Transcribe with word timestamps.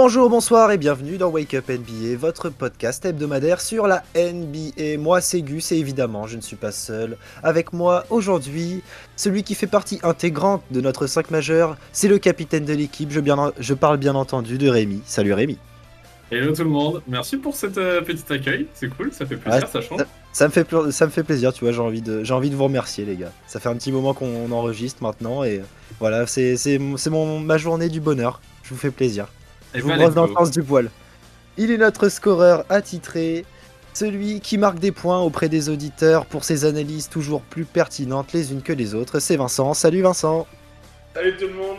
Bonjour, 0.00 0.30
bonsoir 0.30 0.70
et 0.70 0.78
bienvenue 0.78 1.18
dans 1.18 1.28
Wake 1.28 1.54
Up 1.54 1.68
NBA, 1.68 2.16
votre 2.16 2.50
podcast 2.50 3.04
hebdomadaire 3.04 3.60
sur 3.60 3.88
la 3.88 4.04
NBA. 4.14 4.96
Moi, 4.96 5.20
c'est 5.20 5.42
Gus 5.42 5.72
et 5.72 5.76
évidemment, 5.76 6.28
je 6.28 6.36
ne 6.36 6.40
suis 6.40 6.54
pas 6.54 6.70
seul. 6.70 7.16
Avec 7.42 7.72
moi 7.72 8.04
aujourd'hui, 8.08 8.84
celui 9.16 9.42
qui 9.42 9.56
fait 9.56 9.66
partie 9.66 9.98
intégrante 10.04 10.62
de 10.70 10.80
notre 10.80 11.08
5 11.08 11.32
majeur, 11.32 11.76
c'est 11.90 12.06
le 12.06 12.18
capitaine 12.18 12.64
de 12.64 12.74
l'équipe. 12.74 13.10
Je, 13.10 13.18
bien- 13.18 13.52
je 13.58 13.74
parle 13.74 13.96
bien 13.96 14.14
entendu 14.14 14.56
de 14.56 14.68
Rémi. 14.68 15.02
Salut 15.04 15.32
Rémi. 15.32 15.58
Hello 16.30 16.54
tout 16.54 16.62
le 16.62 16.70
monde, 16.70 17.02
merci 17.08 17.36
pour 17.36 17.56
cet 17.56 17.76
euh, 17.76 18.00
petit 18.00 18.32
accueil, 18.32 18.68
c'est 18.74 18.88
cool, 18.90 19.12
ça 19.12 19.26
fait 19.26 19.36
plaisir, 19.36 19.66
ça 19.66 19.80
change. 19.80 20.02
Ça 20.32 20.46
me 20.46 20.52
fait, 20.52 20.64
ça 20.92 21.06
me 21.06 21.10
fait 21.10 21.24
plaisir, 21.24 21.52
tu 21.52 21.64
vois, 21.64 21.72
j'ai 21.72 21.80
envie, 21.80 22.02
de, 22.02 22.22
j'ai 22.22 22.34
envie 22.34 22.50
de 22.50 22.54
vous 22.54 22.64
remercier 22.64 23.04
les 23.04 23.16
gars. 23.16 23.32
Ça 23.48 23.58
fait 23.58 23.68
un 23.68 23.74
petit 23.74 23.90
moment 23.90 24.14
qu'on 24.14 24.52
enregistre 24.52 25.02
maintenant 25.02 25.42
et 25.42 25.60
voilà, 25.98 26.28
c'est, 26.28 26.56
c'est, 26.56 26.78
c'est 26.98 27.10
mon, 27.10 27.40
ma 27.40 27.58
journée 27.58 27.88
du 27.88 28.00
bonheur. 28.00 28.40
Je 28.62 28.68
vous 28.70 28.76
fais 28.78 28.92
plaisir. 28.92 29.26
Et 29.74 29.78
Je 29.78 29.82
vous 29.82 29.94
brosse 29.94 30.14
dans 30.14 30.26
le 30.26 30.32
sens 30.32 30.50
du 30.50 30.62
poil. 30.62 30.90
Il 31.56 31.70
est 31.70 31.76
notre 31.76 32.08
scoreur 32.08 32.64
attitré, 32.68 33.44
celui 33.92 34.40
qui 34.40 34.58
marque 34.58 34.78
des 34.78 34.92
points 34.92 35.20
auprès 35.20 35.48
des 35.48 35.68
auditeurs 35.68 36.24
pour 36.24 36.44
ses 36.44 36.64
analyses 36.64 37.08
toujours 37.08 37.42
plus 37.42 37.64
pertinentes 37.64 38.32
les 38.32 38.52
unes 38.52 38.62
que 38.62 38.72
les 38.72 38.94
autres. 38.94 39.18
C'est 39.18 39.36
Vincent. 39.36 39.74
Salut 39.74 40.02
Vincent. 40.02 40.46
Salut 41.14 41.36
tout 41.36 41.48
le 41.48 41.54
monde 41.54 41.78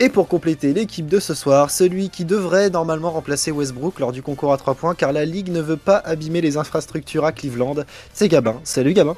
Et 0.00 0.08
pour 0.08 0.26
compléter 0.26 0.72
l'équipe 0.72 1.06
de 1.06 1.20
ce 1.20 1.34
soir, 1.34 1.70
celui 1.70 2.08
qui 2.08 2.24
devrait 2.24 2.70
normalement 2.70 3.10
remplacer 3.10 3.50
Westbrook 3.50 4.00
lors 4.00 4.12
du 4.12 4.22
concours 4.22 4.52
à 4.52 4.56
3 4.56 4.74
points 4.74 4.94
car 4.94 5.12
la 5.12 5.24
ligue 5.24 5.50
ne 5.50 5.60
veut 5.60 5.76
pas 5.76 5.98
abîmer 5.98 6.40
les 6.40 6.56
infrastructures 6.56 7.24
à 7.24 7.32
Cleveland, 7.32 7.76
c'est 8.12 8.28
Gabin. 8.28 8.58
Salut 8.64 8.94
Gabin. 8.94 9.16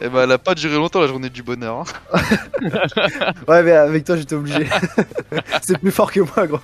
Eh 0.00 0.08
ben, 0.08 0.22
elle 0.24 0.32
a 0.32 0.38
pas 0.38 0.54
duré 0.54 0.74
longtemps 0.76 1.00
la 1.00 1.06
journée 1.06 1.28
du 1.30 1.42
bonheur. 1.42 1.84
hein. 2.12 2.20
Ouais 3.48 3.62
mais 3.62 3.72
avec 3.72 4.04
toi 4.04 4.16
j'étais 4.16 4.34
obligé. 4.34 4.66
c'est 5.62 5.78
plus 5.78 5.90
fort 5.90 6.10
que 6.10 6.20
moi 6.20 6.46
gros. 6.46 6.60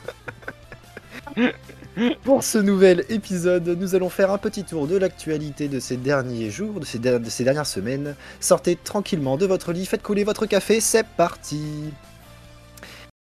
Pour 2.22 2.44
ce 2.44 2.58
nouvel 2.58 3.04
épisode, 3.08 3.66
nous 3.68 3.94
allons 3.94 4.08
faire 4.08 4.30
un 4.30 4.38
petit 4.38 4.64
tour 4.64 4.86
de 4.86 4.96
l'actualité 4.96 5.68
de 5.68 5.80
ces 5.80 5.96
derniers 5.96 6.48
jours, 6.50 6.78
de 6.80 6.84
ces, 6.84 6.98
der- 7.00 7.18
de 7.20 7.28
ces 7.28 7.42
dernières 7.44 7.66
semaines. 7.66 8.14
Sortez 8.40 8.76
tranquillement 8.76 9.36
de 9.36 9.46
votre 9.46 9.72
lit, 9.72 9.84
faites 9.84 10.02
couler 10.02 10.22
votre 10.24 10.46
café, 10.46 10.80
c'est 10.80 11.04
parti 11.06 11.92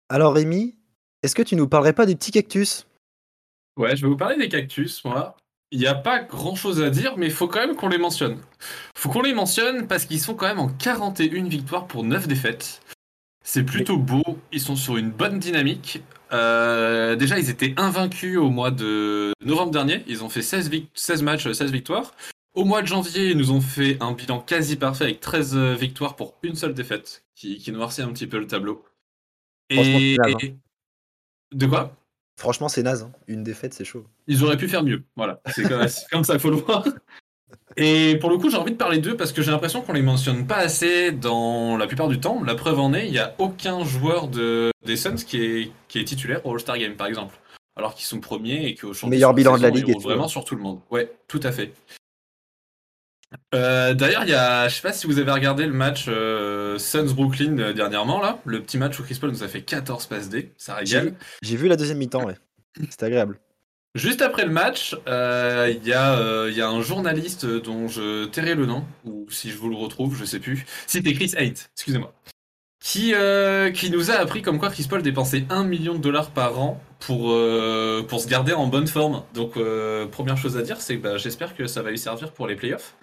Alors 0.08 0.34
Rémi, 0.34 0.74
est-ce 1.22 1.34
que 1.36 1.42
tu 1.42 1.54
nous 1.56 1.68
parlerais 1.68 1.92
pas 1.92 2.04
des 2.06 2.16
petits 2.16 2.32
cactus? 2.32 2.86
Ouais, 3.76 3.96
je 3.96 4.02
vais 4.02 4.08
vous 4.08 4.16
parler 4.16 4.36
des 4.36 4.48
cactus, 4.48 5.04
moi. 5.04 5.36
Il 5.74 5.80
n'y 5.80 5.86
a 5.88 5.94
pas 5.96 6.20
grand 6.20 6.54
chose 6.54 6.80
à 6.80 6.88
dire, 6.88 7.14
mais 7.16 7.26
il 7.26 7.32
faut 7.32 7.48
quand 7.48 7.58
même 7.58 7.74
qu'on 7.74 7.88
les 7.88 7.98
mentionne. 7.98 8.38
faut 8.96 9.08
qu'on 9.08 9.22
les 9.22 9.34
mentionne 9.34 9.88
parce 9.88 10.04
qu'ils 10.04 10.20
sont 10.20 10.34
quand 10.34 10.46
même 10.46 10.60
en 10.60 10.68
41 10.68 11.48
victoires 11.48 11.88
pour 11.88 12.04
9 12.04 12.28
défaites. 12.28 12.80
C'est 13.44 13.64
plutôt 13.64 13.96
beau, 13.98 14.22
ils 14.52 14.60
sont 14.60 14.76
sur 14.76 14.96
une 14.96 15.10
bonne 15.10 15.40
dynamique. 15.40 16.00
Euh, 16.32 17.16
déjà, 17.16 17.40
ils 17.40 17.50
étaient 17.50 17.74
invaincus 17.76 18.38
au 18.38 18.50
mois 18.50 18.70
de 18.70 19.32
novembre 19.44 19.72
dernier. 19.72 20.04
Ils 20.06 20.22
ont 20.22 20.28
fait 20.28 20.42
16, 20.42 20.70
vic- 20.70 20.88
16 20.94 21.22
matchs, 21.22 21.50
16 21.50 21.72
victoires. 21.72 22.14
Au 22.54 22.64
mois 22.64 22.80
de 22.80 22.86
janvier, 22.86 23.30
ils 23.32 23.36
nous 23.36 23.50
ont 23.50 23.60
fait 23.60 23.96
un 24.00 24.12
bilan 24.12 24.38
quasi 24.38 24.76
parfait 24.76 25.04
avec 25.04 25.18
13 25.20 25.56
victoires 25.56 26.14
pour 26.14 26.34
une 26.44 26.54
seule 26.54 26.72
défaite, 26.74 27.24
qui, 27.34 27.58
qui 27.58 27.72
noircit 27.72 28.02
un 28.02 28.12
petit 28.12 28.28
peu 28.28 28.38
le 28.38 28.46
tableau. 28.46 28.84
Et- 29.70 30.16
De 31.52 31.66
quoi? 31.66 31.96
Franchement 32.36 32.68
c'est 32.68 32.82
naze, 32.82 33.02
hein. 33.02 33.12
une 33.28 33.42
défaite 33.42 33.74
c'est 33.74 33.84
chaud. 33.84 34.04
ils 34.26 34.42
auraient 34.42 34.56
pu 34.56 34.68
faire 34.68 34.82
mieux. 34.82 35.04
Voilà, 35.16 35.40
c'est 35.46 35.62
comme, 36.10 36.24
ça 36.24 36.34
qu'il 36.34 36.40
faut 36.40 36.50
le 36.50 36.56
voir. 36.56 36.84
Et 37.76 38.16
pour 38.20 38.30
le 38.30 38.38
coup, 38.38 38.50
j'ai 38.50 38.56
envie 38.56 38.72
de 38.72 38.76
parler 38.76 38.98
d'eux 38.98 39.16
parce 39.16 39.32
que 39.32 39.42
j'ai 39.42 39.50
l'impression 39.50 39.82
qu'on 39.82 39.92
les 39.92 40.02
mentionne 40.02 40.46
pas 40.46 40.56
assez 40.56 41.10
dans 41.12 41.76
la 41.76 41.86
plupart 41.86 42.08
du 42.08 42.20
temps. 42.20 42.42
La 42.44 42.54
preuve 42.54 42.78
en 42.78 42.94
est, 42.94 43.06
il 43.06 43.12
n'y 43.12 43.18
a 43.18 43.34
aucun 43.38 43.84
joueur 43.84 44.28
de, 44.28 44.70
des 44.84 44.96
Suns 44.96 45.16
qui 45.16 45.42
est, 45.42 45.72
qui 45.88 45.98
est 45.98 46.04
titulaire 46.04 46.44
au 46.46 46.52
All-Star 46.52 46.78
Game, 46.78 46.94
par 46.94 47.06
exemple. 47.06 47.36
Alors 47.76 47.94
qu'ils 47.94 48.06
sont 48.06 48.20
premiers 48.20 48.66
et 48.66 48.74
qu'au 48.76 48.92
champ 48.92 49.08
Meilleur 49.08 49.34
bilan 49.34 49.56
de 49.56 49.62
la 49.62 49.70
ligue 49.70 49.88
ils 49.88 49.90
et 49.90 49.94
roulent 49.94 50.02
tout, 50.02 50.08
vraiment 50.08 50.24
hein. 50.26 50.28
sur 50.28 50.44
tout 50.44 50.54
le 50.54 50.62
monde. 50.62 50.80
Ouais, 50.90 51.10
tout 51.26 51.40
à 51.42 51.50
fait. 51.50 51.72
Euh, 53.54 53.94
D'ailleurs, 53.94 54.24
il 54.24 54.30
y 54.30 54.34
a, 54.34 54.68
je 54.68 54.74
sais 54.76 54.82
pas 54.82 54.92
si 54.92 55.06
vous 55.06 55.18
avez 55.18 55.30
regardé 55.30 55.66
le 55.66 55.72
match 55.72 56.06
euh, 56.08 56.78
Suns-Brooklyn 56.78 57.58
euh, 57.58 57.72
dernièrement, 57.72 58.20
là. 58.20 58.38
Le 58.44 58.60
petit 58.62 58.78
match 58.78 58.98
où 58.98 59.02
Chris 59.02 59.18
Paul 59.20 59.30
nous 59.30 59.42
a 59.42 59.48
fait 59.48 59.62
14 59.62 60.06
passes 60.06 60.28
D. 60.28 60.52
Ça 60.56 60.74
régale. 60.74 61.14
J'ai 61.42 61.56
vu 61.56 61.68
la 61.68 61.76
deuxième 61.76 61.98
mi-temps, 61.98 62.24
ouais. 62.24 62.36
C'était 62.90 63.06
agréable. 63.06 63.38
Juste 63.94 64.22
après 64.22 64.44
le 64.44 64.50
match, 64.50 64.96
il 65.06 65.80
y, 65.84 65.88
y 65.88 65.92
a 65.92 66.68
un 66.68 66.82
journaliste 66.82 67.46
dont 67.46 67.86
je 67.86 68.24
tairai 68.24 68.56
le 68.56 68.66
nom, 68.66 68.84
ou 69.04 69.26
si 69.30 69.50
je 69.50 69.56
vous 69.56 69.68
le 69.68 69.76
retrouve, 69.76 70.16
je 70.16 70.24
sais 70.24 70.40
plus. 70.40 70.66
C'était 70.88 71.12
Chris 71.12 71.32
Haight, 71.36 71.70
excusez-moi. 71.76 72.12
Qui, 72.82 73.14
qui 73.72 73.90
nous 73.90 74.10
a 74.10 74.14
appris 74.14 74.42
comme 74.42 74.58
quoi 74.58 74.70
Chris 74.70 74.86
Paul 74.90 75.00
dépensait 75.00 75.44
1 75.48 75.62
million 75.62 75.94
de 75.94 76.00
dollars 76.00 76.32
par 76.32 76.58
an 76.58 76.82
pour, 76.98 77.38
pour 78.08 78.20
se 78.20 78.26
garder 78.26 78.52
en 78.52 78.66
bonne 78.66 78.88
forme. 78.88 79.22
Donc, 79.32 79.52
première 80.10 80.38
chose 80.38 80.56
à 80.56 80.62
dire, 80.62 80.80
c'est 80.80 80.96
que 80.96 81.02
bah, 81.02 81.16
j'espère 81.16 81.54
que 81.54 81.68
ça 81.68 81.80
va 81.82 81.90
lui 81.90 81.98
servir 81.98 82.32
pour 82.32 82.48
les 82.48 82.56
playoffs. 82.56 82.96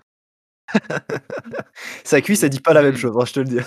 Sa 2.03 2.21
cuisse, 2.21 2.43
elle 2.43 2.49
dit 2.49 2.59
pas 2.59 2.73
la 2.73 2.81
même 2.81 2.97
chose, 2.97 3.15
hein, 3.19 3.25
je 3.25 3.33
te 3.33 3.39
le 3.39 3.45
dis. 3.45 3.59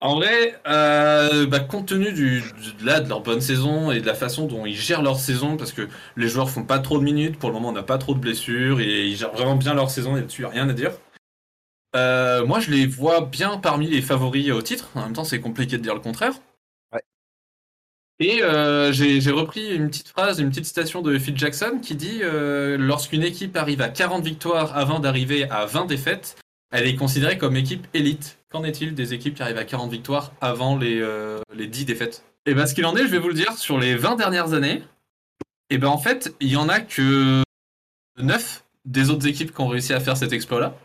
En 0.00 0.16
vrai, 0.16 0.60
euh, 0.66 1.46
bah, 1.46 1.60
compte 1.60 1.86
tenu 1.86 2.12
du, 2.12 2.40
de 2.40 3.08
leur 3.08 3.20
bonne 3.20 3.40
saison 3.40 3.92
et 3.92 4.00
de 4.00 4.06
la 4.06 4.14
façon 4.14 4.46
dont 4.46 4.66
ils 4.66 4.74
gèrent 4.74 5.02
leur 5.02 5.16
saison, 5.20 5.56
parce 5.56 5.70
que 5.70 5.88
les 6.16 6.26
joueurs 6.26 6.50
font 6.50 6.64
pas 6.64 6.80
trop 6.80 6.98
de 6.98 7.04
minutes, 7.04 7.38
pour 7.38 7.50
le 7.50 7.54
moment 7.54 7.68
on 7.68 7.72
n'a 7.72 7.84
pas 7.84 7.98
trop 7.98 8.14
de 8.14 8.18
blessures, 8.18 8.80
et 8.80 9.06
ils 9.06 9.16
gèrent 9.16 9.32
vraiment 9.32 9.54
bien 9.54 9.74
leur 9.74 9.90
saison, 9.90 10.16
et 10.16 10.20
a 10.44 10.48
rien 10.48 10.68
à 10.68 10.72
dire. 10.72 10.90
Euh, 11.94 12.44
moi 12.44 12.58
je 12.58 12.72
les 12.72 12.86
vois 12.86 13.20
bien 13.20 13.58
parmi 13.58 13.86
les 13.86 14.02
favoris 14.02 14.50
au 14.50 14.62
titre, 14.62 14.90
en 14.96 15.02
même 15.02 15.12
temps 15.12 15.24
c'est 15.24 15.40
compliqué 15.40 15.78
de 15.78 15.82
dire 15.82 15.94
le 15.94 16.00
contraire. 16.00 16.34
Et 18.22 18.40
euh, 18.40 18.92
j'ai 18.92 19.32
repris 19.32 19.74
une 19.74 19.88
petite 19.88 20.06
phrase, 20.06 20.38
une 20.38 20.50
petite 20.50 20.66
citation 20.66 21.02
de 21.02 21.18
Phil 21.18 21.36
Jackson 21.36 21.80
qui 21.82 21.96
dit 21.96 22.20
euh, 22.22 22.76
Lorsqu'une 22.78 23.24
équipe 23.24 23.56
arrive 23.56 23.82
à 23.82 23.88
40 23.88 24.22
victoires 24.22 24.76
avant 24.76 25.00
d'arriver 25.00 25.50
à 25.50 25.66
20 25.66 25.86
défaites, 25.86 26.36
elle 26.70 26.86
est 26.86 26.94
considérée 26.94 27.36
comme 27.36 27.56
équipe 27.56 27.84
élite. 27.94 28.38
Qu'en 28.48 28.62
est-il 28.62 28.94
des 28.94 29.12
équipes 29.12 29.34
qui 29.34 29.42
arrivent 29.42 29.58
à 29.58 29.64
40 29.64 29.90
victoires 29.90 30.32
avant 30.40 30.76
les, 30.76 31.00
euh, 31.00 31.40
les 31.52 31.66
10 31.66 31.84
défaites? 31.84 32.22
Et 32.46 32.54
ben 32.54 32.66
ce 32.66 32.74
qu'il 32.76 32.86
en 32.86 32.94
est, 32.94 33.02
je 33.02 33.08
vais 33.08 33.18
vous 33.18 33.26
le 33.26 33.34
dire, 33.34 33.54
sur 33.54 33.80
les 33.80 33.96
20 33.96 34.14
dernières 34.14 34.52
années, 34.52 34.84
et 35.70 35.78
ben 35.78 35.88
en 35.88 35.98
fait, 35.98 36.32
il 36.38 36.50
y 36.50 36.56
en 36.56 36.68
a 36.68 36.78
que 36.78 37.42
9 38.20 38.64
des 38.84 39.10
autres 39.10 39.26
équipes 39.26 39.52
qui 39.52 39.60
ont 39.60 39.68
réussi 39.68 39.94
à 39.94 39.98
faire 39.98 40.16
cet 40.16 40.32
exploit-là. 40.32 40.76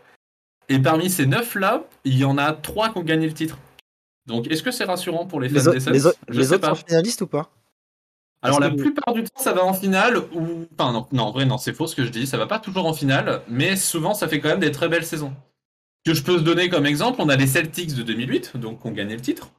Et 0.68 0.80
parmi 0.80 1.08
ces 1.08 1.26
9 1.26 1.54
là, 1.54 1.84
il 2.02 2.18
y 2.18 2.24
en 2.24 2.36
a 2.36 2.52
3 2.52 2.90
qui 2.90 2.98
ont 2.98 3.04
gagné 3.04 3.28
le 3.28 3.32
titre. 3.32 3.58
Donc 4.28 4.46
est-ce 4.50 4.62
que 4.62 4.70
c'est 4.70 4.84
rassurant 4.84 5.26
pour 5.26 5.40
les 5.40 5.48
fans 5.48 5.56
Les, 5.56 5.60
des 5.62 5.68
autres- 5.68 5.80
Suns 5.80 5.90
les 6.28 6.34
Je 6.34 6.38
les 6.38 6.44
sais 6.46 6.54
autres 6.54 6.60
pas. 6.68 6.74
sont 6.76 6.84
finalistes 6.86 7.22
ou 7.22 7.26
pas 7.26 7.50
Alors 8.42 8.60
la 8.60 8.70
plupart 8.70 9.14
du 9.14 9.24
temps, 9.24 9.42
ça 9.42 9.52
va 9.52 9.64
en 9.64 9.72
finale 9.74 10.18
ou 10.18 10.66
enfin 10.78 10.92
non, 10.92 11.06
non 11.12 11.24
en 11.24 11.30
vrai 11.32 11.44
non, 11.44 11.58
c'est 11.58 11.72
faux 11.72 11.86
ce 11.88 11.96
que 11.96 12.04
je 12.04 12.10
dis, 12.10 12.26
ça 12.26 12.36
va 12.38 12.46
pas 12.46 12.58
toujours 12.60 12.86
en 12.86 12.92
finale, 12.94 13.42
mais 13.48 13.74
souvent 13.74 14.14
ça 14.14 14.28
fait 14.28 14.38
quand 14.40 14.48
même 14.50 14.60
des 14.60 14.70
très 14.70 14.88
belles 14.88 15.04
saisons. 15.06 15.32
Que 16.04 16.14
je 16.14 16.22
peux 16.22 16.38
se 16.38 16.42
donner 16.44 16.68
comme 16.68 16.86
exemple, 16.86 17.20
on 17.20 17.28
a 17.28 17.36
les 17.36 17.46
Celtics 17.48 17.94
de 17.94 18.02
2008, 18.02 18.56
donc 18.56 18.80
qui 18.82 18.86
ont 18.86 18.92
gagné 18.92 19.14
le 19.16 19.20
titre. 19.20 19.50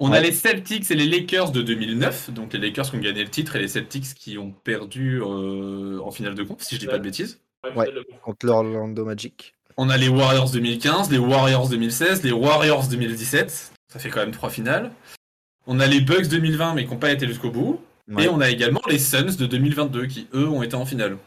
On 0.00 0.12
a 0.12 0.20
les 0.20 0.32
Celtics 0.32 0.90
et 0.90 0.94
les 0.94 1.06
Lakers 1.06 1.50
de 1.50 1.60
2009, 1.62 2.30
donc 2.30 2.52
les 2.52 2.58
Lakers 2.60 2.90
qui 2.90 2.96
ont 2.96 3.00
gagné 3.00 3.22
le 3.24 3.30
titre 3.30 3.56
et 3.56 3.60
les 3.60 3.68
Celtics 3.68 4.14
qui 4.14 4.38
ont 4.38 4.52
perdu 4.52 5.20
euh, 5.22 5.98
en 6.04 6.10
finale 6.10 6.34
de 6.34 6.42
conf, 6.44 6.62
si 6.62 6.74
je 6.76 6.80
dis 6.80 6.86
pas 6.86 6.98
de 6.98 7.02
bêtises. 7.04 7.40
Ouais. 7.76 7.88
Contre 8.22 8.46
l'Orlando 8.46 9.04
Magic. 9.04 9.54
On 9.76 9.88
a 9.90 9.96
les 9.96 10.08
Warriors 10.08 10.50
2015, 10.50 11.10
les 11.10 11.18
Warriors 11.18 11.68
2016, 11.68 12.22
les 12.24 12.32
Warriors 12.32 12.86
2017. 12.88 13.72
Ça 13.88 13.98
fait 13.98 14.10
quand 14.10 14.20
même 14.20 14.32
trois 14.32 14.50
finales. 14.50 14.92
On 15.66 15.80
a 15.80 15.86
les 15.86 16.00
Bucks 16.00 16.28
2020, 16.28 16.74
mais 16.74 16.84
qui 16.84 16.90
n'ont 16.90 16.98
pas 16.98 17.12
été 17.12 17.26
jusqu'au 17.26 17.50
bout. 17.50 17.80
Ouais. 18.08 18.24
Et 18.24 18.28
on 18.28 18.40
a 18.40 18.48
également 18.48 18.80
les 18.88 18.98
Suns 18.98 19.36
de 19.38 19.46
2022, 19.46 20.06
qui 20.06 20.28
eux 20.34 20.48
ont 20.48 20.62
été 20.62 20.74
en 20.74 20.86
finale. 20.86 21.18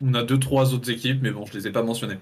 On 0.00 0.14
a 0.14 0.22
deux, 0.22 0.38
trois 0.38 0.74
autres 0.74 0.90
équipes, 0.90 1.20
mais 1.22 1.30
bon, 1.30 1.44
je 1.46 1.54
les 1.54 1.66
ai 1.66 1.72
pas 1.72 1.82
mentionnées. 1.82 2.18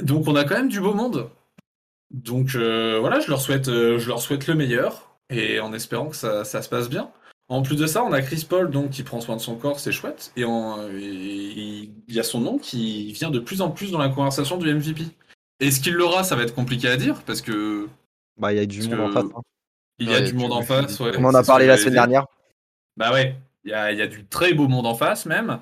Donc 0.00 0.26
on 0.26 0.34
a 0.34 0.44
quand 0.44 0.56
même 0.56 0.68
du 0.68 0.80
beau 0.80 0.94
monde. 0.94 1.30
Donc 2.10 2.54
euh, 2.54 2.98
voilà, 2.98 3.20
je 3.20 3.28
leur, 3.28 3.40
souhaite, 3.40 3.68
euh, 3.68 3.98
je 3.98 4.08
leur 4.08 4.20
souhaite 4.20 4.46
le 4.46 4.54
meilleur, 4.54 5.16
et 5.30 5.60
en 5.60 5.72
espérant 5.72 6.08
que 6.08 6.16
ça, 6.16 6.44
ça 6.44 6.62
se 6.62 6.68
passe 6.68 6.88
bien. 6.88 7.10
En 7.48 7.62
plus 7.62 7.76
de 7.76 7.86
ça, 7.86 8.02
on 8.02 8.12
a 8.12 8.22
Chris 8.22 8.46
Paul 8.48 8.70
donc, 8.70 8.90
qui 8.90 9.02
prend 9.02 9.20
soin 9.20 9.36
de 9.36 9.40
son 9.40 9.56
corps, 9.56 9.78
c'est 9.78 9.92
chouette. 9.92 10.32
Et 10.36 10.42
il 10.42 12.14
y 12.14 12.18
a 12.18 12.22
son 12.22 12.40
nom 12.40 12.58
qui 12.58 13.12
vient 13.12 13.30
de 13.30 13.38
plus 13.38 13.60
en 13.60 13.70
plus 13.70 13.90
dans 13.90 13.98
la 13.98 14.08
conversation 14.08 14.56
du 14.56 14.72
MVP. 14.72 15.04
Est-ce 15.66 15.80
qu'il 15.80 15.94
l'aura? 15.94 16.24
Ça 16.24 16.36
va 16.36 16.42
être 16.42 16.54
compliqué 16.54 16.88
à 16.88 16.96
dire 16.96 17.22
parce 17.24 17.40
que 17.40 17.88
Bah, 18.38 18.52
il 18.52 18.56
y 18.56 18.60
a 18.60 18.66
du 18.66 18.82
monde 18.88 19.00
en 19.00 19.12
face. 19.12 19.24
hein. 19.36 19.40
il 19.98 20.08
y 20.08 20.14
a 20.14 20.18
Ouais, 20.18 20.22
du 20.24 20.34
monde 20.34 20.52
en 20.52 20.62
face. 20.62 21.00
ouais, 21.00 21.12
On 21.18 21.24
en 21.24 21.34
a 21.34 21.42
parlé 21.42 21.66
la 21.66 21.76
semaine 21.76 21.94
dernière. 21.94 22.26
Bah 22.96 23.12
ouais, 23.12 23.36
il 23.64 23.70
y 23.70 23.74
a, 23.74 23.92
il 23.92 23.98
y 23.98 24.02
a 24.02 24.06
du 24.06 24.24
très 24.26 24.52
beau 24.54 24.68
monde 24.68 24.86
en 24.86 24.94
face 24.94 25.26
même. 25.26 25.60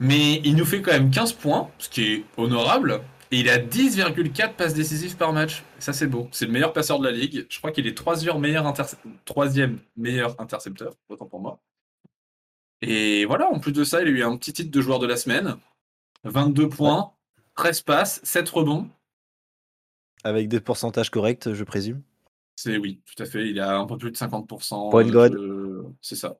Mais 0.00 0.40
il 0.44 0.56
nous 0.56 0.64
fait 0.64 0.82
quand 0.82 0.92
même 0.92 1.10
15 1.10 1.32
points, 1.34 1.70
ce 1.78 1.88
qui 1.88 2.02
est 2.04 2.24
honorable. 2.36 3.00
Et 3.30 3.38
il 3.40 3.48
a 3.48 3.58
10,4 3.58 4.54
passes 4.54 4.74
décisives 4.74 5.16
par 5.16 5.32
match. 5.32 5.62
Ça, 5.78 5.92
c'est 5.92 6.06
beau. 6.06 6.28
C'est 6.30 6.46
le 6.46 6.52
meilleur 6.52 6.72
passeur 6.72 6.98
de 7.00 7.04
la 7.06 7.10
ligue. 7.12 7.46
Je 7.48 7.58
crois 7.58 7.70
qu'il 7.72 7.86
est 7.86 7.96
troisième 7.96 8.38
meilleur, 8.38 8.66
interce- 8.66 8.96
troisième 9.24 9.78
meilleur 9.96 10.40
intercepteur, 10.40 10.92
autant 11.08 11.26
pour 11.26 11.40
moi. 11.40 11.58
Et 12.82 13.24
voilà, 13.24 13.48
en 13.50 13.58
plus 13.60 13.72
de 13.72 13.82
ça, 13.84 14.02
il 14.02 14.08
a 14.08 14.10
eu 14.10 14.22
un 14.22 14.36
petit 14.36 14.52
titre 14.52 14.70
de 14.70 14.80
joueur 14.80 14.98
de 14.98 15.06
la 15.06 15.16
semaine. 15.16 15.56
22 16.24 16.68
points, 16.68 17.12
13 17.56 17.82
passes, 17.82 18.20
7 18.24 18.48
rebonds. 18.50 18.88
Avec 20.24 20.48
des 20.48 20.60
pourcentages 20.60 21.10
corrects, 21.10 21.52
je 21.52 21.64
présume? 21.64 22.02
C'est 22.56 22.76
oui, 22.78 23.02
tout 23.04 23.22
à 23.22 23.26
fait. 23.26 23.48
Il 23.48 23.60
a 23.60 23.76
un 23.76 23.86
peu 23.86 23.98
plus 23.98 24.10
de 24.10 24.16
50%. 24.16 24.90
Point 24.90 25.10
God. 25.10 25.32
de- 25.32 25.84
C'est 26.00 26.16
ça. 26.16 26.38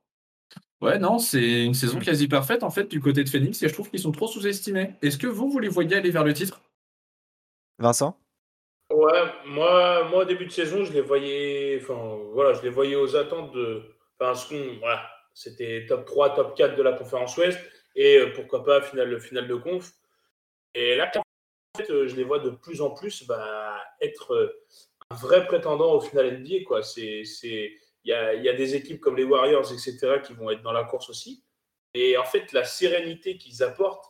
Ouais, 0.81 0.99
non, 0.99 1.19
c'est 1.19 1.63
une 1.65 1.73
saison 1.73 1.99
quasi 1.99 2.27
parfaite 2.27 2.63
en 2.63 2.69
fait 2.69 2.85
du 2.89 2.99
côté 2.99 3.23
de 3.23 3.29
Phoenix 3.29 3.61
et 3.63 3.69
je 3.69 3.73
trouve 3.73 3.89
qu'ils 3.89 3.99
sont 3.99 4.11
trop 4.11 4.27
sous-estimés. 4.27 4.95
Est-ce 5.01 5.17
que 5.17 5.27
vous, 5.27 5.49
vous 5.49 5.59
les 5.59 5.69
voyez 5.69 5.95
aller 5.95 6.11
vers 6.11 6.23
le 6.23 6.33
titre? 6.33 6.61
Vincent? 7.79 8.17
Ouais, 8.91 9.23
moi, 9.47 10.07
moi, 10.09 10.21
au 10.23 10.25
début 10.25 10.45
de 10.45 10.51
saison, 10.51 10.83
je 10.85 10.93
les 10.93 11.01
voyais, 11.01 11.79
enfin, 11.81 12.17
voilà, 12.33 12.53
je 12.53 12.61
les 12.61 12.69
voyais 12.69 12.95
aux 12.95 13.15
attentes 13.15 13.51
de, 13.53 13.83
enfin, 14.19 14.35
ce 14.35 14.47
qu'on, 14.47 14.77
voilà, 14.79 15.09
c'était 15.33 15.85
top 15.87 16.05
3, 16.05 16.35
top 16.35 16.55
4 16.55 16.75
de 16.75 16.83
la 16.83 16.93
conférence 16.93 17.35
Ouest 17.37 17.59
et 17.95 18.17
euh, 18.17 18.31
pourquoi 18.35 18.63
pas 18.63 18.81
finale, 18.81 19.19
finale 19.19 19.47
de 19.47 19.55
conf. 19.55 19.91
Et 20.75 20.95
là, 20.95 21.07
fait, 21.75 21.89
euh, 21.89 22.07
je 22.07 22.15
les 22.15 22.23
vois 22.23 22.39
de 22.39 22.49
plus 22.49 22.81
en 22.81 22.91
plus 22.91 23.25
bah, 23.27 23.75
être 24.01 24.33
euh, 24.33 24.63
un 25.09 25.15
vrai 25.15 25.45
prétendant 25.45 25.93
au 25.93 26.01
final 26.01 26.39
NBA, 26.39 26.55
il 28.03 28.11
y 28.11 28.13
a, 28.13 28.53
des 28.53 28.75
équipes 28.75 28.99
comme 28.99 29.15
les 29.15 29.23
Warriors, 29.23 29.71
etc., 29.71 30.19
qui 30.23 30.33
vont 30.33 30.49
être 30.49 30.61
dans 30.61 30.71
la 30.71 30.83
course 30.83 31.09
aussi. 31.09 31.43
Et 31.93 32.17
en 32.17 32.25
fait, 32.25 32.51
la 32.53 32.63
sérénité 32.63 33.37
qu'ils 33.37 33.63
apportent, 33.63 34.05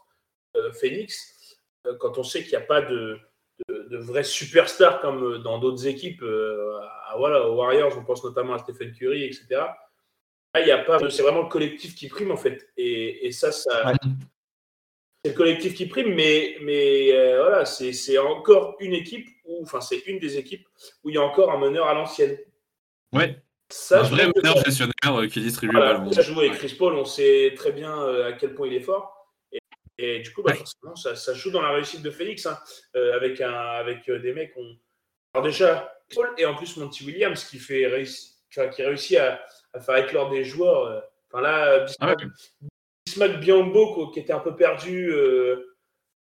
euh, 0.55 0.71
Phoenix, 0.71 1.59
quand 1.99 2.17
on 2.17 2.23
sait 2.23 2.41
qu'il 2.41 2.51
n'y 2.51 2.55
a 2.55 2.61
pas 2.61 2.81
de, 2.81 3.19
de, 3.67 3.87
de 3.89 3.97
vrais 3.97 4.23
superstars 4.23 5.01
comme 5.01 5.43
dans 5.43 5.59
d'autres 5.59 5.85
équipes, 5.87 6.23
voilà, 7.17 7.47
aux 7.47 7.55
Warriors, 7.55 7.97
on 7.97 8.03
pense 8.03 8.23
notamment 8.23 8.53
à 8.53 8.59
Stephen 8.59 8.91
Curry, 8.93 9.23
etc. 9.25 9.45
Là, 9.51 10.61
il 10.61 10.67
y 10.67 10.71
a 10.71 10.79
pas, 10.79 10.97
c'est 11.09 11.21
vraiment 11.21 11.43
le 11.43 11.49
collectif 11.49 11.95
qui 11.95 12.07
prime 12.07 12.31
en 12.31 12.37
fait, 12.37 12.67
et, 12.77 13.31
ça, 13.31 13.51
ça. 13.51 13.93
C'est 15.25 15.31
le 15.31 15.37
collectif 15.37 15.73
qui 15.73 15.87
prime, 15.87 16.13
mais, 16.13 16.55
mais 16.61 17.11
euh, 17.13 17.41
voilà, 17.41 17.65
c'est 17.65 18.17
encore 18.19 18.75
une 18.79 18.93
équipe 18.93 19.27
où, 19.45 19.63
enfin, 19.63 19.81
c'est 19.81 19.97
une 20.05 20.19
des 20.19 20.37
équipes 20.37 20.67
où 21.03 21.09
il 21.09 21.15
y 21.15 21.17
a 21.17 21.21
encore 21.23 21.51
un 21.51 21.57
meneur 21.57 21.87
à 21.87 21.95
l'ancienne. 21.95 22.37
Ouais, 23.11 23.41
Ça, 23.71 24.01
un 24.01 24.03
vrai 24.03 24.27
meneur 24.35 24.57
gestionnaire 24.63 24.93
euh, 25.19 25.27
qui 25.27 25.41
distribue 25.41 25.75
voilà, 25.75 25.93
le 25.93 25.97
ballon. 25.99 26.11
ça 26.11 26.21
joue 26.21 26.39
avec 26.39 26.53
Chris 26.53 26.75
Paul, 26.77 26.93
on 26.93 27.05
sait 27.05 27.53
très 27.55 27.71
bien 27.71 27.99
euh, 28.03 28.27
à 28.27 28.33
quel 28.33 28.53
point 28.53 28.67
il 28.67 28.73
est 28.75 28.81
fort. 28.81 29.33
Et, 29.51 29.59
et 29.97 30.19
du 30.19 30.31
coup, 30.31 30.43
bah, 30.43 30.51
Ouais. 30.51 30.57
forcément, 30.59 30.95
ça, 30.95 31.15
ça 31.15 31.33
joue 31.33 31.49
dans 31.49 31.61
la 31.63 31.71
réussite 31.71 32.03
de 32.03 32.11
Phoenix, 32.11 32.45
hein, 32.45 32.59
euh, 32.95 33.15
avec, 33.15 33.41
un, 33.41 33.51
avec 33.51 34.09
des 34.09 34.31
mecs. 34.33 34.53
On... 34.57 34.77
Alors 35.33 35.43
déjà, 35.45 35.91
Paul 36.13 36.29
et 36.37 36.45
en 36.45 36.53
plus 36.53 36.77
Monty 36.77 37.03
Williams 37.03 37.43
qui, 37.45 37.57
fait 37.57 37.87
réussi- 37.87 38.35
enfin, 38.55 38.67
qui 38.69 38.83
réussit 38.83 39.17
à, 39.17 39.41
à 39.73 39.79
faire 39.79 39.97
éclore 39.97 40.29
des 40.29 40.43
joueurs. 40.43 40.85
euh, 40.85 40.99
Enfin 41.31 41.41
là, 41.41 41.85
Ah 41.99 42.09
ouais, 42.09 42.15
Bismack 43.15 43.39
Biombo, 43.39 43.93
quoi, 43.93 44.09
qui 44.13 44.19
était 44.19 44.33
un 44.33 44.39
peu 44.39 44.55
perdu. 44.55 45.09
euh, 45.11 45.55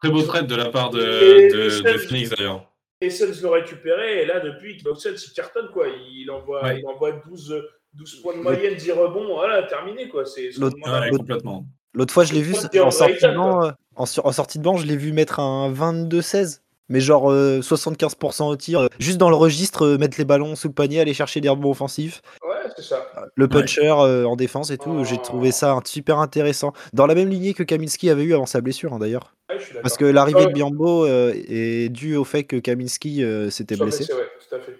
très 0.01 0.11
beau 0.11 0.23
trade 0.23 0.47
de 0.47 0.55
la 0.55 0.67
part 0.71 0.91
de, 0.91 1.01
Et- 1.01 1.49
de, 1.49 1.89
et 1.89 1.93
de 1.93 1.99
Phoenix 1.99 2.31
d'ailleurs. 2.31 2.71
les 3.01 3.11
Suns 3.11 3.33
l'ont 3.43 3.53
récupéré, 3.53 4.23
et 4.23 4.27
là, 4.27 4.41
depuis, 4.41 4.75
les 4.77 4.95
Suns, 4.95 5.15
il 5.15 5.33
cartonne, 5.35 5.69
quoi. 5.73 5.87
Il 5.89 6.31
envoie, 6.31 6.63
Ouais. 6.63 6.81
il 6.81 6.87
envoie 6.87 7.13
12, 7.13 7.63
12 7.95 8.21
points 8.23 8.37
de 8.37 8.43
moyenne, 8.43 8.75
10 8.75 8.93
rebonds, 8.93 9.27
voilà, 9.35 9.63
terminé, 9.65 10.09
quoi. 10.09 10.25
C'est 10.27 10.51
L'autre- 10.59 10.77
Ouais, 10.85 11.07
l'autre- 11.11 11.19
complètement. 11.19 11.65
L'autre 11.95 12.13
fois, 12.13 12.25
je 12.25 12.35
l'ai 12.35 12.43
vu 12.43 12.53
Faut 12.55 12.59
en 12.81 12.91
sortie, 12.91 13.15
de 13.27 13.35
banc, 13.35 13.65
euh, 13.65 13.71
en, 13.97 14.03
en 14.03 14.33
sortie 14.33 14.59
de 14.59 14.63
banc, 14.65 14.77
je 14.77 14.87
l'ai 14.87 14.97
vu 14.99 15.13
mettre 15.13 15.41
un 15.41 15.73
22-16. 15.73 16.61
Mais 16.89 17.01
genre 17.01 17.33
euh, 17.33 17.63
75% 17.63 18.49
au 18.49 18.55
tir, 18.55 18.79
euh, 18.81 18.87
juste 19.01 19.19
dans 19.19 19.29
le 19.31 19.35
registre, 19.35 19.85
euh, 19.85 19.99
mettre 19.99 20.19
les 20.19 20.25
ballons 20.25 20.55
sous 20.55 20.69
le 20.69 20.75
panier, 20.75 21.01
aller 21.01 21.15
chercher 21.15 21.41
des 21.41 21.49
rebonds 21.49 21.71
offensifs, 21.73 22.23
Ouais, 22.47 22.55
ça. 22.83 23.11
le 23.35 23.49
puncher 23.49 23.89
euh, 23.89 24.25
en 24.27 24.37
défense 24.37 24.71
et 24.71 24.79
tout. 24.79 25.05
J'ai 25.05 25.17
Oh. 25.19 25.23
trouvé 25.25 25.51
ça 25.53 25.73
un- 25.73 25.83
super 25.85 26.19
intéressant. 26.19 26.73
Dans 26.93 27.07
la 27.07 27.15
même 27.15 27.29
lignée 27.29 27.55
que 27.55 27.63
Kaminski 27.63 28.11
avait 28.11 28.25
eu 28.25 28.35
avant 28.35 28.47
sa 28.47 28.61
blessure, 28.61 28.93
hein, 28.93 28.99
d'ailleurs. 28.99 29.35
Ouais, 29.51 29.59
d'accord. 29.59 29.83
Parce 29.83 29.97
que 29.97 30.05
l'arrivée 30.05 30.41
Ouais. 30.41 30.47
de 30.47 30.53
Biambo 30.53 31.07
euh, 31.07 31.33
est 31.35 31.89
due 31.89 32.17
au 32.17 32.25
fait 32.25 32.45
que 32.45 32.57
Kaminski 32.57 33.23
euh, 33.25 33.51
s'était 33.51 33.77
blessé. 33.77 34.13
ouais, 34.13 34.29
tout 34.49 34.55
à 34.55 34.61
fait. 34.61 34.77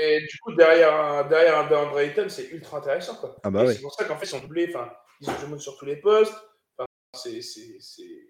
Et 0.00 0.20
du 0.20 0.38
coup, 0.38 0.52
derrière 0.54 0.94
un, 0.94 1.24
derrière 1.28 1.58
un 1.58 1.68
DeAndre 1.68 1.98
Ayton, 1.98 2.26
c'est 2.28 2.48
ultra 2.50 2.78
intéressant, 2.78 3.16
quoi. 3.16 3.34
Ah 3.42 3.50
bah 3.50 3.64
ouais. 3.64 3.74
C'est 3.74 3.82
pour 3.82 3.92
ça 3.94 4.04
qu'en 4.04 4.16
fait, 4.16 4.26
ils 4.26 4.28
sont 4.28 4.38
doublés, 4.40 4.72
ils 5.20 5.28
ont 5.30 5.32
du 5.40 5.46
monde 5.50 5.60
sur 5.60 5.76
tous 5.76 5.86
les 5.86 5.96
postes. 5.96 6.34
Enfin, 6.78 6.86
c'est- 7.16 7.42
c'est 7.42 7.76
c'est- 7.80 8.28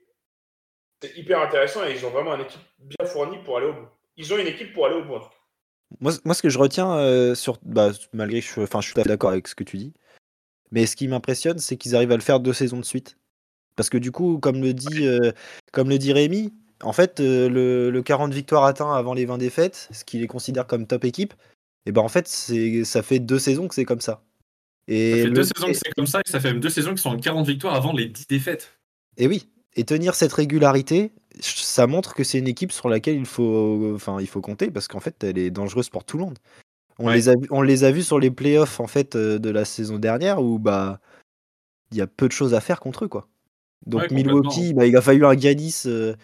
c'est 1.03 1.17
hyper 1.17 1.41
intéressant 1.41 1.85
et 1.87 1.93
ils 1.93 2.05
ont 2.07 2.11
vraiment 2.11 2.35
une 2.35 2.41
équipe 2.43 2.61
bien 2.79 3.07
fournie 3.07 3.39
pour 3.45 3.59
aller 3.59 3.67
au 3.67 3.73
bout. 3.75 3.89
Ils 4.17 4.33
ont 4.33 4.39
une 4.39 4.47
équipe 4.47 4.73
pour 4.73 4.87
aller 4.87 4.97
au 4.97 5.05
bout. 5.05 5.21
Moi, 6.01 6.13
moi, 6.25 6.35
ce 6.35 6.43
que 6.43 6.49
je 6.49 6.59
retiens, 6.59 6.93
euh, 6.93 7.35
sur, 7.35 7.59
bah, 7.65 7.91
malgré 8.13 8.41
que 8.41 8.47
je, 8.47 8.53
je 8.61 8.81
suis 8.83 8.93
tout 8.95 9.01
à 9.01 9.03
fait 9.05 9.09
d'accord 9.09 9.31
avec 9.31 9.49
ce 9.49 9.55
que 9.55 9.65
tu 9.65 9.77
dis, 9.79 9.93
mais 10.71 10.87
ce 10.87 10.97
qui 10.97 11.09
m'impressionne, 11.09 11.59
c'est 11.59 11.77
qu'ils 11.77 11.97
arrivent 11.97 12.13
à 12.13 12.17
le 12.17 12.23
faire 12.23 12.41
deux 12.41 12.53
saisons 12.53 12.79
de 12.79 12.85
suite. 12.85 13.17
Parce 13.77 13.91
que 13.91 13.99
du 13.99 14.11
coup, 14.13 14.39
comme 14.39 14.61
le 14.61 14.75
dit, 14.75 15.07
euh, 15.07 15.33
comme 15.73 15.89
le 15.89 15.99
dit 15.99 16.13
Rémi, 16.13 16.53
en 16.83 16.93
fait, 16.93 17.21
euh, 17.21 17.49
le, 17.49 17.91
le 17.91 18.03
40 18.03 18.33
victoires 18.35 18.65
atteint 18.65 18.93
avant 18.95 19.15
les 19.15 19.25
20 19.25 19.39
défaites, 19.39 19.89
ce 19.93 20.05
qu'il 20.05 20.21
les 20.21 20.27
considère 20.27 20.67
comme 20.67 20.87
top 20.87 21.05
équipe, 21.05 21.35
et 21.87 21.93
ben 21.93 22.03
en 22.03 22.09
fait, 22.09 22.29
ça 22.29 23.03
fait 23.03 23.19
deux 23.19 23.39
saisons 23.39 23.67
que 23.69 23.75
c'est 23.75 23.85
comme 23.87 24.01
ça. 24.01 24.23
Et, 24.89 25.11
Ça 25.13 25.17
fait 25.17 25.25
le- 25.25 25.31
deux 25.33 25.45
saisons 25.45 25.67
que 25.69 25.75
c'est 25.75 25.93
comme 25.95 26.07
ça 26.07 26.21
et 26.27 26.31
ça 26.31 26.41
fait 26.41 26.49
même 26.53 26.61
deux 26.61 26.71
saisons 26.71 26.95
qui 26.95 27.03
sont 27.03 27.11
en 27.11 27.19
40 27.19 27.47
victoires 27.47 27.75
avant 27.75 27.93
les 27.93 28.07
10 28.07 28.27
défaites. 28.27 28.79
Et 29.17 29.27
oui, 29.27 29.49
et 29.75 29.85
tenir 29.85 30.15
cette 30.15 30.33
régularité, 30.33 31.13
ça 31.41 31.87
montre 31.87 32.15
que 32.15 32.25
c'est 32.25 32.39
une 32.39 32.49
équipe 32.49 32.73
sur 32.73 32.89
laquelle 32.89 33.17
il 33.17 33.27
faut, 33.27 33.93
enfin, 33.95 34.19
il 34.21 34.27
faut 34.27 34.41
compter 34.41 34.71
parce 34.71 34.89
qu'en 34.89 35.01
fait, 35.01 35.23
elle 35.25 35.39
est 35.39 35.51
dangereuse 35.51 35.89
pour 35.91 36.05
tout 36.05 36.19
le 36.19 36.25
monde. 36.25 36.39
On, 36.99 37.07
Ouais. 37.07 37.15
les, 37.15 37.29
a, 37.29 37.35
on 37.51 37.63
les 37.63 37.85
a 37.85 37.93
vus 37.93 38.03
sur 38.03 38.19
les 38.19 38.31
playoffs 38.31 38.81
en 38.81 38.87
fait 38.89 39.15
euh, 39.17 39.39
de 39.39 39.51
la 39.51 39.65
saison 39.65 39.99
dernière 39.99 40.43
où 40.43 40.59
bah 40.59 40.99
il 41.93 41.99
y 41.99 42.01
a 42.01 42.07
peu 42.09 42.27
de 42.27 42.33
choses 42.33 42.55
à 42.55 42.61
faire 42.61 42.81
contre 42.81 43.05
eux 43.05 43.09
quoi. 43.09 43.29
Donc 43.87 44.03
Ouais. 44.03 44.09
Milwaukee, 44.11 44.75
bah, 44.75 44.85
il 44.87 44.97
a 44.97 45.01
fallu 45.01 45.25
un 45.25 45.37
Giannis 45.39 45.83
euh, 45.87 46.15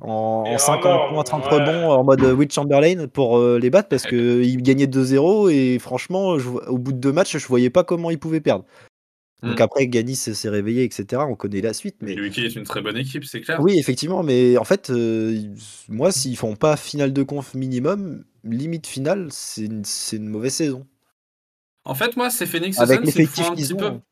en, 0.00 0.44
Et 0.46 0.54
en 0.54 0.58
50 0.58 0.78
encore, 0.86 1.08
points, 1.10 1.22
30 1.24 1.44
ouais. 1.44 1.50
rebonds 1.52 1.90
en 1.92 2.02
mode 2.04 2.22
Will 2.24 2.50
Chamberlain 2.50 3.06
pour 3.06 3.38
euh, 3.38 3.58
les 3.60 3.70
battre 3.70 3.88
parce 3.88 4.02
qu'ils 4.04 4.60
gagnaient 4.62 4.86
2-0 4.86 5.50
et 5.52 5.78
franchement, 5.78 6.36
je 6.38 6.48
au 6.48 6.78
bout 6.78 6.92
de 6.92 6.98
deux 6.98 7.12
matchs, 7.12 7.36
je 7.38 7.46
voyais 7.46 7.70
pas 7.70 7.84
comment 7.84 8.10
ils 8.10 8.18
pouvaient 8.18 8.40
perdre. 8.40 8.64
Donc 9.44 9.58
Mm. 9.58 9.62
après, 9.62 9.88
Giannis 9.90 10.16
s'est 10.16 10.48
réveillé, 10.48 10.84
etc. 10.84 11.22
On 11.28 11.34
connaît 11.36 11.60
la 11.60 11.72
suite. 11.74 11.96
Mais... 12.00 12.14
Milwaukee 12.14 12.44
est 12.44 12.56
une 12.56 12.64
très 12.64 12.80
bonne 12.82 12.96
équipe, 12.96 13.24
c'est 13.24 13.40
clair. 13.40 13.60
Oui, 13.60 13.78
effectivement, 13.78 14.22
mais 14.22 14.56
en 14.56 14.64
fait, 14.64 14.90
euh, 14.90 15.36
moi, 15.88 16.10
s'ils 16.12 16.36
font 16.36 16.56
pas 16.56 16.76
finale 16.76 17.12
de 17.12 17.22
conf 17.22 17.54
minimum, 17.54 18.24
limite 18.44 18.86
finale, 18.86 19.28
c'est 19.30 19.62
une, 19.66 19.84
c'est 19.84 20.16
une 20.16 20.28
mauvaise 20.28 20.54
saison. 20.54 20.86
En 21.84 21.94
fait, 21.94 22.16
moi, 22.16 22.30
ces 22.30 22.46
Phoenix 22.46 22.78
Avec 22.78 23.00
l'effectif 23.04 23.46
qu'ils 23.54 23.66
petit 23.66 23.74
peu- 23.74 23.86
ont. 23.86 24.02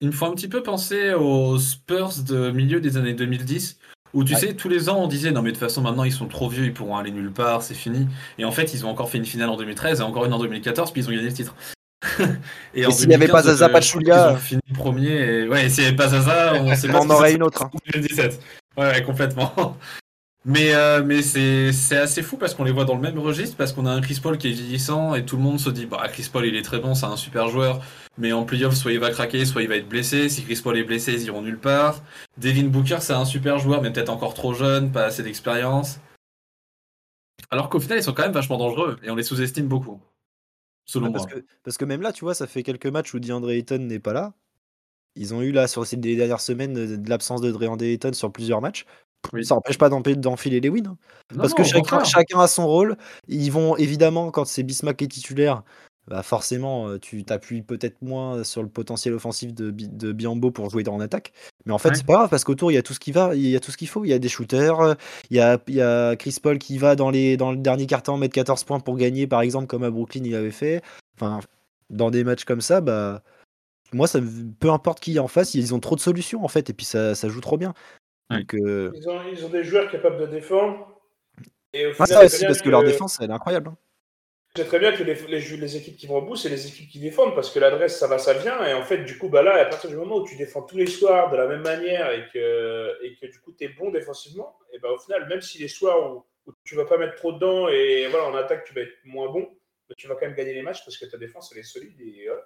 Ils 0.00 0.08
me 0.08 0.12
font 0.12 0.26
un 0.30 0.34
petit 0.34 0.48
peu 0.48 0.62
penser 0.62 1.12
aux 1.12 1.58
Spurs 1.58 2.22
de 2.26 2.50
milieu 2.50 2.80
des 2.80 2.96
années 2.96 3.12
2010, 3.14 3.78
où 4.14 4.24
tu 4.24 4.32
Ouais. 4.34 4.40
sais, 4.40 4.54
tous 4.54 4.68
les 4.68 4.88
ans, 4.88 5.02
on 5.02 5.08
disait 5.08 5.30
non, 5.30 5.42
mais 5.42 5.50
de 5.50 5.56
toute 5.56 5.60
façon, 5.60 5.82
maintenant, 5.82 6.04
ils 6.04 6.12
sont 6.12 6.26
trop 6.28 6.48
vieux, 6.48 6.64
ils 6.64 6.72
pourront 6.72 6.96
aller 6.96 7.10
nulle 7.10 7.32
part, 7.32 7.62
c'est 7.62 7.74
fini. 7.74 8.06
Et 8.38 8.44
en 8.44 8.52
fait, 8.52 8.72
ils 8.72 8.86
ont 8.86 8.88
encore 8.88 9.10
fait 9.10 9.18
une 9.18 9.26
finale 9.26 9.50
en 9.50 9.56
2013 9.56 10.00
et 10.00 10.02
encore 10.02 10.24
une 10.24 10.32
en 10.32 10.38
2014, 10.38 10.92
puis 10.92 11.02
ils 11.02 11.08
ont 11.08 11.10
gagné 11.10 11.24
le 11.26 11.32
titre. 11.32 11.54
et 12.74 12.90
s'il 12.90 13.08
n'y 13.08 13.14
avait 13.14 13.28
pas 13.28 13.42
Zaza 13.42 13.68
Pachulia- 13.68 14.30
ils 14.30 14.34
ont 14.34 14.36
fini 14.36 14.60
premier. 14.74 15.10
Et... 15.10 15.48
Ouais, 15.48 15.68
s'il 15.68 15.82
n'y 15.82 15.88
avait 15.88 15.96
pas 15.96 16.08
Zaza, 16.08 16.54
on 16.54 16.74
sait 16.74 16.88
On 16.88 16.92
pas 16.92 17.00
qui 17.04 17.10
aurait 17.12 17.28
s'est 17.30 17.36
une 17.36 17.42
autre, 17.42 17.62
hein. 17.62 17.70
passé 17.72 17.98
en 17.98 18.00
2017. 18.00 18.40
Ouais, 18.76 18.84
ouais, 18.86 19.02
complètement. 19.02 19.76
Mais, 20.46 20.74
euh, 20.74 21.02
mais 21.04 21.20
c'est 21.20 21.70
c'est 21.70 21.98
assez 21.98 22.22
fou 22.22 22.38
parce 22.38 22.54
qu'on 22.54 22.64
les 22.64 22.72
voit 22.72 22.86
dans 22.86 22.94
le 22.94 23.02
même 23.02 23.18
registre, 23.18 23.58
parce 23.58 23.74
qu'on 23.74 23.84
a 23.84 23.90
un 23.90 24.00
Chris 24.00 24.20
Paul 24.22 24.38
qui 24.38 24.48
est 24.48 24.52
vieillissant 24.52 25.14
et 25.14 25.26
tout 25.26 25.36
le 25.36 25.42
monde 25.42 25.60
se 25.60 25.68
dit 25.68 25.84
bah 25.84 26.02
Chris 26.10 26.30
Paul 26.32 26.46
il 26.46 26.56
est 26.56 26.62
très 26.62 26.78
bon, 26.78 26.94
c'est 26.94 27.04
un 27.04 27.18
super 27.18 27.48
joueur, 27.48 27.82
mais 28.16 28.32
en 28.32 28.44
playoff 28.44 28.74
soit 28.74 28.92
il 28.92 29.00
va 29.00 29.10
craquer, 29.10 29.44
soit 29.44 29.60
il 29.62 29.68
va 29.68 29.76
être 29.76 29.86
blessé. 29.88 30.30
Si 30.30 30.42
Chris 30.42 30.58
Paul 30.64 30.78
est 30.78 30.84
blessé, 30.84 31.12
ils 31.12 31.24
iront 31.24 31.42
nulle 31.42 31.58
part. 31.58 32.00
Devin 32.38 32.68
Booker 32.68 32.96
c'est 33.00 33.12
un 33.12 33.26
super 33.26 33.58
joueur, 33.58 33.82
mais 33.82 33.92
peut-être 33.92 34.08
encore 34.08 34.32
trop 34.32 34.54
jeune, 34.54 34.90
pas 34.90 35.04
assez 35.04 35.22
d'expérience. 35.22 36.00
Alors 37.50 37.68
qu'au 37.68 37.78
final 37.78 37.98
ils 37.98 38.02
sont 38.02 38.14
quand 38.14 38.22
même 38.22 38.32
vachement 38.32 38.56
dangereux 38.56 38.98
et 39.02 39.10
on 39.10 39.16
les 39.16 39.22
sous-estime 39.24 39.66
beaucoup, 39.66 40.00
selon 40.84 41.06
Ouais, 41.06 41.12
parce, 41.12 41.26
moi. 41.26 41.40
que, 41.40 41.46
parce 41.62 41.76
que 41.78 41.84
même 41.84 42.02
là, 42.02 42.12
tu 42.12 42.24
vois, 42.24 42.34
ça 42.34 42.46
fait 42.46 42.62
quelques 42.62 42.86
matchs 42.86 43.14
où 43.14 43.20
DeAndre 43.20 43.50
Ayton 43.50 43.78
n'est 43.78 44.00
pas 44.00 44.12
là. 44.12 44.34
Ils 45.16 45.34
ont 45.34 45.42
eu 45.42 45.52
là, 45.52 45.66
sur 45.68 45.86
ces 45.86 45.96
dernières 45.96 46.40
semaines, 46.40 46.72
de, 46.74 46.96
de 46.96 47.10
l'absence 47.10 47.40
de 47.40 47.50
DeAndre 47.52 47.84
Ayton 47.84 48.12
sur 48.12 48.32
plusieurs 48.32 48.60
matchs. 48.60 48.84
Oui. 49.32 49.44
Ça 49.44 49.54
n'empêche 49.54 49.76
pas 49.76 49.90
d'enfiler 49.90 50.60
les 50.60 50.68
wins. 50.70 50.86
hein. 50.86 50.96
Non, 51.32 51.38
Parce 51.42 51.50
non, 51.50 51.56
que 51.56 51.64
chacun, 51.64 52.04
chacun 52.04 52.40
a 52.40 52.46
son 52.48 52.66
rôle. 52.66 52.96
Ils 53.28 53.50
vont 53.52 53.76
évidemment, 53.76 54.30
quand 54.30 54.44
c'est 54.46 54.62
Bismack 54.62 54.96
qui 54.96 55.04
est 55.04 55.08
titulaire, 55.08 55.62
bah 56.10 56.22
forcément, 56.24 56.88
euh, 56.88 56.98
tu 56.98 57.22
t'appuies 57.24 57.62
peut-être 57.62 58.02
moins 58.02 58.42
sur 58.42 58.62
le 58.64 58.68
potentiel 58.68 59.14
offensif 59.14 59.54
de, 59.54 59.70
de 59.70 60.12
Biambo 60.12 60.50
pour 60.50 60.68
jouer 60.68 60.86
en 60.88 60.98
attaque. 61.00 61.32
Mais 61.66 61.72
en 61.72 61.78
fait, 61.78 61.90
Ouais. 61.90 61.94
c'est 61.94 62.04
pas 62.04 62.14
grave 62.14 62.28
parce 62.30 62.42
qu'autour, 62.42 62.72
il 62.72 62.74
y 62.74 62.78
a 62.78 62.82
tout 62.82 62.92
ce 62.94 63.00
qui 63.00 63.12
va, 63.12 63.34
il 63.36 63.46
y 63.46 63.54
a 63.54 63.60
tout 63.60 63.70
ce 63.70 63.76
qu'il 63.76 63.88
faut. 63.88 64.04
Il 64.04 64.08
y 64.08 64.12
a 64.12 64.18
des 64.18 64.28
shooters, 64.28 64.80
euh, 64.80 64.94
il 65.30 65.36
y 65.36 65.40
a, 65.40 65.58
il 65.68 65.74
y 65.76 65.80
a 65.80 66.16
Chris 66.16 66.36
Paul 66.42 66.58
qui 66.58 66.78
va 66.78 66.96
dans, 66.96 67.10
les, 67.10 67.36
dans 67.36 67.52
le 67.52 67.58
dernier 67.58 67.86
carton 67.86 68.16
mettre 68.16 68.34
14 68.34 68.64
points 68.64 68.80
pour 68.80 68.96
gagner, 68.96 69.26
par 69.28 69.40
exemple, 69.40 69.68
comme 69.68 69.84
à 69.84 69.90
Brooklyn 69.90 70.22
il 70.24 70.34
avait 70.34 70.50
fait. 70.50 70.82
Enfin, 71.14 71.38
dans 71.90 72.10
des 72.10 72.24
matchs 72.24 72.44
comme 72.44 72.60
ça, 72.60 72.80
bah. 72.80 73.22
Moi, 73.92 74.06
ça, 74.06 74.20
peu 74.60 74.70
importe 74.70 75.00
qui 75.00 75.16
est 75.16 75.18
en 75.20 75.26
face, 75.26 75.54
ils 75.54 75.74
ont 75.74 75.80
trop 75.80 75.96
de 75.96 76.00
solutions 76.00 76.44
en 76.44 76.48
fait, 76.48 76.70
et 76.70 76.72
puis 76.72 76.86
ça, 76.86 77.16
ça 77.16 77.28
joue 77.28 77.40
trop 77.40 77.56
bien. 77.58 77.74
Ouais. 78.30 78.38
Donc, 78.38 78.54
euh, 78.54 78.92
Ils 78.94 79.08
ont, 79.08 79.18
ils 79.32 79.44
ont 79.44 79.48
des 79.48 79.64
joueurs 79.64 79.90
capables 79.90 80.18
de 80.20 80.26
défendre. 80.26 80.88
Et 81.72 81.86
au 81.86 81.90
ah, 81.98 82.06
ça 82.06 82.24
aussi, 82.24 82.44
parce 82.46 82.62
que 82.62 82.68
leur 82.68 82.84
défense, 82.84 83.18
elle 83.20 83.30
est 83.30 83.32
incroyable. 83.32 83.68
hein. 83.70 83.76
C'est 84.56 84.64
très 84.64 84.80
bien 84.80 84.92
que 84.92 85.04
les, 85.04 85.14
les, 85.14 85.40
jeux- 85.40 85.56
les 85.56 85.76
équipes 85.76 85.96
qui 85.96 86.08
vont 86.08 86.16
au 86.16 86.22
bout, 86.22 86.34
c'est 86.34 86.48
les 86.48 86.66
équipes 86.66 86.88
qui 86.90 86.98
défendent 86.98 87.36
parce 87.36 87.50
que 87.50 87.60
l'adresse, 87.60 87.96
ça 87.98 88.08
va, 88.08 88.18
ça 88.18 88.34
vient. 88.34 88.66
Et 88.66 88.74
en 88.74 88.82
fait, 88.82 89.04
du 89.04 89.16
coup, 89.16 89.28
bah 89.28 89.42
là, 89.42 89.54
à 89.54 89.64
partir 89.66 89.88
du 89.90 89.96
moment 89.96 90.16
où 90.16 90.26
tu 90.26 90.36
défends 90.36 90.62
tous 90.62 90.76
les 90.76 90.86
soirs 90.88 91.30
de 91.30 91.36
la 91.36 91.46
même 91.46 91.62
manière 91.62 92.10
et 92.10 92.26
que, 92.32 93.04
et 93.04 93.14
que 93.14 93.26
du 93.30 93.38
coup, 93.40 93.52
tu 93.56 93.64
es 93.64 93.68
bon 93.68 93.90
défensivement, 93.92 94.58
et 94.72 94.80
bah, 94.80 94.90
au 94.90 94.98
final, 94.98 95.28
même 95.28 95.40
si 95.40 95.58
les 95.58 95.68
soirs 95.68 96.12
où, 96.16 96.24
où 96.46 96.54
tu 96.64 96.74
vas 96.74 96.84
pas 96.84 96.98
mettre 96.98 97.14
trop 97.14 97.32
dedans 97.32 97.68
et 97.68 98.08
voilà, 98.10 98.26
en 98.26 98.34
attaque, 98.34 98.64
tu 98.64 98.74
vas 98.74 98.80
être 98.80 98.94
moins 99.04 99.30
bon, 99.30 99.48
mais 99.88 99.94
tu 99.96 100.08
vas 100.08 100.14
quand 100.14 100.26
même 100.26 100.34
gagner 100.34 100.54
les 100.54 100.62
matchs 100.62 100.84
parce 100.84 100.96
que 100.98 101.06
ta 101.06 101.16
défense, 101.16 101.52
elle 101.52 101.58
est 101.60 101.62
solide. 101.62 102.00
Et, 102.00 102.28
Ouais, 102.28 102.36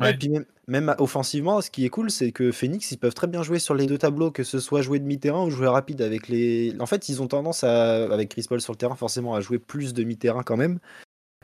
Ouais. 0.00 0.10
et 0.10 0.14
puis 0.14 0.28
même, 0.28 0.44
même 0.66 0.94
offensivement, 0.98 1.60
ce 1.60 1.70
qui 1.70 1.86
est 1.86 1.88
cool, 1.88 2.10
c'est 2.10 2.32
que 2.32 2.50
Phoenix, 2.50 2.90
ils 2.90 2.98
peuvent 2.98 3.14
très 3.14 3.28
bien 3.28 3.44
jouer 3.44 3.60
sur 3.60 3.74
les 3.74 3.86
deux 3.86 3.96
tableaux, 3.96 4.32
que 4.32 4.42
ce 4.42 4.58
soit 4.58 4.82
jouer 4.82 4.98
demi-terrain 4.98 5.44
ou 5.44 5.50
jouer 5.50 5.68
rapide 5.68 6.02
avec 6.02 6.26
les. 6.28 6.74
En 6.80 6.86
fait, 6.86 7.08
ils 7.08 7.22
ont 7.22 7.28
tendance 7.28 7.62
à, 7.62 8.12
avec 8.12 8.28
Chris 8.30 8.44
Paul 8.48 8.60
sur 8.60 8.72
le 8.72 8.76
terrain, 8.76 8.96
forcément, 8.96 9.36
à 9.36 9.40
jouer 9.40 9.60
plus 9.60 9.94
demi-terrain 9.94 10.42
quand 10.42 10.56
même. 10.56 10.80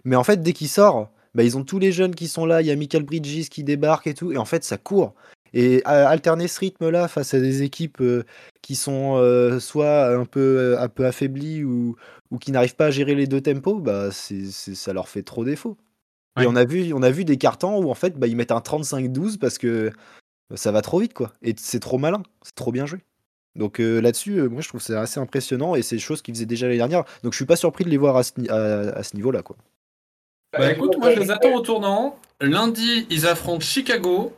Mais 0.04 0.16
en 0.16 0.24
fait, 0.24 0.42
dès 0.42 0.52
qu'il 0.52 0.68
sort, 0.68 1.10
bah, 1.34 1.42
ils 1.42 1.56
ont 1.56 1.64
tous 1.64 1.78
les 1.78 1.92
jeunes 1.92 2.14
qui 2.14 2.28
sont 2.28 2.46
là. 2.46 2.60
Il 2.62 2.66
y 2.66 2.70
a 2.70 2.76
Michael 2.76 3.04
Bridges 3.04 3.48
qui 3.48 3.64
débarque 3.64 4.06
et 4.06 4.14
tout, 4.14 4.32
et 4.32 4.36
en 4.38 4.44
fait, 4.44 4.64
ça 4.64 4.76
court. 4.78 5.14
Et 5.52 5.82
à- 5.84 6.08
alterner 6.08 6.46
ce 6.48 6.60
rythme-là 6.60 7.08
face 7.08 7.34
à 7.34 7.40
des 7.40 7.62
équipes 7.62 8.00
euh, 8.00 8.24
qui 8.62 8.76
sont 8.76 9.16
euh, 9.16 9.58
soit 9.58 10.08
un 10.14 10.24
peu, 10.24 10.76
un 10.78 10.88
peu 10.88 11.06
affaiblies 11.06 11.64
ou, 11.64 11.96
ou 12.30 12.38
qui 12.38 12.52
n'arrivent 12.52 12.76
pas 12.76 12.86
à 12.86 12.90
gérer 12.90 13.14
les 13.16 13.26
deux 13.26 13.40
tempos, 13.40 13.80
bah, 13.80 14.10
c'est- 14.12 14.50
ça 14.50 14.92
leur 14.92 15.08
fait 15.08 15.22
trop 15.22 15.44
défaut. 15.44 15.76
Ouais. 16.36 16.44
Et 16.44 16.46
on 16.46 16.54
a 16.54 16.64
vu, 16.64 16.92
on 16.94 17.02
a 17.02 17.10
vu 17.10 17.24
des 17.24 17.36
cartons 17.36 17.82
où 17.82 17.90
en 17.90 17.94
fait 17.94 18.16
bah, 18.16 18.28
ils 18.28 18.36
mettent 18.36 18.52
un 18.52 18.60
35-12 18.60 19.36
parce 19.38 19.58
que 19.58 19.90
ça 20.54 20.70
va 20.72 20.82
trop 20.82 21.00
vite 21.00 21.14
quoi. 21.14 21.32
Et 21.42 21.54
c'est 21.58 21.80
trop 21.80 21.98
malin, 21.98 22.22
c'est 22.42 22.54
trop 22.54 22.70
bien 22.70 22.86
joué. 22.86 23.00
Donc 23.56 23.80
euh, 23.80 24.00
là-dessus, 24.00 24.38
euh, 24.38 24.48
moi 24.48 24.62
je 24.62 24.68
trouve 24.68 24.80
c'est 24.80 24.94
assez 24.94 25.18
impressionnant 25.18 25.74
et 25.74 25.82
c'est 25.82 25.96
des 25.96 26.00
choses 26.00 26.22
qu'ils 26.22 26.34
faisaient 26.34 26.46
déjà 26.46 26.66
l'année 26.66 26.78
dernière. 26.78 27.04
Donc 27.24 27.32
je 27.32 27.36
suis 27.36 27.44
pas 27.46 27.56
surpris 27.56 27.82
de 27.84 27.90
les 27.90 27.96
voir 27.96 28.16
à 28.16 28.22
ce, 28.22 28.32
à 28.48 29.02
ce 29.02 29.16
niveau-là 29.16 29.42
quoi. 29.42 29.56
Bah 30.52 30.72
écoute, 30.72 30.96
moi 30.98 31.14
je 31.14 31.20
les 31.20 31.30
attends 31.30 31.54
au 31.54 31.60
tournant. 31.60 32.18
Lundi, 32.40 33.06
ils 33.10 33.26
affrontent 33.26 33.60
Chicago. 33.64 34.36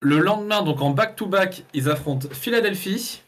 Le 0.00 0.18
lendemain, 0.18 0.62
donc 0.62 0.80
en 0.82 0.90
back-to-back, 0.90 1.64
ils 1.74 1.88
affrontent 1.88 2.28
Philadelphie. 2.30 3.22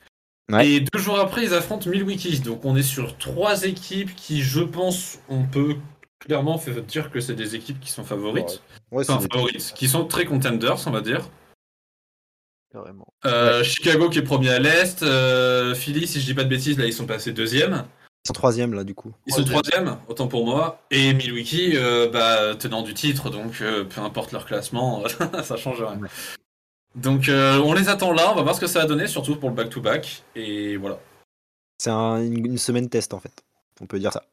Ouais. 0.52 0.68
Et 0.68 0.80
deux 0.80 0.98
jours 0.98 1.18
après, 1.18 1.44
ils 1.44 1.54
affrontent 1.54 1.88
Milwaukee. 1.90 2.40
Donc 2.40 2.64
on 2.64 2.76
est 2.76 2.82
sur 2.82 3.16
trois 3.18 3.64
équipes 3.64 4.14
qui, 4.14 4.42
je 4.42 4.60
pense, 4.60 5.18
on 5.28 5.44
peut 5.44 5.76
clairement 6.20 6.58
faire 6.58 6.82
dire 6.82 7.10
que 7.10 7.20
c'est 7.20 7.34
des 7.34 7.54
équipes 7.54 7.80
qui 7.80 7.90
sont 7.90 8.04
favorites. 8.04 8.62
Ouais, 8.90 9.02
c'est 9.04 9.12
Enfin, 9.12 9.26
favorites, 9.32 9.72
qui 9.74 9.88
sont 9.88 10.04
très 10.04 10.24
contenders, 10.24 10.76
on 10.86 10.90
va 10.90 11.00
dire. 11.00 11.28
Carrément. 12.72 13.06
Euh, 13.24 13.64
Chicago 13.64 14.10
qui 14.10 14.18
est 14.18 14.22
premier 14.22 14.50
à 14.50 14.58
l'Est. 14.58 15.02
euh, 15.02 15.74
Philly, 15.74 16.06
si 16.06 16.20
je 16.20 16.26
dis 16.26 16.34
pas 16.34 16.44
de 16.44 16.50
bêtises, 16.50 16.78
là 16.78 16.84
ils 16.84 16.92
sont 16.92 17.06
passés 17.06 17.32
deuxième. 17.32 17.86
Ils 18.28 18.34
sont 18.34 18.34
troisième 18.34 18.74
là 18.74 18.84
du 18.84 18.94
coup. 18.94 19.10
Ils 19.26 19.32
sont 19.32 19.42
troisième, 19.42 19.96
autant 20.06 20.28
pour 20.28 20.44
moi. 20.44 20.82
Et 20.90 21.14
Milwaukee, 21.14 21.72
euh, 21.76 22.10
bah, 22.10 22.54
tenant 22.56 22.82
du 22.82 22.92
titre, 22.92 23.30
donc 23.30 23.62
euh, 23.62 23.84
peu 23.84 24.02
importe 24.02 24.32
leur 24.32 24.44
classement, 24.44 25.02
ça 25.42 25.56
change 25.56 25.80
rien. 25.82 25.98
Ouais. 25.98 26.08
Donc 26.94 27.30
euh, 27.30 27.58
on 27.64 27.72
les 27.72 27.88
attend 27.88 28.12
là, 28.12 28.30
on 28.30 28.34
va 28.34 28.42
voir 28.42 28.54
ce 28.54 28.60
que 28.60 28.66
ça 28.66 28.80
va 28.80 28.84
donner, 28.86 29.06
surtout 29.06 29.36
pour 29.36 29.48
le 29.48 29.54
back-to-back. 29.54 30.24
Et 30.36 30.76
voilà. 30.76 30.98
C'est 31.78 31.88
un- 31.90 32.20
une, 32.22 32.44
une 32.44 32.58
semaine 32.58 32.90
test 32.90 33.14
en 33.14 33.18
fait. 33.20 33.32
On 33.80 33.86
peut 33.86 33.98
dire 33.98 34.12
ça. 34.12 34.24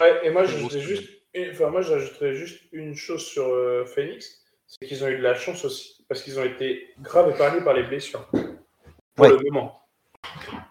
Ouais, 0.00 0.20
et 0.26 0.30
moi, 0.30 0.44
j'ajouterais 0.44 0.80
juste, 0.80 1.08
une- 1.34 1.50
enfin, 1.50 1.68
moi, 1.70 1.82
juste 1.82 2.60
une 2.72 2.94
chose 2.94 3.24
sur 3.24 3.44
euh, 3.48 3.84
Phoenix, 3.86 4.44
c'est 4.68 4.86
qu'ils 4.86 5.02
ont 5.02 5.08
eu 5.08 5.16
de 5.18 5.22
la 5.22 5.34
chance 5.34 5.64
aussi, 5.64 6.04
parce 6.08 6.22
qu'ils 6.22 6.38
ont 6.38 6.44
été 6.44 6.94
grave 7.00 7.28
épargnés 7.30 7.60
par 7.64 7.74
les 7.74 7.82
blessures. 7.82 8.28
Pour 8.30 9.24
Ouais. 9.26 9.30
le 9.30 9.38
moment. 9.50 9.80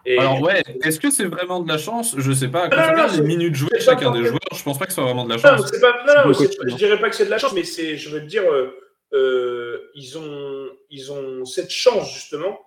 Et 0.06 0.18
Alors 0.18 0.40
ouais, 0.40 0.62
est-ce 0.82 0.98
que 0.98 1.10
c'est 1.10 1.24
vraiment 1.26 1.60
de 1.60 1.68
la 1.68 1.78
chance? 1.78 2.14
Je 2.18 2.32
sais 2.32 2.48
pas. 2.48 2.68
Quand 2.68 2.96
Non, 2.96 3.06
les 3.12 3.22
minutes 3.22 3.54
jouées 3.54 3.68
de 3.78 3.82
chacun 3.82 4.10
pas 4.12 4.18
des 4.18 4.24
joueurs, 4.26 4.38
je 4.54 4.62
pense 4.62 4.78
pas 4.78 4.86
que 4.86 4.92
ce 4.92 4.96
soit 4.96 5.04
vraiment 5.04 5.24
de 5.24 5.30
la 5.30 5.38
chance. 5.38 5.70
pas, 5.80 6.24
non, 6.24 6.32
quotidien. 6.32 6.58
je 6.68 6.74
dirais 6.76 6.98
pas 7.00 7.10
que 7.10 7.16
c'est 7.16 7.26
de 7.26 7.30
la 7.30 7.38
chance, 7.38 7.52
mais 7.52 7.64
c'est, 7.64 7.96
je 7.96 8.08
veux 8.10 8.20
te 8.20 8.26
dire, 8.26 8.42
euh, 8.50 8.76
euh, 9.12 9.90
ils, 9.94 10.16
ont, 10.18 10.68
ils 10.90 11.12
ont 11.12 11.44
cette 11.44 11.70
chance 11.70 12.12
justement 12.14 12.58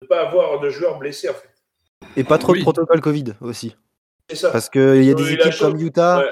de 0.00 0.06
ne 0.06 0.08
pas 0.08 0.20
avoir 0.26 0.60
de 0.60 0.70
joueurs 0.70 0.98
blessés 0.98 1.28
en 1.28 1.34
fait. 1.34 1.48
Et 2.16 2.24
pas 2.24 2.38
trop 2.38 2.52
Oui. 2.52 2.58
de 2.60 2.64
protocole 2.64 3.00
Covid 3.00 3.34
aussi. 3.40 3.76
C'est 4.30 4.36
ça. 4.36 4.50
Parce 4.50 4.68
qu'il 4.70 5.04
y 5.04 5.10
a 5.10 5.14
des 5.14 5.32
équipes 5.32 5.58
comme. 5.58 5.80
Utah, 5.80 6.18
Ouais. 6.18 6.30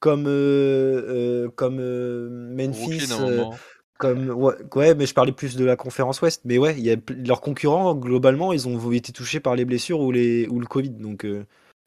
comme, 0.00 0.26
euh, 0.26 1.02
euh, 1.08 1.48
comme 1.56 1.78
euh, 1.80 2.28
Memphis, 2.30 3.06
Brooklyn, 3.08 3.50
euh. 3.94 3.98
Comme 3.98 4.28
ouais, 4.30 4.54
ouais, 4.74 4.94
mais 4.94 5.06
je 5.06 5.14
parlais 5.14 5.32
plus 5.32 5.56
de 5.56 5.64
la 5.64 5.76
conférence 5.76 6.20
Ouest. 6.22 6.42
Mais 6.44 6.58
ouais, 6.58 6.74
il 6.76 6.84
y 6.84 6.90
a 6.90 6.96
leurs 7.26 7.40
concurrents 7.40 7.94
globalement, 7.94 8.52
ils 8.52 8.66
ont 8.68 8.92
été 8.92 9.12
touchés 9.12 9.40
par 9.40 9.54
les 9.56 9.64
blessures 9.64 10.00
ou 10.00 10.10
les 10.12 10.46
ou 10.48 10.58
le 10.60 10.66
Covid. 10.66 10.90
Donc 10.90 11.24
euh, 11.24 11.44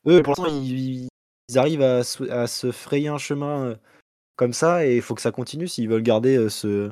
eux, 0.08 0.22
pour 0.24 0.32
l'instant, 0.38 0.62
ils, 0.64 1.08
ils 1.50 1.58
arrivent 1.58 1.82
à, 1.82 2.04
se- 2.04 2.30
à 2.30 2.48
se 2.48 2.72
frayer 2.72 3.10
un 3.10 3.18
chemin 3.18 3.66
euh, 3.66 3.76
comme 4.36 4.54
ça 4.54 4.86
et 4.86 4.96
il 4.96 5.02
faut 5.02 5.16
que 5.16 5.22
ça 5.22 5.32
continue 5.32 5.68
s'ils 5.68 5.90
veulent 5.90 6.02
garder 6.04 6.38
euh, 6.38 6.50
ce, 6.50 6.90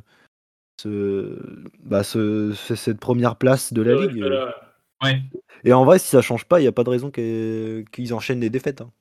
ce, 0.82 1.40
bah, 1.84 2.04
ce- 2.04 2.54
ce- 2.54 2.76
cette 2.76 3.00
première 3.00 3.36
place 3.38 3.72
de 3.74 3.82
la 3.82 3.96
Ouais, 3.96 4.08
ligue. 4.08 4.20
voilà. 4.20 4.56
Ouais. 5.04 5.22
Et 5.64 5.74
en 5.74 5.86
vrai, 5.86 6.00
si 6.00 6.08
ça 6.08 6.22
change 6.22 6.46
pas, 6.46 6.60
il 6.60 6.64
n'y 6.64 6.68
a 6.68 6.72
pas 6.72 6.84
de 6.84 6.90
raison 6.90 7.12
qu'ils 7.12 8.14
enchaînent 8.14 8.40
les 8.40 8.50
défaites. 8.50 8.82
hein. 8.82 8.92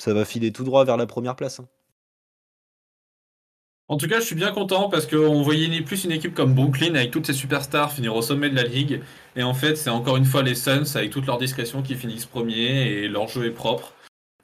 Ça 0.00 0.14
va 0.14 0.24
filer 0.24 0.52
tout 0.52 0.64
droit 0.64 0.84
vers 0.84 0.96
la 0.96 1.06
première 1.06 1.36
place. 1.36 1.60
hein. 1.60 1.68
En 3.90 3.96
tout 3.96 4.06
cas, 4.06 4.20
je 4.20 4.26
suis 4.26 4.34
bien 4.34 4.52
content 4.52 4.90
parce 4.90 5.06
qu'on 5.06 5.42
voyait 5.42 5.68
ni 5.68 5.80
plus 5.80 6.04
une 6.04 6.12
équipe 6.12 6.34
comme 6.34 6.52
Brooklyn 6.54 6.94
avec 6.94 7.10
toutes 7.10 7.24
ses 7.26 7.32
superstars 7.32 7.90
finir 7.90 8.14
au 8.14 8.20
sommet 8.20 8.50
de 8.50 8.54
la 8.56 8.64
ligue. 8.64 9.02
Et 9.34 9.42
en 9.42 9.54
fait, 9.54 9.76
c'est 9.76 9.88
encore 9.88 10.18
une 10.18 10.26
fois 10.26 10.42
les 10.42 10.54
Suns 10.54 10.84
avec 10.94 11.10
toute 11.10 11.26
leur 11.26 11.38
discrétion 11.38 11.82
qui 11.82 11.94
finissent 11.94 12.26
premiers 12.26 12.86
et 12.90 13.08
leur 13.08 13.28
jeu 13.28 13.46
est 13.46 13.50
propre. 13.50 13.94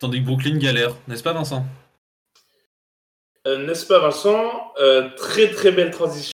Tandis 0.01 0.21
que 0.21 0.27
Brooklyn 0.27 0.57
galère, 0.57 0.97
n'est-ce 1.09 1.23
pas 1.23 1.35
Vincent? 1.35 1.65
Euh, 3.47 3.67
N'est-ce 3.67 3.87
pas, 3.87 3.99
Vincent? 3.99 4.73
Euh, 4.81 5.11
Très 5.19 5.51
très 5.51 5.71
belle 5.71 5.91
transition. 5.91 6.33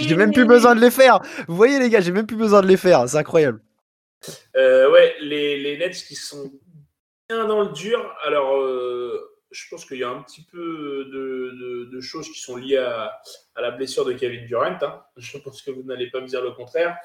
J'ai 0.00 0.16
même 0.16 0.32
plus 0.32 0.46
besoin 0.46 0.74
de 0.74 0.80
les 0.80 0.90
faire. 0.90 1.20
Vous 1.48 1.56
voyez 1.56 1.78
les 1.78 1.90
gars, 1.90 2.00
j'ai 2.00 2.12
même 2.12 2.26
plus 2.26 2.36
besoin 2.36 2.62
de 2.62 2.66
les 2.66 2.78
faire. 2.78 3.06
C'est 3.08 3.18
incroyable. 3.18 3.60
Euh, 4.56 4.90
ouais, 4.90 5.14
les, 5.20 5.58
les 5.60 5.76
Nets 5.76 6.02
qui 6.06 6.14
sont 6.14 6.50
bien 7.28 7.46
dans 7.46 7.62
le 7.62 7.68
dur. 7.72 8.14
Alors, 8.24 8.56
euh, 8.56 9.35
je 9.56 9.68
pense 9.70 9.84
qu'il 9.86 9.98
y 9.98 10.04
a 10.04 10.08
un 10.10 10.22
petit 10.22 10.42
peu 10.42 11.04
de, 11.06 11.50
de- 11.60 11.84
de 11.90 12.00
choses 12.00 12.28
qui 12.30 12.40
sont 12.40 12.56
liées 12.56 12.76
à, 12.78 13.18
à 13.54 13.60
la 13.62 13.70
blessure 13.70 14.04
de 14.04 14.12
Kevin 14.12 14.44
Durant. 14.46 14.78
hein. 14.82 15.02
Je 15.16 15.38
pense 15.38 15.62
que 15.62 15.70
vous 15.70 15.82
n'allez 15.82 16.10
pas 16.10 16.20
me 16.20 16.26
dire 16.26 16.42
le 16.42 16.52
contraire. 16.52 16.96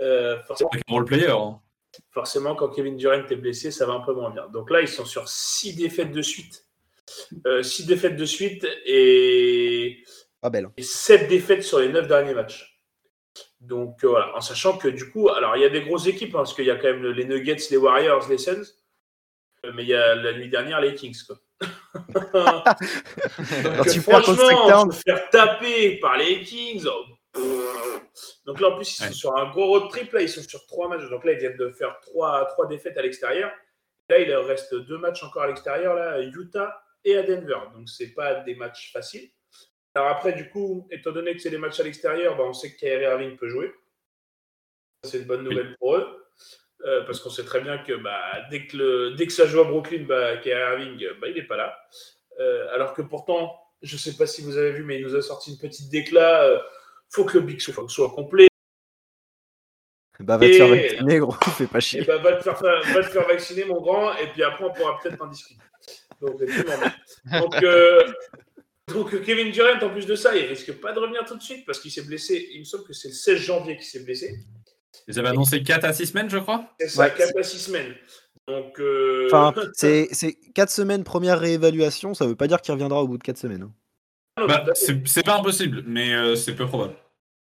Euh, 0.00 0.40
forcément, 0.44 0.70
role 0.88 1.04
player. 1.04 1.28
hein. 1.30 1.60
forcément, 2.10 2.54
quand 2.56 2.70
Kevin 2.70 2.96
Durant 2.96 3.26
est 3.28 3.36
blessé, 3.36 3.70
ça 3.70 3.86
va 3.86 3.92
un 3.92 4.00
peu 4.00 4.14
moins 4.14 4.30
bien. 4.30 4.48
Donc 4.48 4.70
là, 4.70 4.80
ils 4.80 4.88
sont 4.88 5.04
sur 5.04 5.28
six 5.28 5.74
défaites 5.76 6.12
de 6.12 6.22
suite. 6.22 6.66
Euh, 7.46 7.62
six 7.62 7.84
défaites 7.86 8.16
de 8.16 8.24
suite 8.24 8.66
et 8.86 10.02
Pas 10.40 10.48
belle. 10.50 10.66
hein. 10.66 10.72
et 10.76 10.82
7 10.82 11.28
défaites 11.28 11.62
sur 11.62 11.78
les 11.80 11.88
9 11.88 12.06
derniers 12.06 12.32
matchs. 12.32 12.80
Donc 13.60 14.02
euh, 14.04 14.08
voilà, 14.08 14.34
en 14.36 14.40
sachant 14.40 14.78
que 14.78 14.88
du 14.88 15.10
coup, 15.10 15.28
alors 15.28 15.56
il 15.56 15.62
y 15.62 15.64
a 15.64 15.68
des 15.68 15.82
grosses 15.82 16.06
équipes, 16.06 16.30
hein, 16.34 16.38
parce 16.38 16.54
qu'il 16.54 16.64
y 16.64 16.70
a 16.70 16.76
quand 16.76 16.88
même 16.88 17.04
les 17.06 17.24
Nuggets, 17.24 17.56
les 17.70 17.76
Warriors, 17.76 18.28
les 18.28 18.38
Suns, 18.38 18.62
euh, 19.64 19.72
mais 19.74 19.82
il 19.82 19.88
y 19.88 19.94
a 19.94 20.14
la 20.14 20.32
nuit 20.32 20.48
dernière 20.48 20.80
les 20.80 20.94
Kings. 20.94 21.16
Quoi. 21.26 21.36
Donc, 22.14 23.88
tu 23.90 24.00
perds 24.02 24.22
franchement, 24.22 24.90
se 24.90 25.00
faire 25.04 25.30
taper 25.30 25.98
par 25.98 26.16
les 26.16 26.42
Kings. 26.42 26.86
oh, 26.86 27.04
donc 28.44 28.60
là, 28.60 28.68
en 28.68 28.76
plus, 28.76 28.90
ils 28.90 28.94
sont 28.96 29.04
Ouais. 29.06 29.12
sur 29.12 29.36
un 29.36 29.50
gros 29.50 29.66
road 29.66 29.88
trip. 29.90 30.12
Là, 30.12 30.20
ils 30.22 30.28
sont 30.28 30.42
sur 30.42 30.66
trois 30.66 30.88
matchs. 30.88 31.08
Donc 31.10 31.24
là, 31.24 31.32
ils 31.32 31.38
viennent 31.38 31.56
de 31.56 31.70
faire 31.70 31.98
trois, 32.02 32.44
trois 32.46 32.66
défaites 32.66 32.96
à 32.98 33.02
l'extérieur. 33.02 33.50
Là, 34.08 34.18
il 34.18 34.28
leur 34.28 34.44
reste 34.46 34.74
deux 34.74 34.98
matchs 34.98 35.22
encore 35.22 35.42
à 35.42 35.46
l'extérieur, 35.46 35.94
là, 35.94 36.12
à 36.12 36.20
Utah 36.20 36.82
et 37.04 37.16
à 37.16 37.22
Denver. 37.22 37.58
Donc, 37.74 37.88
c'est 37.88 38.12
pas 38.12 38.34
des 38.40 38.54
matchs 38.54 38.92
faciles. 38.92 39.30
Alors 39.94 40.08
après, 40.08 40.32
du 40.32 40.48
coup, 40.50 40.88
étant 40.90 41.12
donné 41.12 41.34
que 41.34 41.40
c'est 41.40 41.50
des 41.50 41.58
matchs 41.58 41.80
à 41.80 41.82
l'extérieur, 41.82 42.36
bah, 42.36 42.44
on 42.46 42.52
sait 42.54 42.72
que 42.72 42.78
Kyrie 42.78 43.04
Irving 43.04 43.36
peut 43.36 43.48
jouer. 43.48 43.72
C'est 45.04 45.18
une 45.18 45.24
bonne 45.26 45.42
nouvelle 45.42 45.76
pour 45.78 45.96
eux. 45.96 46.21
Euh, 46.84 47.02
parce 47.04 47.20
qu'on 47.20 47.30
sait 47.30 47.44
très 47.44 47.60
bien 47.60 47.78
que 47.78 47.92
bah, 47.92 48.20
dès, 48.50 48.66
que 48.66 48.76
le, 48.76 49.10
dès 49.14 49.26
que 49.26 49.32
ça 49.32 49.46
joue 49.46 49.60
à 49.60 49.64
Brooklyn, 49.64 50.02
bah, 50.04 50.36
Kyrie 50.38 50.60
Irving, 50.84 51.06
bah, 51.20 51.28
il 51.28 51.34
n'est 51.34 51.44
pas 51.46 51.56
là. 51.56 51.78
Euh, 52.40 52.66
alors 52.74 52.92
que 52.92 53.02
pourtant, 53.02 53.56
je 53.82 53.94
ne 53.94 53.98
sais 54.00 54.16
pas 54.16 54.26
si 54.26 54.42
vous 54.42 54.56
avez 54.56 54.72
vu, 54.72 54.82
mais 54.82 54.98
il 54.98 55.04
nous 55.06 55.14
a 55.14 55.22
sorti 55.22 55.52
une 55.52 55.58
petite 55.58 55.90
déclat. 55.90 56.42
euh, 56.44 56.58
faut 57.10 57.24
que 57.24 57.38
le 57.38 57.44
Big 57.44 57.60
soit, 57.60 57.74
soit 57.88 58.10
complet. 58.10 58.48
Bah 60.20 60.36
va 60.36 60.46
te 60.46 60.52
faire 60.52 60.72
Et- 60.74 60.88
vacciner, 60.88 61.18
gros. 61.18 61.32
Fais 61.56 61.66
pas 61.66 61.78
Et 61.78 61.80
chier. 61.80 62.02
bah, 62.02 62.18
va, 62.18 62.32
te 62.36 62.42
faire, 62.42 62.60
va 62.60 63.02
te 63.02 63.10
faire 63.10 63.26
vacciner, 63.28 63.64
mon 63.64 63.80
grand, 63.80 64.16
et 64.16 64.26
puis 64.28 64.42
après, 64.42 64.64
on 64.64 64.72
pourra 64.72 64.98
peut-être 65.02 65.20
en 65.22 65.26
discuter. 65.26 65.60
Donc, 66.20 66.40
euh, 67.62 68.12
donc, 68.88 69.22
Kevin 69.24 69.50
Durant, 69.50 69.80
en 69.80 69.90
plus 69.90 70.06
de 70.06 70.14
ça, 70.14 70.36
il 70.36 70.46
risque 70.46 70.72
pas 70.80 70.92
de 70.92 70.98
revenir 71.00 71.24
tout 71.24 71.36
de 71.36 71.42
suite 71.42 71.64
parce 71.66 71.80
qu'il 71.80 71.90
s'est 71.90 72.02
blessé. 72.02 72.48
Il 72.52 72.60
me 72.60 72.64
semble 72.64 72.84
que 72.84 72.92
c'est 72.92 73.08
le 73.08 73.14
16 73.14 73.38
janvier 73.38 73.76
qu'il 73.76 73.86
s'est 73.86 74.04
blessé. 74.04 74.34
Ils 75.08 75.18
avaient 75.18 75.28
annoncé 75.28 75.62
4 75.62 75.84
à 75.84 75.92
6 75.92 76.06
semaines, 76.06 76.30
je 76.30 76.38
crois. 76.38 76.64
C'est 76.80 76.88
ça, 76.88 77.02
Ouais, 77.02 77.12
4 77.16 77.38
à 77.38 77.42
6 77.42 77.58
semaines. 77.58 77.94
Donc, 78.48 78.78
euh, 78.80 79.28
Enfin, 79.32 79.54
c'est 79.74 80.08
c'est 80.12 80.34
4 80.54 80.70
semaines 80.70 81.04
première 81.04 81.38
réévaluation. 81.38 82.14
Ça 82.14 82.26
veut 82.26 82.34
pas 82.36 82.46
dire 82.48 82.60
qu'il 82.60 82.72
reviendra 82.72 83.02
au 83.02 83.08
bout 83.08 83.18
de 83.18 83.22
4 83.22 83.38
semaines. 83.38 83.62
hein. 83.62 83.72
non, 84.40 84.46
Bah, 84.46 84.64
c'est 84.74 85.06
c'est 85.08 85.24
pas 85.24 85.38
impossible, 85.38 85.82
mais 85.86 86.12
euh, 86.14 86.34
c'est 86.36 86.54
peu 86.54 86.66
probable. 86.66 86.94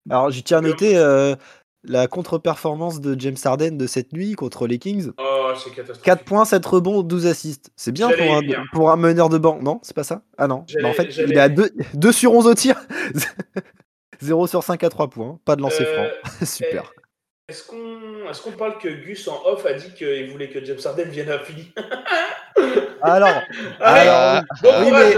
Alors, 0.10 0.30
je 0.32 0.40
tiens 0.42 0.60
à 0.60 0.62
noter 0.62 0.98
euh, 0.98 1.36
la 1.84 2.08
contre-performance 2.08 3.02
de 3.02 3.20
James 3.20 3.36
Harden 3.44 3.72
de 3.78 3.88
cette 3.88 4.14
nuit 4.14 4.34
contre 4.34 4.68
les 4.68 4.78
Kings. 4.80 5.12
Oh, 5.18 5.52
c'est 5.56 5.70
catastrophique. 5.72 6.04
4 6.04 6.24
points, 6.24 6.46
7 6.46 6.66
rebonds, 6.66 7.02
12 7.04 7.26
assists. 7.28 7.72
C'est 7.76 7.92
bien 7.92 8.10
J'allais 8.10 8.26
pour 8.28 8.36
un, 8.36 8.40
venir. 8.42 8.64
pour 8.72 8.92
un 8.92 8.96
meneur 8.98 9.30
de 9.30 9.38
banc. 9.38 9.60
Non, 9.62 9.80
c'est 9.84 9.96
pas 9.96 10.04
ça? 10.04 10.22
Ah 10.38 10.48
non. 10.48 10.66
Bah, 10.82 10.90
en 10.90 10.94
fait, 10.94 11.12
j'allais- 11.12 11.30
il 11.32 11.38
est 11.38 11.42
à 11.42 11.50
2, 11.50 11.72
sur 12.12 12.34
11 12.34 12.48
au 12.48 12.54
tir. 12.54 12.80
0 14.22 14.48
sur 14.48 14.64
5 14.64 14.84
à 14.84 14.90
3 14.90 15.10
points. 15.10 15.40
Pas 15.46 15.56
de 15.56 15.62
lancer 15.62 15.84
Euh, 15.86 16.10
franc. 16.30 16.46
Super. 16.46 16.94
Est-ce 17.48 17.64
qu'on 17.68 18.28
est 18.28 18.42
qu'on 18.42 18.54
parle 18.54 18.80
que 18.80 18.88
Gus 18.90 19.28
en 19.28 19.46
off 19.46 19.66
a 19.68 19.74
dit 19.74 19.94
qu'il 19.94 20.32
voulait 20.32 20.50
que 20.50 20.64
James 20.66 20.80
Harden 20.84 21.10
vienne 21.10 21.30
à 21.30 21.38
Philly? 21.40 21.72
Alors, 23.04 23.40
Allez, 23.80 24.10
alors, 24.42 24.44
oui, 24.64 24.92
mais 24.92 25.14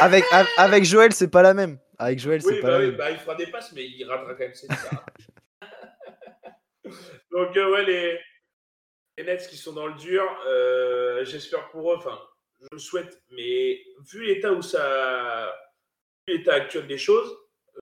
avec, 0.00 0.24
avec 0.58 0.84
Joël, 0.84 1.12
c'est 1.14 1.30
pas 1.30 1.40
la 1.42 1.54
même. 1.54 1.78
Avec 1.98 2.18
Joël, 2.18 2.42
c'est 2.42 2.52
Oui, 2.54 2.60
pas 2.60 2.66
bah, 2.68 2.72
la 2.74 2.78
oui, 2.80 2.86
même. 2.88 2.96
bah, 2.96 3.10
il 3.10 3.16
fera 3.18 3.34
des 3.34 3.46
passes, 3.46 3.72
mais 3.72 3.86
il 3.86 4.04
ratera 4.04 4.34
quand 4.34 4.40
même 4.40 4.54
ses. 4.54 4.68
Donc, 7.30 7.56
euh, 7.56 7.70
ouais, 7.72 7.84
les, 7.84 8.18
les 9.16 9.24
Nets 9.24 9.46
qui 9.48 9.56
sont 9.56 9.72
dans 9.72 9.86
le 9.86 9.94
dur, 9.94 10.22
euh, 10.46 11.24
j'espère 11.24 11.70
pour 11.70 11.92
eux, 11.92 11.96
enfin, 11.96 12.18
je 12.60 12.66
le 12.72 12.78
souhaite, 12.78 13.22
mais 13.30 13.80
vu 14.12 14.24
l'état 14.26 14.52
où 14.52 14.60
ça. 14.60 15.56
l'état 16.26 16.52
actuel 16.54 16.86
des 16.86 16.98
choses, 16.98 17.34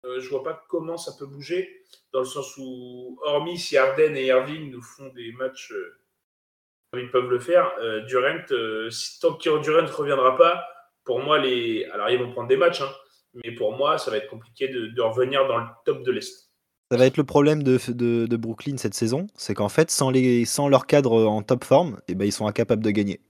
euh, 0.04 0.20
je 0.20 0.28
vois 0.28 0.44
pas 0.44 0.64
comment 0.68 0.98
ça 0.98 1.12
peut 1.18 1.26
bouger, 1.26 1.82
dans 2.12 2.20
le 2.20 2.24
sens 2.24 2.56
où, 2.56 3.18
hormis 3.22 3.58
si 3.58 3.76
Arden 3.76 4.16
et 4.16 4.26
Irving 4.26 4.70
nous 4.70 4.82
font 4.82 5.08
des 5.14 5.32
matchs 5.32 5.72
euh, 5.72 5.98
comme 6.90 7.00
ils 7.00 7.10
peuvent 7.10 7.28
le 7.28 7.38
faire, 7.38 7.70
euh, 7.80 8.04
Durant, 8.06 8.44
euh, 8.50 8.88
tant 9.20 9.34
que 9.34 9.62
Durant 9.62 9.82
ne 9.82 9.88
reviendra 9.88 10.36
pas, 10.36 10.64
pour 11.04 11.20
moi, 11.20 11.38
les. 11.38 11.84
Alors, 11.92 12.10
ils 12.10 12.18
vont 12.18 12.32
prendre 12.32 12.48
des 12.48 12.56
matchs, 12.56 12.80
hein, 12.80 12.90
mais 13.34 13.52
pour 13.52 13.76
moi, 13.76 13.98
ça 13.98 14.10
va 14.10 14.16
être 14.16 14.28
compliqué 14.28 14.68
de, 14.68 15.00
revenir 15.00 15.46
dans 15.46 15.58
le 15.58 15.66
top 15.84 16.02
de 16.02 16.12
l'Est. 16.12 16.50
Ça 16.90 16.96
va 16.96 17.04
être 17.04 17.18
le 17.18 17.24
problème 17.24 17.62
de, 17.62 18.36
Brooklyn 18.36 18.78
cette 18.78 18.94
saison, 18.94 19.26
c'est 19.34 19.54
qu'en 19.54 19.68
fait, 19.68 19.90
sans, 19.90 20.10
leur 20.68 20.86
cadre 20.86 21.26
en 21.26 21.42
top 21.42 21.64
forme, 21.64 22.00
eh 22.08 22.14
ben, 22.14 22.24
ils 22.24 22.32
sont 22.32 22.46
incapables 22.46 22.82
de 22.82 22.90
gagner. 22.90 23.20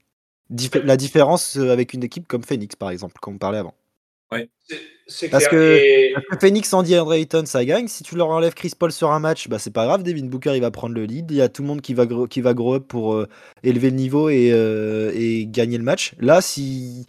La 0.83 0.95
différence 0.95 1.57
avec 1.57 1.93
une 1.93 2.03
équipe 2.03 2.27
comme 2.27 2.43
Phoenix, 2.43 2.77
par 2.77 2.89
exemple, 2.89 3.15
comme 3.21 3.35
on 3.35 3.37
parlait 3.37 3.57
avant. 3.57 3.75
Parce 4.29 5.47
clair. 5.47 5.49
que- 5.49 5.77
Et- 5.77 6.13
Parce 6.13 6.25
que 6.27 6.39
Phoenix 6.47 6.69
sans 6.69 6.83
DeAndre 6.83 7.13
Ayton, 7.13 7.45
ça 7.45 7.65
gagne. 7.65 7.87
Si 7.87 8.03
tu 8.03 8.15
leur 8.15 8.29
enlèves 8.29 8.53
Chris 8.53 8.73
Paul 8.77 8.91
sur 8.91 9.11
un 9.11 9.19
match, 9.19 9.47
bah, 9.47 9.57
c'est 9.57 9.71
pas 9.73 9.85
grave. 9.85 10.03
Devin 10.03 10.25
Booker, 10.27 10.53
il 10.55 10.61
va 10.61 10.69
prendre 10.71 10.93
le 10.93 11.05
lead. 11.05 11.31
Il 11.31 11.37
y 11.37 11.41
a 11.41 11.49
tout 11.49 11.63
le 11.63 11.67
monde 11.67 11.81
qui 11.81 11.93
va 11.95 12.05
grow, 12.05 12.27
qui 12.27 12.41
va 12.41 12.53
grow 12.53 12.75
up 12.75 12.87
pour 12.87 13.15
euh, 13.15 13.27
élever 13.63 13.89
le 13.89 13.95
niveau 13.95 14.29
et, 14.29 14.51
euh, 14.53 15.11
et 15.15 15.47
gagner 15.47 15.77
le 15.79 15.83
match. 15.83 16.13
Là, 16.19 16.41
si, 16.41 17.07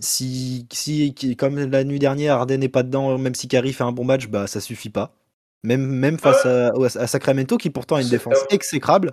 si, 0.00 0.66
si 0.72 1.14
comme 1.38 1.58
la 1.70 1.84
nuit 1.84 2.00
dernière, 2.00 2.34
Harden 2.34 2.58
n'est 2.58 2.68
pas 2.68 2.82
dedans, 2.82 3.16
même 3.16 3.34
si 3.36 3.46
Curry 3.46 3.72
fait 3.72 3.84
un 3.84 3.92
bon 3.92 4.04
match, 4.04 4.26
bah, 4.26 4.46
ça 4.48 4.60
suffit 4.60 4.90
pas. 4.90 5.14
Même, 5.62 5.86
même 5.86 6.18
face 6.18 6.46
à, 6.46 6.72
à 7.02 7.06
Sacramento, 7.06 7.58
qui 7.58 7.70
pourtant 7.70 7.96
a 7.96 8.00
une 8.00 8.06
C'est 8.06 8.12
défense 8.16 8.38
exécrable. 8.50 9.12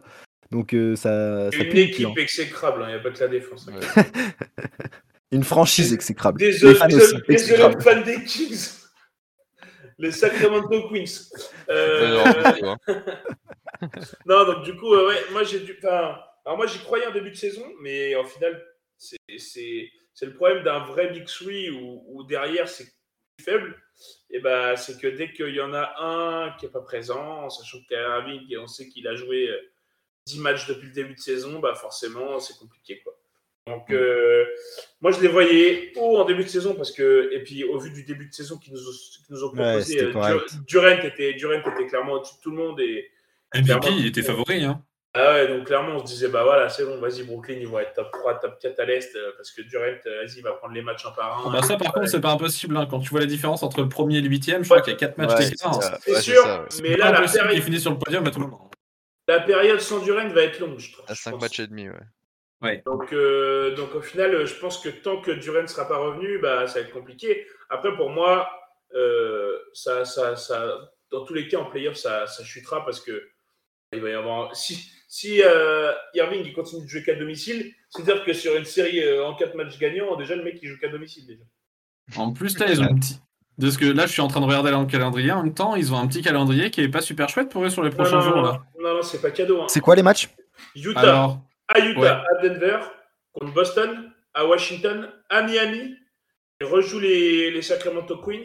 Donc 0.50 0.74
euh, 0.74 0.96
ça, 0.96 1.52
ça 1.52 1.58
Une 1.58 1.78
équipe 1.78 2.18
exécrable, 2.18 2.84
il 2.88 2.88
n'y 2.88 2.94
a 2.96 3.00
pas 3.00 3.12
que 3.12 3.20
la 3.20 3.28
défense. 3.28 3.68
hein. 3.70 3.74
Ouais. 3.98 4.04
Une 5.32 5.44
franchise 5.44 5.94
exécrable. 5.94 6.40
Désolé, 6.40 6.74
Les 6.74 6.80
fans 6.80 6.88
désolé, 6.88 7.04
aussi, 7.06 7.14
désolé 7.28 7.34
exécrables. 7.34 7.78
aux 7.78 7.82
fans 7.82 8.02
des 8.02 8.24
Kings. 8.24 8.70
Les 10.00 10.12
Sacramento 10.12 10.90
Queens. 10.90 11.30
Euh, 11.70 12.54
non, 12.62 12.72
hein. 12.72 12.78
non, 14.26 14.46
donc 14.46 14.64
du 14.64 14.76
coup, 14.76 14.94
euh, 14.94 15.08
ouais, 15.10 15.20
moi 15.32 15.44
j'ai 15.44 15.60
dû. 15.62 15.76
Enfin, 15.84 16.20
alors 16.46 16.58
moi 16.58 16.68
j'y 16.68 16.80
croyais 16.80 17.08
en 17.08 17.12
début 17.12 17.32
de 17.32 17.36
saison, 17.36 17.66
mais 17.82 18.16
en 18.16 18.24
final, 18.24 18.64
c'est 18.98 19.18
c'est- 19.38 19.90
c'est 20.14 20.26
le 20.28 20.34
problème 20.36 20.64
d'un 20.64 20.80
vrai 20.86 21.10
Big 21.12 21.26
Three 21.26 21.70
où, 21.72 22.04
où 22.08 22.24
derrière 22.24 22.68
c'est 22.70 22.86
plus 22.86 23.44
faible. 23.46 23.76
Et 24.30 24.40
ben, 24.40 24.76
c'est 24.76 25.00
que 25.00 25.08
dès 25.08 25.32
qu'il 25.34 25.54
y 25.56 25.62
en 25.62 25.74
a 25.74 25.94
un 26.00 26.52
qui 26.58 26.68
est 26.68 26.72
pas 26.72 26.82
présent, 26.82 27.50
sachant 27.50 27.80
que 27.90 27.96
Irving, 27.96 28.42
et 28.52 28.58
on 28.58 28.68
sait 28.68 28.88
qu'il 28.90 29.08
a 29.08 29.16
joué 29.16 29.50
euh, 29.50 29.58
10 30.28 30.40
matchs 30.40 30.68
depuis 30.68 30.88
le 30.88 30.94
début 30.94 31.16
de 31.16 31.20
saison, 31.20 31.60
bah 31.60 31.74
forcément 31.76 32.40
c'est 32.40 32.58
compliqué 32.58 33.00
quoi. 33.04 33.14
Donc 33.68 33.92
euh, 33.92 34.46
moi 35.02 35.12
je 35.12 35.20
les 35.22 35.28
voyais 35.28 35.92
haut 35.98 36.18
en 36.18 36.26
début 36.26 36.44
de 36.44 36.50
saison 36.50 36.74
parce 36.74 36.92
que 36.92 37.30
et 37.34 37.44
puis 37.44 37.64
au 37.66 37.78
vu 37.80 37.92
du 37.92 38.04
début 38.04 38.28
de 38.30 38.34
saison 38.34 38.58
qu'ils 38.58 38.74
nous, 38.74 38.80
ont- 38.80 38.92
qu'ils 38.92 39.26
nous 39.36 39.44
ont 39.44 39.52
Ouais, 39.52 39.56
proposé, 39.74 40.00
c'était 40.00 40.06
euh. 40.06 40.12
Dur- 40.12 40.46
Durant 40.66 41.04
était 41.04 41.34
Durant 41.34 41.60
était 41.60 41.88
clairement 41.88 42.14
au-dessus 42.14 42.36
de 42.38 42.42
tout 42.42 42.52
le 42.52 42.58
monde 42.58 42.80
et 42.80 43.10
MVP, 43.54 43.88
il 43.98 44.08
était 44.08 44.22
favori. 44.24 44.64
Hein. 44.64 44.82
ah 45.14 45.34
ouais, 45.34 45.48
donc 45.48 45.66
clairement, 45.68 45.96
on 45.96 46.00
se 46.00 46.06
disait, 46.14 46.28
bah 46.28 46.44
voilà, 46.44 46.70
c'est 46.70 46.86
bon, 46.86 47.00
vas-y, 47.00 47.24
Brooklyn, 47.24 47.56
ils 47.60 47.68
vont 47.68 47.80
être 47.80 47.94
top 47.94 48.12
3, 48.12 48.36
top 48.40 48.60
4 48.60 48.80
à 48.80 48.86
l'Est, 48.86 49.16
euh, 49.16 49.32
parce 49.38 49.52
que 49.52 49.62
Durant, 49.64 49.84
vas-y, 50.06 50.38
il 50.38 50.44
va 50.44 50.52
prendre 50.52 50.74
les 50.74 50.82
matchs 50.82 51.06
un 51.06 51.12
par 51.12 51.48
un. 51.48 51.52
Bah, 51.52 51.62
ça, 51.64 51.76
par 51.78 51.88
Ouais. 51.88 51.94
contre, 52.02 52.08
c'est 52.10 52.22
pas 52.22 52.32
impossible. 52.32 52.76
hein. 52.78 52.88
Quand 52.90 53.00
tu 53.00 53.10
vois 53.10 53.22
la 53.22 53.26
différence 53.26 53.64
entre 53.64 53.82
le 53.82 53.90
premier 53.90 54.18
et 54.18 54.22
le 54.22 54.28
huitième, 54.30 54.64
je 54.64 54.68
crois 54.70 54.78
Ouais. 54.78 54.84
qu'il 54.84 54.94
y 54.94 54.96
a 54.96 55.00
4 55.00 55.18
matchs 55.18 55.34
Ouais, 55.40 55.50
d'écart. 55.50 55.80
c'est 56.04 56.12
Ouais, 56.14 56.22
sûr, 56.22 56.44
ouais. 56.46 56.82
mais 56.84 56.98
là, 56.98 57.12
la, 57.12 57.22
possible 57.22 57.44
péri- 57.46 57.54
qu'il 57.56 57.64
finisse 57.64 57.82
sur 57.82 57.92
le 57.92 57.98
podium 58.00 58.26
à 58.28 58.32
tout 58.32 58.40
moment. 58.40 58.70
la 59.30 59.40
période 59.40 59.80
sans 59.82 60.00
Durant 60.04 60.28
va 60.30 60.42
être 60.44 60.60
longue, 60.60 60.78
je 60.80 60.92
trouve. 60.94 61.06
À 61.08 61.14
je 61.14 61.22
5 61.22 61.32
pense. 61.32 61.42
matchs 61.42 61.60
et 61.62 61.68
demi, 61.68 61.90
ouais. 61.90 61.96
Donc, 62.86 63.14
euh, 63.14 63.76
donc 63.76 63.94
au 63.96 64.02
final, 64.02 64.46
je 64.46 64.56
pense 64.56 64.80
que 64.80 64.90
tant 64.90 65.22
que 65.22 65.32
Durant 65.32 65.62
ne 65.62 65.68
sera 65.68 65.88
pas 65.88 65.98
revenu, 65.98 66.40
bah, 66.40 66.68
ça 66.68 66.80
va 66.82 66.88
être 66.88 66.94
compliqué. 66.94 67.46
Après, 67.70 67.96
pour 67.96 68.10
moi, 68.10 68.50
euh, 68.96 69.58
ça, 69.74 70.06
ça, 70.06 70.36
ça, 70.36 70.76
dans 71.12 71.24
tous 71.24 71.34
les 71.34 71.48
cas, 71.48 71.60
en 71.60 71.66
playoff, 71.66 71.96
ça, 71.96 72.26
ça 72.26 72.44
chutera 72.44 72.84
parce 72.84 73.00
que 73.00 73.30
il 73.94 74.02
va 74.02 74.10
y 74.10 74.14
avoir. 74.14 74.56
Si, 74.56 74.90
si 75.08 75.42
euh, 75.44 75.94
Irving 76.16 76.42
il 76.44 76.54
continue 76.54 76.84
de 76.84 76.90
jouer 76.90 77.04
qu'à 77.04 77.16
domicile, 77.16 77.74
c'est-à-dire 77.90 78.26
que 78.26 78.34
sur 78.34 78.56
une 78.56 78.66
série 78.66 79.02
euh, 79.04 79.26
en 79.26 79.36
4 79.36 79.56
matchs 79.56 79.78
gagnants, 79.80 80.16
déjà 80.16 80.36
le 80.36 80.44
mec 80.44 80.58
il 80.62 80.68
joue 80.68 80.78
qu'à 80.80 80.90
domicile 80.90 81.26
déjà. 81.28 81.44
En 82.16 82.32
plus, 82.34 82.58
là, 82.60 82.68
ils 82.70 82.82
ont 82.82 82.86
un 82.86 82.96
petit. 82.96 83.20
De 83.58 83.70
ce 83.72 83.78
que 83.80 83.86
là, 83.86 84.06
je 84.06 84.12
suis 84.12 84.22
en 84.22 84.28
train 84.28 84.40
de 84.40 84.46
regarder 84.46 84.70
le 84.72 84.86
calendrier. 84.86 85.32
En 85.32 85.44
même 85.44 85.54
temps, 85.54 85.76
ils 85.76 85.92
ont 85.94 85.98
un 85.98 86.06
petit 86.08 86.22
calendrier 86.22 86.70
qui 86.70 86.82
est 86.82 86.90
pas 86.90 87.02
super 87.02 87.28
chouette 87.28 87.50
pour 87.50 87.64
eux 87.66 87.70
sur 87.72 87.82
les 87.84 87.90
Non, 87.90 87.96
prochains 87.96 88.18
non, 88.18 88.22
jours. 88.22 88.36
non, 88.36 88.44
Là. 88.44 88.62
non, 88.80 88.94
non, 88.98 89.02
c'est 89.02 89.20
pas 89.22 89.32
cadeau. 89.32 89.62
hein. 89.62 89.66
C'est 89.68 89.80
quoi 89.80 89.96
les 89.96 90.04
matchs? 90.04 90.30
Utah, 90.76 91.00
Alors, 91.00 91.40
à 91.68 91.80
Utah, 91.80 92.00
ouais. 92.00 92.08
à 92.10 92.42
Denver, 92.48 92.80
contre 93.34 93.54
Boston, 93.54 94.12
à 94.34 94.46
Washington, 94.46 95.10
à 95.30 95.42
Miami. 95.44 95.96
Ils 96.62 96.68
rejouent 96.68 97.00
les, 97.00 97.52
les 97.52 97.62
Sacramento 97.62 98.18
Queens. 98.18 98.44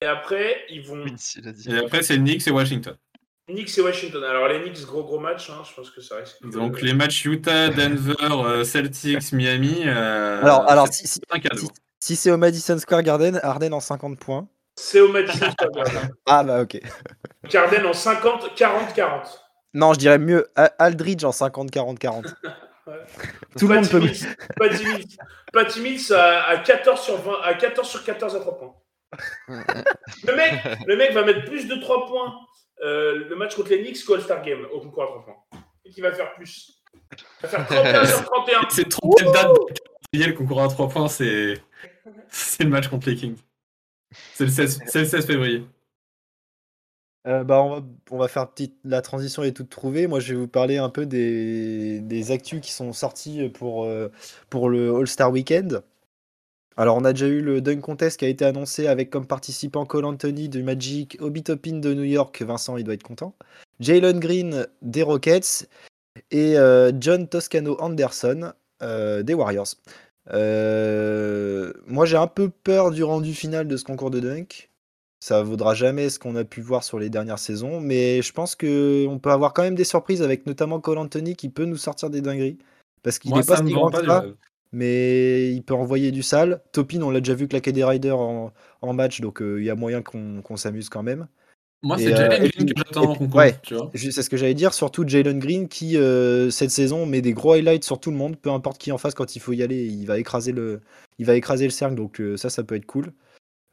Et 0.00 0.06
après, 0.06 0.64
ils 0.70 0.82
vont 0.86 1.04
Queens, 1.04 1.16
il 1.36 1.48
a 1.48 1.52
dit. 1.52 1.70
et 1.70 1.78
après, 1.78 2.02
c'est 2.02 2.16
Knicks 2.16 2.46
et 2.46 2.50
Washington. 2.50 2.96
Knicks 3.48 3.76
et 3.76 3.82
Washington. 3.82 4.24
Alors 4.24 4.48
les 4.48 4.60
Knicks, 4.62 4.84
gros 4.86 5.04
gros 5.04 5.18
match, 5.18 5.50
hein, 5.50 5.62
je 5.68 5.74
pense 5.74 5.90
que 5.90 6.00
ça 6.00 6.16
risque. 6.16 6.42
de- 6.42 6.50
Donc, 6.50 6.80
les 6.80 6.94
matchs 6.94 7.24
Utah, 7.26 7.68
Denver, 7.68 8.14
euh, 8.20 8.64
Celtics, 8.64 9.32
Miami. 9.32 9.82
euh, 9.84 10.40
Alors, 10.42 10.68
alors 10.68 10.86
c'est 10.88 11.06
si, 11.06 11.08
si, 11.08 11.20
si- 11.56 11.68
si 12.00 12.16
c'est 12.16 12.30
au 12.30 12.36
Madison 12.38 12.78
Square 12.78 13.02
Garden, 13.02 13.38
Harden 13.42 13.72
en 13.74 13.80
50 13.80 14.18
points. 14.18 14.48
C'est 14.76 15.00
au 15.00 15.08
Madison 15.12 15.50
Square 15.50 15.70
Garden. 15.72 16.08
Ah 16.26 16.42
bah 16.42 16.62
ok. 16.62 16.80
Carden 17.50 17.84
en 17.86 17.92
50, 17.92 18.54
40, 18.54 18.94
40. 18.94 19.43
Non, 19.74 19.92
je 19.92 19.98
dirais 19.98 20.18
mieux 20.18 20.46
Aldridge 20.78 21.24
en 21.24 21.30
50-40-40. 21.30 22.34
Ouais. 22.86 23.00
Tout 23.58 23.66
le 23.66 23.76
monde 23.76 23.88
peut. 23.88 23.98
Patty 23.98 24.26
Mills, 24.26 24.36
Patty 24.58 24.84
Mills. 24.84 25.16
Patty 25.54 25.80
Mills 25.80 26.12
à, 26.12 26.42
à 26.50 26.58
14 26.58 27.00
sur 27.00 27.16
20, 27.16 27.32
à 27.42 27.54
14 27.54 27.88
sur 27.88 28.04
14 28.04 28.36
à 28.36 28.40
3 28.40 28.58
points. 28.58 28.74
Le 29.48 30.36
mec, 30.36 30.52
le 30.86 30.94
mec 30.94 31.12
va 31.12 31.24
mettre 31.24 31.46
plus 31.46 31.66
de 31.66 31.76
3 31.76 32.06
points 32.06 32.34
euh, 32.82 33.26
le 33.26 33.36
match 33.36 33.54
contre 33.54 33.70
les 33.70 33.82
Knicks 33.82 34.04
qu'au 34.04 34.14
All-Star 34.14 34.42
Game 34.42 34.66
au 34.70 34.80
concours 34.80 35.04
à 35.04 35.06
3 35.06 35.24
points. 35.24 35.60
Et 35.86 35.90
qui 35.90 36.02
va 36.02 36.12
faire 36.12 36.34
plus. 36.34 36.82
Il 37.12 37.20
va 37.42 37.48
faire 37.48 37.66
31 37.66 38.04
sur 38.04 38.24
31. 38.24 38.60
C'est 38.68 38.88
37 38.88 39.32
dates 39.32 39.46
de 39.48 39.74
calendrier, 40.12 40.26
le 40.26 40.32
concours 40.34 40.62
à 40.62 40.68
3 40.68 40.88
points, 40.90 41.08
c'est 41.08 41.54
c'est 42.28 42.64
le 42.64 42.70
match 42.70 42.88
contre 42.88 43.08
les 43.08 43.16
Kings. 43.16 43.38
C'est 44.34 44.44
le 44.44 44.50
16, 44.50 44.82
c'est 44.86 45.00
le 45.00 45.06
16 45.06 45.26
février. 45.26 45.66
Euh, 47.26 47.42
bah, 47.42 47.62
on, 47.62 47.80
va, 47.80 47.86
on 48.10 48.18
va 48.18 48.28
faire 48.28 48.50
petite. 48.50 48.76
La 48.84 49.00
transition 49.00 49.42
est 49.42 49.52
toute 49.52 49.70
trouvée. 49.70 50.06
Moi, 50.06 50.20
je 50.20 50.34
vais 50.34 50.40
vous 50.40 50.48
parler 50.48 50.76
un 50.76 50.90
peu 50.90 51.06
des, 51.06 52.00
des 52.00 52.30
actus 52.32 52.60
qui 52.60 52.72
sont 52.72 52.92
sortis 52.92 53.48
pour, 53.48 53.84
euh, 53.84 54.10
le 54.52 54.94
All-Star 54.94 55.30
Weekend. 55.32 55.82
Alors, 56.76 56.96
on 56.96 57.04
a 57.04 57.12
déjà 57.12 57.26
eu 57.28 57.40
le 57.40 57.60
Dunk 57.60 57.80
Contest 57.80 58.18
qui 58.18 58.24
a 58.24 58.28
été 58.28 58.44
annoncé 58.44 58.88
avec 58.88 59.08
comme 59.08 59.26
participant 59.26 59.86
Cole 59.86 60.04
Anthony 60.04 60.48
du 60.48 60.62
Magic, 60.62 61.16
Obi 61.20 61.42
Toppin 61.42 61.78
de 61.78 61.94
New 61.94 62.02
York. 62.02 62.42
Vincent, 62.42 62.76
il 62.76 62.84
doit 62.84 62.94
être 62.94 63.04
content. 63.04 63.34
Jalen 63.80 64.18
Green 64.18 64.66
des 64.82 65.02
Rockets 65.02 65.68
et 66.30 66.58
euh, 66.58 66.92
John 67.00 67.28
Toscano 67.28 67.76
Anderson 67.80 68.52
des 68.80 69.32
Warriors. 69.32 69.76
Moi, 70.30 72.04
j'ai 72.04 72.16
un 72.18 72.26
peu 72.26 72.50
peur 72.50 72.90
du 72.90 73.02
rendu 73.02 73.32
final 73.32 73.66
de 73.66 73.76
ce 73.78 73.84
concours 73.84 74.10
de 74.10 74.20
dunk. 74.20 74.68
Ça 75.24 75.42
vaudra 75.42 75.72
jamais 75.72 76.10
ce 76.10 76.18
qu'on 76.18 76.36
a 76.36 76.44
pu 76.44 76.60
voir 76.60 76.84
sur 76.84 76.98
les 76.98 77.08
dernières 77.08 77.38
saisons, 77.38 77.80
mais 77.80 78.20
je 78.20 78.30
pense 78.30 78.54
que 78.54 79.06
on 79.08 79.18
peut 79.18 79.30
avoir 79.30 79.54
quand 79.54 79.62
même 79.62 79.74
des 79.74 79.84
surprises 79.84 80.20
avec 80.20 80.44
notamment 80.44 80.80
Cole 80.80 80.98
Anthony 80.98 81.34
qui 81.34 81.48
peut 81.48 81.64
nous 81.64 81.78
sortir 81.78 82.10
des 82.10 82.20
dingueries 82.20 82.58
parce 83.02 83.18
qu'il 83.18 83.32
n'est 83.32 83.42
pas 83.42 83.56
si 83.56 83.72
grand 83.72 83.88
pas 83.90 84.26
mais 84.72 85.50
il 85.50 85.62
peut 85.62 85.72
envoyer 85.72 86.12
du 86.12 86.22
sale. 86.22 86.60
Topin, 86.72 87.00
on 87.00 87.10
l'a 87.10 87.20
déjà 87.20 87.32
vu 87.32 87.48
claquer 87.48 87.72
des 87.72 87.84
riders 87.84 88.18
en, 88.18 88.52
en 88.82 88.92
match, 88.92 89.22
donc 89.22 89.40
euh, 89.40 89.62
il 89.62 89.64
y 89.64 89.70
a 89.70 89.74
moyen 89.74 90.02
qu'on 90.02 90.42
qu'on 90.42 90.58
s'amuse 90.58 90.90
quand 90.90 91.02
même. 91.02 91.26
Moi, 91.82 91.96
c'est 91.96 92.12
euh, 92.12 92.16
Jalen 92.16 92.44
et 92.44 92.48
Green 92.50 92.66
que 92.66 92.74
j'attends 92.76 93.16
ouais. 93.34 93.58
C'est 93.94 94.20
ce 94.20 94.28
que 94.28 94.36
j'allais 94.36 94.52
dire, 94.52 94.74
surtout 94.74 95.08
Jalen 95.08 95.38
Green 95.38 95.68
qui 95.68 95.96
euh, 95.96 96.50
cette 96.50 96.70
saison 96.70 97.06
met 97.06 97.22
des 97.22 97.32
gros 97.32 97.54
highlights 97.54 97.84
sur 97.84 97.98
tout 97.98 98.10
le 98.10 98.18
monde, 98.18 98.36
peu 98.36 98.50
importe 98.50 98.76
qui 98.76 98.92
en 98.92 98.98
face 98.98 99.14
quand 99.14 99.36
il 99.36 99.38
faut 99.38 99.54
y 99.54 99.62
aller, 99.62 99.86
il 99.86 100.04
va 100.04 100.18
écraser 100.18 100.52
le, 100.52 100.82
il 101.18 101.24
va 101.24 101.34
écraser 101.34 101.64
le 101.64 101.70
cercle, 101.70 101.94
donc 101.94 102.20
euh, 102.20 102.36
ça, 102.36 102.50
ça 102.50 102.62
peut 102.62 102.74
être 102.74 102.84
cool. 102.84 103.14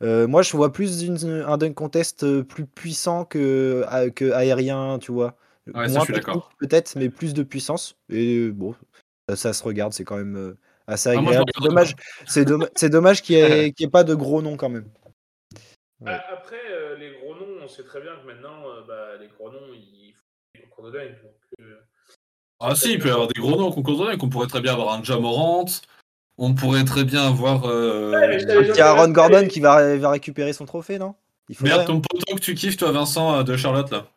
Euh, 0.01 0.27
moi, 0.27 0.41
je 0.41 0.55
vois 0.55 0.71
plus 0.71 1.03
une- 1.03 1.17
un 1.47 1.57
dunk 1.57 1.73
contest 1.73 2.23
euh, 2.23 2.43
plus 2.43 2.65
puissant 2.65 3.25
que, 3.25 3.83
a- 3.87 4.09
que 4.09 4.31
aérien, 4.31 4.97
tu 4.99 5.11
vois. 5.11 5.35
Ouais, 5.67 5.87
ça, 5.87 5.93
Moins 5.93 5.99
je 5.99 6.05
suis 6.05 6.13
technique, 6.13 6.25
d'accord. 6.25 6.51
Peut-être, 6.59 6.95
mais 6.95 7.09
plus 7.09 7.33
de 7.33 7.43
puissance. 7.43 7.95
Et 8.09 8.37
euh, 8.37 8.51
bon, 8.51 8.75
ça, 9.29 9.35
ça 9.35 9.53
se 9.53 9.63
regarde, 9.63 9.93
c'est 9.93 10.03
quand 10.03 10.17
même 10.17 10.55
assez 10.87 11.09
Ah, 11.09 11.19
agréable. 11.19 11.45
le 11.55 11.61
C'est 11.61 11.67
dommage, 11.69 11.95
c'est 12.25 12.45
domm- 12.45 12.69
c'est 12.75 12.89
dommage 12.89 13.21
qu'il 13.21 13.35
n'y 13.35 13.41
ait, 13.43 13.71
qu'il 13.75 13.83
y 13.85 13.87
ait 13.87 13.91
pas 13.91 14.03
de 14.03 14.15
gros 14.15 14.41
noms 14.41 14.57
quand 14.57 14.69
même. 14.69 14.89
Ouais. 15.99 16.11
A- 16.11 16.33
Après, 16.33 16.59
euh, 16.71 16.97
les 16.97 17.11
gros 17.19 17.35
noms, 17.35 17.61
on 17.63 17.67
sait 17.67 17.83
très 17.83 18.01
bien 18.01 18.15
que 18.15 18.25
maintenant, 18.25 18.67
euh, 18.69 18.81
bah, 18.87 19.17
les 19.19 19.27
gros 19.27 19.51
noms, 19.51 19.67
ils 19.73 20.13
font 20.13 20.21
des 20.55 20.61
concours 20.61 20.85
de 20.85 20.91
dingue. 20.97 21.15
Donc, 21.21 21.35
euh, 21.61 21.79
Ah 22.59 22.73
si, 22.75 22.93
il 22.93 22.99
peut 22.99 23.07
y 23.07 23.11
avoir 23.11 23.27
des 23.27 23.39
gros 23.39 23.55
noms 23.55 23.67
au 23.67 23.71
concours 23.73 23.99
de 23.99 24.05
dunk. 24.11 24.23
On 24.23 24.29
pourrait 24.29 24.47
très 24.47 24.61
bien 24.61 24.73
avoir 24.73 24.95
un 24.95 25.03
Jamorant. 25.03 25.65
On 26.43 26.55
pourrait 26.55 26.83
très 26.85 27.03
bien 27.03 27.27
avoir. 27.27 27.65
Euh... 27.65 28.09
Ouais, 28.11 28.41
Il 28.41 28.75
y 28.75 28.81
a 28.81 28.87
Aaron 28.89 29.09
Gordon 29.09 29.47
qui 29.47 29.59
va, 29.59 29.95
va 29.97 30.09
récupérer 30.09 30.53
son 30.53 30.65
trophée, 30.65 30.97
non? 30.97 31.13
Il 31.49 31.55
faudrait, 31.55 31.75
Merde, 31.75 31.81
hein. 31.83 31.85
ton 31.85 32.01
poteau 32.01 32.35
que 32.35 32.41
tu 32.41 32.55
kiffes, 32.55 32.77
toi, 32.77 32.91
Vincent, 32.91 33.37
euh, 33.39 33.43
de 33.43 33.55
Charlotte, 33.55 33.91
là. 33.91 34.07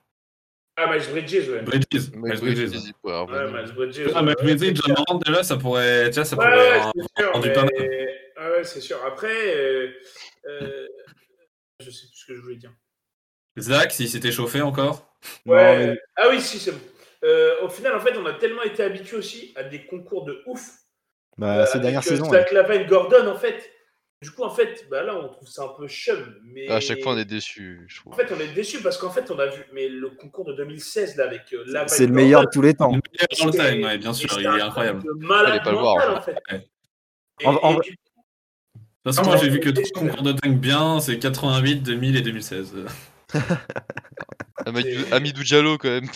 Ah, 0.77 0.87
Miles 0.91 1.07
Bridges, 1.11 1.49
ouais. 1.51 1.61
Bridges. 1.63 2.11
Mais 2.15 2.31
Miles 2.31 2.41
Bridges. 2.41 2.57
je 2.61 2.65
dis, 2.79 2.93
ouais, 3.05 3.13
Ouais, 3.13 3.19
revenez. 3.21 3.63
Miles 3.63 3.73
Bridges. 3.75 4.01
Ah, 4.15 4.23
Miles 4.23 4.35
ouais. 4.43 4.55
Bridges, 4.57 4.81
Jamorant, 4.87 5.21
déjà, 5.25 5.43
ça 5.43 5.57
pourrait. 5.59 6.09
Tu 6.11 6.15
vois, 6.15 6.25
ça 6.25 6.37
Ouais, 6.37 6.45
pourrait. 6.47 6.81
ouais, 6.81 6.93
c'est 6.95 7.23
sûr. 7.23 7.71
mais-. 7.79 8.09
Ah 8.39 8.51
ouais, 8.51 8.65
c'est 8.65 8.81
sûr. 8.81 8.97
Après, 9.07 9.55
euh, 9.57 9.91
euh, 10.49 10.87
je 11.81 11.91
sais 11.91 12.07
plus 12.07 12.17
ce 12.17 12.27
que 12.27 12.35
je 12.37 12.41
voulais 12.41 12.57
dire. 12.57 12.73
Zach, 13.59 13.93
s'il 13.93 14.09
s'était 14.09 14.33
chauffé 14.33 14.63
encore? 14.63 15.15
Ouais. 15.47 15.87
Non, 15.87 15.93
mais- 15.93 15.99
Ah 16.17 16.29
oui, 16.31 16.41
si, 16.41 16.59
c'est 16.59 16.73
bon. 16.73 16.81
Euh, 17.25 17.53
au 17.63 17.69
final, 17.69 17.95
en 17.95 18.01
fait, 18.01 18.17
on 18.17 18.27
a 18.27 18.33
tellement 18.33 18.63
été 18.63 18.83
habitués 18.83 19.17
aussi 19.19 19.53
à 19.57 19.63
des 19.63 19.85
concours 19.87 20.25
de 20.25 20.43
ouf. 20.47 20.71
Bah, 21.39 21.59
euh, 21.63 21.67
ces 21.67 21.73
avec, 21.73 21.83
dernières 21.83 22.01
euh, 22.01 22.03
saisons. 22.09 22.25
ouais. 22.31 22.39
Zach 22.39 22.53
Lavine, 22.53 22.87
Gordon, 22.87 23.27
en 23.29 23.37
fait. 23.37 23.71
Du 24.23 24.31
coup, 24.31 24.43
en 24.45 24.51
fait, 24.51 24.87
bah 24.91 25.03
là, 25.03 25.15
on 25.17 25.29
trouve 25.29 25.49
ça 25.49 25.65
un 25.65 25.69
peu 25.77 25.87
chum. 25.87 26.17
Mais... 26.45 26.67
À 26.71 26.81
chaque 26.81 27.03
fois, 27.03 27.13
on 27.13 27.19
est 27.19 27.25
déçus, 27.27 27.85
je 27.89 28.01
En 28.07 28.13
fait, 28.13 28.33
on 28.35 28.41
est 28.41 28.55
déçus 28.55 28.81
parce 28.81 28.97
qu'en 28.97 29.11
fait, 29.11 29.31
on 29.31 29.39
a 29.39 29.47
vu 29.49 29.63
mais 29.75 29.89
le 29.89 30.09
concours 30.11 30.47
de 30.47 30.55
2016 30.55 31.17
là 31.17 31.25
avec 31.25 31.43
euh. 31.53 31.65
C'est 31.89 32.07
le 32.07 32.13
meilleur 32.15 32.43
de 32.43 32.49
tous 32.51 32.63
les 32.63 32.73
temps. 32.73 32.87
Le 32.93 33.03
meilleur 33.13 33.29
all 33.31 33.53
C'était- 33.53 33.73
time, 33.75 33.85
ouais, 33.85 33.99
bien 33.99 34.15
sûr, 34.15 34.31
il 34.39 34.45
est 34.47 34.61
incroyable. 34.63 35.03
Malade 35.19 35.63
pas 35.63 35.73
le 35.73 35.77
voir, 35.77 36.17
en 36.19 36.23
fait. 36.23 36.37
Ouais. 36.51 36.67
Et- 37.41 37.47
En- 37.47 37.55
en- 37.63 37.81
et 37.81 37.85
du- 37.85 37.91
De 37.91 37.97
toute 39.11 39.15
façon, 39.15 39.29
moi, 39.29 39.37
j'ai 39.37 39.51
vu 39.51 39.61
que 39.61 39.69
trois 39.69 40.01
concours 40.01 40.23
de 40.23 40.33
dunk 40.33 40.59
bien, 40.59 41.01
c'est 41.01 41.19
88, 41.19 41.83
2000 41.83 42.17
et 42.17 42.23
2016. 42.23 42.73
Amidou, 44.67 45.05
Amidou 45.13 45.43
Diallo, 45.43 45.77
quand 45.77 45.89
même. 45.91 46.09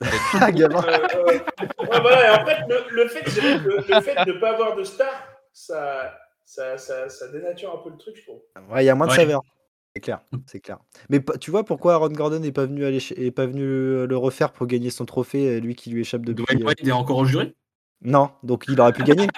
Ah, 0.40 0.52
gamin. 0.52 0.82
Euh, 0.82 0.98
euh, 1.14 1.24
ouais, 1.26 1.40
voilà, 1.78 2.26
et 2.26 2.42
en 2.42 2.46
fait, 2.46 2.58
le, 2.68 3.02
le 3.02 3.08
fait, 3.08 3.24
le, 3.40 3.58
le 3.76 4.26
de 4.26 4.32
ne 4.32 4.40
pas 4.40 4.52
avoir 4.52 4.76
de 4.76 4.84
star, 4.84 5.08
ça, 5.52 6.12
ça, 6.44 6.76
ça, 6.76 7.08
ça 7.08 7.28
dénature 7.28 7.72
un 7.74 7.82
peu 7.82 7.90
le 7.90 7.96
truc, 7.96 8.16
je 8.16 8.22
trouve. 8.22 8.40
Ouais, 8.70 8.84
il 8.84 8.86
y 8.86 8.90
a 8.90 8.94
moins 8.94 9.06
de 9.06 9.12
Ouais. 9.12 9.18
saveur. 9.18 9.42
C'est 9.96 10.00
clair, 10.00 10.20
c'est 10.46 10.58
clair. 10.58 10.78
Mais 11.08 11.22
tu 11.40 11.52
vois 11.52 11.64
pourquoi 11.64 11.94
Aaron 11.94 12.08
Gordon 12.08 12.40
n'est 12.40 12.50
pas 12.50 12.66
venu 12.66 12.84
aller 12.84 12.98
est 13.16 13.30
pas 13.30 13.46
venu 13.46 13.62
le, 13.62 14.16
refaire 14.16 14.50
pour 14.52 14.66
gagner 14.66 14.90
son 14.90 15.04
trophée, 15.04 15.48
euh, 15.48 15.60
lui 15.60 15.76
qui 15.76 15.90
lui 15.90 16.00
échappe 16.00 16.22
depuis. 16.22 16.44
Dwayne 16.44 16.62
euh, 16.62 16.66
Wade 16.66 16.80
est 16.84 16.90
encore 16.90 17.18
au 17.18 17.24
jury? 17.24 17.54
Non, 18.02 18.32
donc 18.42 18.64
il 18.66 18.80
aurait 18.80 18.92
pu 18.92 19.04
gagner. 19.04 19.28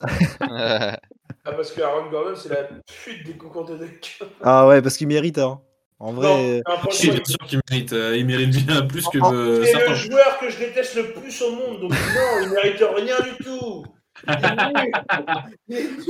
Ah, 1.46 1.52
parce 1.52 1.72
que 1.72 1.80
Aaron 1.82 2.10
Gordon, 2.10 2.34
c'est 2.36 2.48
la 2.48 2.64
pute 2.64 3.26
des 3.26 3.36
concours 3.36 3.66
de 3.66 3.76
dunk. 3.76 4.18
Ah 4.42 4.66
ouais, 4.66 4.80
parce 4.80 4.96
qu'il 4.96 5.08
mérite. 5.08 5.38
Hein. 5.38 5.60
En 6.04 6.12
vrai, 6.12 6.26
Non, 6.28 6.36
euh, 6.58 6.60
un 6.66 6.76
point 6.76 6.90
Si, 6.92 7.06
de 7.08 7.12
bien 7.14 7.24
sûr 7.24 7.38
qu'il 7.46 7.60
mérite. 7.70 7.92
euh, 7.94 8.14
il 8.16 8.26
mérite 8.26 8.50
bien 8.66 8.82
plus 8.82 9.06
que 9.08 9.16
euh, 9.16 9.64
C'est 9.64 9.88
le 9.88 9.94
joueur 9.94 10.38
que 10.38 10.50
je 10.50 10.58
déteste 10.58 10.96
le 10.96 11.12
plus 11.14 11.40
au 11.42 11.52
monde, 11.52 11.80
donc 11.80 11.92
non, 11.92 12.42
il 12.42 12.50
mérite 12.50 12.82
rien 12.94 13.16
du 13.22 13.42
tout. 13.42 13.84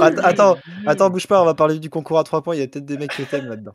Attends, 0.01 0.57
attends, 0.87 1.11
bouge 1.11 1.27
pas, 1.27 1.41
on 1.41 1.45
va 1.45 1.55
parler 1.55 1.79
du 1.79 1.91
concours 1.91 2.19
à 2.19 2.25
3 2.25 2.43
points. 2.43 2.55
Il 2.55 2.61
y 2.61 2.63
a 2.63 2.67
peut-être 2.67 2.85
des 2.85 2.99
mecs 2.99 3.15
que 3.17 3.23
t'aimes 3.23 3.47
là-dedans. 3.49 3.75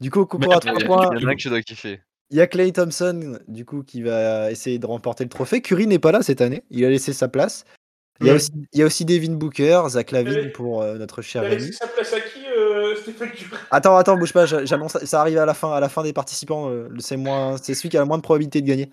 Du 0.00 0.10
coup, 0.10 0.20
au 0.20 0.26
concours 0.26 0.54
à 0.54 0.60
Mais 0.64 0.72
3 0.72 0.74
Il 0.78 0.82
y, 0.82 0.86
points, 0.86 1.06
en 1.06 1.26
a 1.30 1.34
que 1.34 1.40
je 1.40 1.48
dois 1.48 1.62
kiffer. 1.62 2.00
il 2.30 2.36
y 2.36 2.40
a 2.40 2.46
Clay 2.46 2.70
Thompson, 2.72 3.38
du 3.48 3.64
coup, 3.64 3.82
qui 3.82 4.02
va 4.02 4.50
essayer 4.50 4.78
de 4.78 4.86
remporter 4.86 5.24
le 5.24 5.30
trophée. 5.30 5.60
Curry 5.62 5.86
n'est 5.86 5.98
pas 5.98 6.12
là 6.12 6.22
cette 6.22 6.40
année, 6.40 6.62
il 6.70 6.84
a 6.84 6.90
laissé 6.90 7.12
sa 7.12 7.28
place. 7.28 7.64
Il 8.22 8.28
y 8.28 8.30
a, 8.30 8.34
aussi, 8.34 8.50
il 8.72 8.80
y 8.80 8.82
a 8.82 8.86
aussi 8.86 9.04
Devin 9.04 9.34
Booker, 9.34 9.82
Zach 9.88 10.10
Lavine 10.10 10.50
pour 10.52 10.80
euh, 10.80 10.96
notre 10.96 11.20
cher 11.20 11.42
T'as 11.42 11.48
Rémi. 11.50 11.60
laissé 11.60 11.72
sa 11.72 11.86
place 11.86 12.14
à 12.14 12.20
Attends, 13.70 13.96
attends, 13.96 14.16
bouge 14.16 14.32
pas, 14.32 14.46
j'a- 14.46 14.64
j'annonce, 14.64 14.96
ça 15.04 15.20
arrive 15.20 15.38
à 15.38 15.46
la 15.46 15.54
fin, 15.54 15.72
à 15.72 15.80
la 15.80 15.88
fin 15.88 16.02
des 16.02 16.12
participants. 16.12 16.68
euh, 16.70 16.88
c'est 16.98 17.16
moins, 17.16 17.56
c'est 17.62 17.74
celui 17.74 17.88
qui 17.88 17.96
a 17.96 18.00
le 18.00 18.06
moins 18.06 18.18
de 18.18 18.22
probabilité 18.22 18.60
de 18.60 18.66
gagner. 18.66 18.90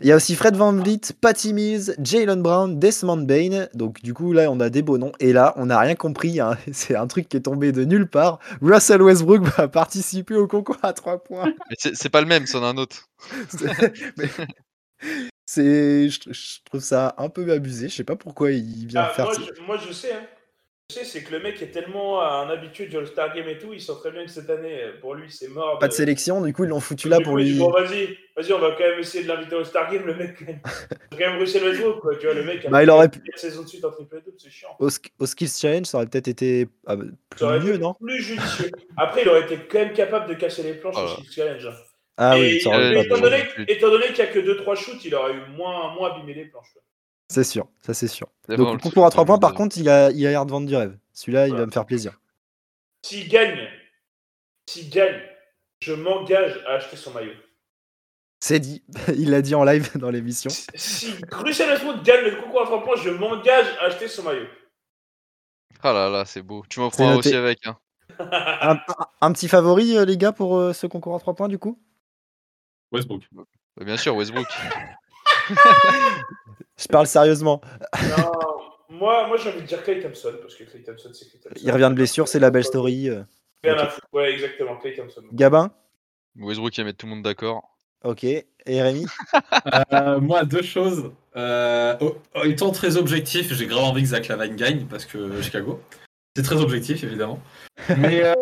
Il 0.00 0.06
y 0.06 0.12
a 0.12 0.16
aussi 0.16 0.36
Fred 0.36 0.54
Van 0.54 0.72
Vliet, 0.72 1.00
Patty 1.20 1.52
Mills, 1.52 1.96
Jalen 2.00 2.40
Brown, 2.40 2.78
Desmond 2.78 3.16
Bain. 3.26 3.66
Donc 3.74 4.00
du 4.02 4.14
coup 4.14 4.32
là, 4.32 4.48
on 4.48 4.60
a 4.60 4.70
des 4.70 4.80
beaux 4.82 4.96
noms. 4.96 5.10
Et 5.18 5.32
là, 5.32 5.54
on 5.56 5.66
n'a 5.66 5.78
rien 5.80 5.96
compris. 5.96 6.38
hein. 6.38 6.56
C'est 6.72 6.94
un 6.94 7.08
truc 7.08 7.28
qui 7.28 7.36
est 7.36 7.40
tombé 7.40 7.72
de 7.72 7.84
nulle 7.84 8.06
part. 8.08 8.38
Russell 8.62 9.02
Westbrook 9.02 9.42
va 9.42 9.66
participer 9.66 10.36
au 10.36 10.46
concours 10.46 10.78
à 10.84 10.92
3 10.92 11.24
points. 11.24 11.52
Mais 11.68 11.76
c'est 11.94 12.08
pas 12.10 12.20
le 12.20 12.28
même, 12.28 12.46
c'en 12.46 12.62
a 12.62 12.66
un 12.68 12.76
autre. 12.76 13.08
C'est- 13.48 13.92
mais- 14.16 14.28
C'est, 15.46 16.08
je, 16.10 16.18
je 16.30 16.58
trouve 16.66 16.80
ça 16.82 17.14
un 17.18 17.28
peu 17.28 17.50
abusé. 17.52 17.88
Je 17.88 17.94
sais 17.96 18.04
pas 18.04 18.16
pourquoi 18.16 18.52
il 18.52 18.86
vient 18.86 19.02
Ah, 19.08 19.08
faire. 19.14 19.24
moi, 19.24 19.34
ça. 19.34 19.40
je, 19.56 19.62
moi, 19.62 19.76
je 19.78 19.92
sais, 19.92 20.12
hein. 20.12 20.20
Sais, 20.90 21.04
c'est 21.04 21.22
que 21.22 21.32
le 21.32 21.40
mec 21.40 21.60
est 21.60 21.66
tellement 21.70 22.22
un 22.22 22.48
habitué 22.48 22.86
du 22.86 22.96
All-Star 22.96 23.34
Game 23.34 23.46
et 23.46 23.58
tout, 23.58 23.74
il 23.74 23.80
sent 23.82 23.92
très 24.00 24.10
bien 24.10 24.24
que 24.24 24.30
cette 24.30 24.48
année, 24.48 24.84
euh, 24.84 24.92
pour 25.02 25.14
lui, 25.14 25.30
c'est 25.30 25.48
mort. 25.48 25.78
Pas 25.78 25.88
de 25.88 25.92
sélection. 25.92 26.40
Du 26.40 26.54
coup, 26.54 26.64
ils 26.64 26.70
l'ont 26.70 26.80
foutu 26.80 27.10
là 27.10 27.20
pour 27.20 27.36
lui. 27.36 27.58
Bon, 27.58 27.70
vas-y, 27.70 28.16
vas-y, 28.34 28.54
on 28.54 28.58
va 28.58 28.70
quand 28.70 28.84
même 28.88 28.98
essayer 28.98 29.22
de 29.22 29.28
l'inviter 29.28 29.54
au 29.54 29.58
All-Star 29.58 29.92
Game, 29.92 30.06
le 30.06 30.14
mec, 30.14 30.36
quand 30.38 30.46
même. 30.46 30.60
quand 31.10 31.18
même 31.18 31.38
Russell 31.38 31.62
Westbrook, 31.64 32.00
quoi. 32.00 32.16
Tu 32.16 32.24
vois, 32.24 32.34
le 32.34 32.42
mec 32.42 32.64
a 32.64 32.70
Bah, 32.70 32.82
il 32.82 32.88
aurait 32.88 33.10
pu- 33.10 33.20
saisons 33.36 33.64
de 33.64 33.68
suite 33.68 33.84
en 33.84 33.90
triple 33.90 34.22
double, 34.24 34.38
c'est 34.38 34.48
chiant. 34.48 34.74
Au, 34.78 34.88
sk- 34.88 35.10
au 35.18 35.26
Skills 35.26 35.50
Challenge, 35.60 35.84
ça 35.84 35.98
aurait 35.98 36.06
peut-être 36.06 36.28
été 36.28 36.68
ah, 36.86 36.96
bah, 36.96 37.04
plus 37.28 37.38
Ça 37.38 37.44
aurait 37.44 37.60
mieux, 37.60 37.74
été 37.74 37.78
non? 37.82 37.92
plus 37.92 38.22
judicieux. 38.22 38.70
Après, 38.96 39.20
il 39.20 39.28
aurait 39.28 39.42
été 39.42 39.58
quand 39.70 39.80
même 39.80 39.92
capable 39.92 40.26
de 40.30 40.40
casser 40.40 40.62
les 40.62 40.72
planches 40.72 40.94
Voilà. 40.94 41.12
au 41.12 41.22
Six 41.22 41.34
Challenge. 41.34 41.68
Ah 42.16 42.38
et 42.38 42.40
oui, 42.40 42.60
ça 42.62 42.70
aurait 42.70 42.78
euh, 42.78 42.94
pas 42.94 43.00
étant, 43.02 43.20
donné, 43.20 43.44
étant 43.68 43.90
donné 43.90 44.06
qu'il 44.06 44.14
n'y 44.14 44.20
a 44.22 44.26
que 44.28 44.38
2-3 44.38 44.74
shoots, 44.74 45.04
il 45.04 45.14
aurait 45.14 45.34
eu 45.34 45.42
moins, 45.54 45.92
moins 45.94 46.14
abîmé 46.14 46.32
les 46.32 46.46
planches. 46.46 46.72
quoi. 46.72 46.80
C'est 47.30 47.44
sûr, 47.44 47.68
ça 47.82 47.92
c'est 47.94 48.08
sûr. 48.08 48.28
Donc 48.48 48.58
le 48.72 48.78
concours 48.78 49.04
à 49.04 49.10
truc, 49.10 49.16
3 49.16 49.24
points, 49.26 49.38
par 49.38 49.52
de- 49.52 49.56
contre, 49.56 49.76
il 49.76 49.88
a, 49.88 50.10
il 50.10 50.26
a 50.26 50.30
l'air 50.30 50.46
de 50.46 50.50
vendre 50.50 50.66
du 50.66 50.74
rêve. 50.74 50.96
Celui-là, 51.12 51.48
il 51.48 51.54
va 51.54 51.66
me 51.66 51.70
faire 51.70 51.84
plaisir. 51.84 52.18
S'il 53.04 53.28
gagne, 53.28 53.68
s'il 54.66 54.88
gagne, 54.88 55.20
je 55.80 55.92
m'engage 55.92 56.58
à 56.66 56.72
acheter 56.74 56.96
son 56.96 57.12
maillot. 57.12 57.34
C'est 58.40 58.60
dit, 58.60 58.82
il 59.16 59.30
l'a 59.30 59.42
dit 59.42 59.54
en 59.54 59.64
live 59.64 59.96
dans 59.98 60.10
l'émission. 60.10 60.50
Si- 60.74 61.14
Russell 61.32 61.68
Westbrook 61.70 62.02
gagne 62.02 62.24
le 62.24 62.36
concours 62.36 62.62
à 62.62 62.64
3 62.64 62.82
points, 62.84 62.96
je 62.96 63.10
m'engage 63.10 63.66
à 63.80 63.84
acheter 63.84 64.08
son 64.08 64.22
maillot. 64.22 64.46
Ah 65.82 65.92
là 65.92 66.08
là, 66.08 66.24
c'est 66.24 66.42
beau. 66.42 66.64
Tu 66.68 66.80
m'en 66.80 66.88
prends 66.90 67.16
aussi 67.16 67.34
avec. 67.34 67.66
Hein. 67.66 67.76
Un, 68.18 68.26
un- 68.76 68.80
un 69.20 69.32
petit 69.32 69.48
favori, 69.48 69.96
euh, 69.98 70.04
les 70.04 70.16
gars, 70.16 70.32
pour 70.32 70.56
euh, 70.56 70.72
ce 70.72 70.86
concours 70.86 71.14
à 71.14 71.20
3 71.20 71.34
points, 71.34 71.48
du 71.48 71.58
coup? 71.58 71.78
Westbrook. 72.90 73.22
Bah, 73.32 73.44
bien 73.84 73.96
sûr, 73.98 74.16
Westbrook. 74.16 74.46
Je 76.78 76.86
parle 76.86 77.06
sérieusement. 77.06 77.60
Non, 78.16 78.30
moi, 78.88 79.26
moi 79.26 79.36
j'ai 79.36 79.50
envie 79.50 79.62
de 79.62 79.66
dire 79.66 79.82
Clay 79.82 80.00
Thompson, 80.00 80.32
parce 80.40 80.54
que 80.54 80.64
Clay 80.64 80.82
Thompson, 80.82 81.10
c'est 81.12 81.28
Clay 81.28 81.40
Thompson. 81.42 81.60
Il 81.62 81.72
revient 81.72 81.88
de 81.90 81.94
blessure, 81.94 82.28
c'est 82.28 82.38
la 82.38 82.50
belle 82.50 82.64
story. 82.64 83.08
euh. 83.10 83.22
Foutre. 83.64 84.00
Ouais, 84.12 84.32
exactement, 84.32 84.76
Clay 84.76 84.94
Thompson. 84.94 85.22
Gabin? 85.32 85.70
Westbrook, 86.36 86.76
il 86.76 86.80
va 86.82 86.84
mettre 86.86 86.98
tout 86.98 87.06
le 87.06 87.14
monde 87.14 87.24
d'accord. 87.24 87.62
Ok. 88.04 88.24
Et 88.24 88.46
Rémi? 88.82 89.06
Euh, 89.92 90.20
moi, 90.20 90.44
deux 90.44 90.62
choses. 90.62 91.10
Euh, 91.36 91.96
oh, 92.00 92.16
oh, 92.34 92.44
étant 92.44 92.70
très 92.70 92.96
objectif, 92.96 93.52
j'ai 93.52 93.66
grave 93.66 93.84
envie 93.84 94.02
que 94.02 94.08
Zach 94.08 94.28
Lavine 94.28 94.56
gagne 94.56 94.86
parce 94.86 95.04
que 95.04 95.40
Chicago. 95.42 95.80
C'est 96.36 96.42
très 96.42 96.56
objectif, 96.60 97.02
évidemment. 97.02 97.40
Mais 97.98 98.24
euh, 98.24 98.34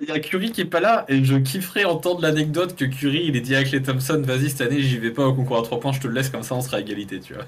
il 0.00 0.08
y 0.08 0.12
a 0.12 0.18
Curry 0.20 0.50
qui 0.52 0.60
est 0.60 0.64
pas 0.66 0.80
là 0.80 1.04
et 1.08 1.24
je 1.24 1.36
kifferais 1.36 1.84
entendre 1.84 2.20
l'anecdote 2.20 2.76
que 2.76 2.84
Curry 2.84 3.24
il 3.26 3.36
est 3.36 3.40
dit 3.40 3.54
à 3.54 3.64
Clay 3.64 3.82
Thompson 3.82 4.22
Vas-y, 4.24 4.50
cette 4.50 4.60
année, 4.60 4.80
j'y 4.80 4.98
vais 4.98 5.10
pas 5.10 5.26
au 5.26 5.34
concours 5.34 5.58
à 5.58 5.62
3 5.62 5.80
points, 5.80 5.92
je 5.92 6.00
te 6.00 6.06
le 6.08 6.14
laisse 6.14 6.28
comme 6.30 6.42
ça, 6.42 6.54
on 6.54 6.60
sera 6.60 6.78
à 6.78 6.80
égalité, 6.80 7.20
tu 7.20 7.34
vois. 7.34 7.44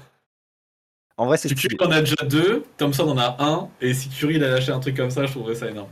En 1.17 1.25
vrai, 1.25 1.37
c'est. 1.37 1.53
Curry 1.53 1.77
en 1.79 1.91
a 1.91 2.01
déjà 2.01 2.15
deux, 2.29 2.63
Thompson 2.77 3.07
en 3.09 3.17
a 3.17 3.37
un, 3.39 3.69
et 3.81 3.93
si 3.93 4.09
Curry 4.09 4.35
il 4.35 4.43
a 4.43 4.49
lâché 4.49 4.71
un 4.71 4.79
truc 4.79 4.95
comme 4.95 5.09
ça, 5.09 5.25
je 5.25 5.31
trouverais 5.31 5.55
ça 5.55 5.67
énorme. 5.69 5.89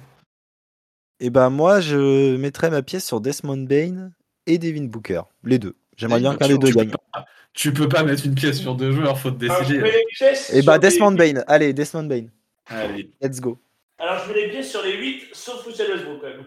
Et 1.19 1.29
ben 1.29 1.49
moi, 1.49 1.79
je 1.79 2.35
mettrais 2.35 2.69
ma 2.69 2.81
pièce 2.83 3.05
sur 3.05 3.21
Desmond 3.21 3.57
Bain 3.65 4.11
et 4.45 4.57
Devin 4.57 4.83
Booker. 4.85 5.21
Les 5.43 5.57
deux. 5.59 5.75
J'aimerais 5.97 6.19
bien 6.19 6.35
qu'un 6.35 6.47
Tu- 6.47 6.53
des 6.53 6.59
deux 6.59 6.71
gagne. 6.73 6.91
pas- 7.13 7.25
Tu 7.53 7.71
peux 7.71 7.87
pas 7.87 8.03
mettre 8.03 8.25
une 8.25 8.35
pièce 8.35 8.59
sur 8.59 8.75
deux 8.75 8.91
joueurs, 8.91 9.17
faut 9.17 9.31
te 9.31 9.45
je 9.45 9.47
décider. 9.47 9.81
Et 10.21 10.35
sur 10.35 10.63
bah 10.65 10.73
les- 10.73 10.79
Desmond 10.79 11.13
Bain. 11.13 11.41
Allez, 11.47 11.71
Desmond 11.73 12.03
Bain. 12.03 12.25
Allez. 12.67 13.09
Let's 13.21 13.39
go. 13.39 13.57
Alors, 13.97 14.19
je 14.25 14.33
mets 14.33 14.41
les 14.41 14.49
pièces 14.49 14.69
sur 14.71 14.81
les 14.83 14.97
8, 14.97 15.29
sauf 15.33 15.63
Russell 15.65 15.91
Westbrook, 15.91 16.21
quand 16.21 16.27
même. 16.27 16.45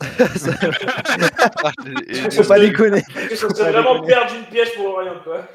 Ah, 0.00 1.70
et- 2.08 2.30
Faut 2.30 2.42
pas 2.44 2.58
déconner. 2.58 3.00
Ça 3.30 3.36
Faut 3.48 3.54
serait 3.54 3.72
vraiment 3.72 4.02
perdre 4.02 4.34
une 4.34 4.44
pièce 4.46 4.70
pour 4.76 4.98
rien, 4.98 5.14
quoi. 5.22 5.46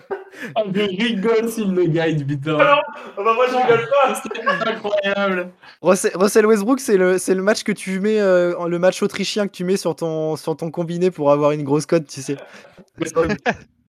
Ah, 0.56 0.64
je 0.74 0.82
rigole 0.82 1.50
s'il 1.50 1.74
le 1.74 1.86
gagne, 1.86 2.26
putain. 2.26 2.58
Ah 2.60 2.82
non, 3.18 3.24
bah, 3.24 3.34
moi, 3.34 3.46
je 3.50 3.56
rigole 3.56 3.88
pas. 3.90 4.22
C'est 4.24 4.70
incroyable. 4.70 5.52
Russell 5.82 6.12
Russell 6.16 6.46
Westbrook, 6.46 6.80
c'est 6.80 6.98
le, 6.98 7.18
c'est 7.18 7.36
le 7.36 7.42
match 7.42 7.64
que 7.64 7.72
tu 7.72 8.00
mets, 8.00 8.20
euh, 8.20 8.68
le 8.68 8.80
match 8.80 9.02
autrichien 9.02 9.48
que 9.48 9.54
tu 9.54 9.64
mets 9.64 9.78
sur 9.78 9.96
ton, 9.96 10.36
sur 10.36 10.56
ton 10.56 10.72
combiné 10.72 11.10
pour 11.12 11.32
avoir 11.32 11.52
une 11.52 11.64
grosse 11.64 11.86
cote, 11.86 12.08
tu 12.08 12.22
sais. 12.22 12.38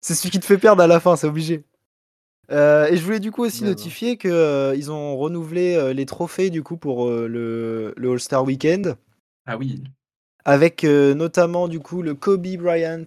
C'est 0.00 0.14
celui 0.14 0.30
qui 0.30 0.40
te 0.40 0.46
fait 0.46 0.59
perdre 0.59 0.83
à 0.83 0.87
la 0.87 1.00
fin, 1.00 1.16
c'est 1.16 1.26
obligé. 1.26 1.64
Euh, 2.50 2.87
et 2.88 2.96
je 2.96 3.02
voulais 3.02 3.20
du 3.20 3.30
coup 3.30 3.42
aussi 3.44 3.64
notifier 3.64 4.16
que 4.16 4.28
euh, 4.28 4.74
ils 4.76 4.90
ont 4.90 5.16
renouvelé 5.16 5.74
euh, 5.76 5.92
les 5.92 6.04
trophées 6.07 6.50
du 6.50 6.62
coup 6.62 6.76
pour 6.76 7.09
le, 7.11 7.94
le 7.96 8.12
All-Star 8.12 8.44
Weekend 8.44 8.96
Ah 9.46 9.57
oui. 9.57 9.83
avec 10.44 10.85
notamment 10.85 11.68
du 11.68 11.80
coup 11.80 12.02
le 12.02 12.14
Kobe 12.14 12.46
Bryant 12.59 13.07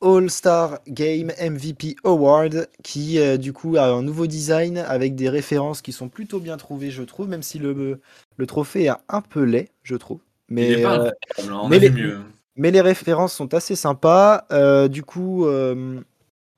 All-Star 0.00 0.78
Game 0.86 1.32
MVP 1.40 1.96
Award 2.04 2.68
qui 2.84 3.18
du 3.38 3.52
coup 3.52 3.76
a 3.76 3.86
un 3.88 4.02
nouveau 4.02 4.26
design 4.28 4.78
avec 4.78 5.16
des 5.16 5.28
références 5.28 5.82
qui 5.82 5.92
sont 5.92 6.08
plutôt 6.08 6.38
bien 6.38 6.56
trouvées 6.56 6.90
je 6.92 7.02
trouve 7.02 7.28
même 7.28 7.42
si 7.42 7.58
le, 7.58 8.00
le 8.36 8.46
trophée 8.46 8.84
est 8.84 8.92
un 9.08 9.20
peu 9.20 9.42
laid 9.42 9.68
je 9.82 9.96
trouve 9.96 10.20
mais 10.48 10.70
il 10.70 10.78
est 10.78 10.82
pas 10.82 10.92
incroyable, 11.38 11.54
on 11.60 11.68
mais 11.68 11.76
a 11.76 11.78
vu 11.80 11.88
les- 11.88 11.90
mieux. 12.02 12.18
mais 12.56 12.70
les 12.70 12.80
références 12.82 13.32
sont 13.32 13.52
assez 13.54 13.74
sympas. 13.74 14.44
Du 14.88 15.02
coup, 15.02 15.46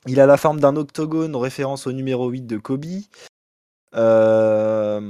Il 0.07 0.21
a 0.21 0.27
la 0.27 0.37
forme 0.37 0.61
d'un 0.61 0.77
octogone, 0.77 1.35
référence 1.37 1.87
au 1.87 1.93
numéro 1.93 2.29
8 2.29 2.43
de 2.47 2.59
Kobe. 2.59 2.85
Euh, 3.95 5.01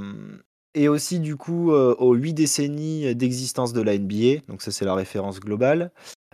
et 0.74 0.88
aussi, 0.88 1.20
du 1.20 1.37
coup, 1.37 1.72
euh, 1.72 1.94
aux 1.98 2.14
8 2.14 2.35
décennies 2.35 3.14
d'existence 3.14 3.72
de 3.72 3.80
la 3.82 3.98
NBA. 3.98 4.42
Donc, 4.48 4.62
ça, 4.62 4.70
c'est 4.70 4.85
la 4.85 4.94
référence 4.94 5.40
globale. 5.40 5.90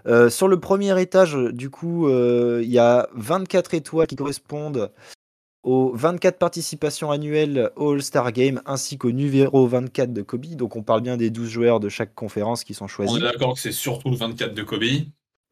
Euh, 0.07 0.31
sur 0.31 0.49
le 0.49 0.59
premier 0.59 1.01
étage, 1.01 1.37
du 1.37 1.71
coup, 1.71 2.09
euh, 2.09 2.61
il 2.65 2.71
y 2.71 2.79
a 2.79 3.09
24 3.15 3.75
étoiles 3.75 4.09
qui 4.09 4.17
correspondent 4.17 4.91
aux 5.63 5.93
24 5.95 6.39
participations 6.39 7.13
annuelles 7.13 7.71
au 7.77 7.93
All-Star 7.93 8.33
Game 8.33 8.61
ainsi 8.67 8.99
qu'au 8.99 9.13
numéro 9.13 9.65
24 9.69 10.13
de 10.13 10.23
Kobe. 10.23 10.57
Donc, 10.57 10.75
on 10.75 10.83
parle 10.83 11.03
bien 11.03 11.17
des 11.17 11.31
12 11.31 11.49
joueurs 11.49 11.79
de 11.79 11.89
chaque 11.89 12.15
conférence 12.15 12.65
qui 12.65 12.75
sont 12.75 12.87
On 12.87 12.89
choisis. 12.89 13.17
est 13.17 13.21
d'accord 13.21 13.55
que 13.55 13.61
c'est 13.61 13.71
surtout 13.71 14.11
le 14.11 14.17
24 14.17 14.55
de 14.55 14.63
Kobe? 14.65 14.83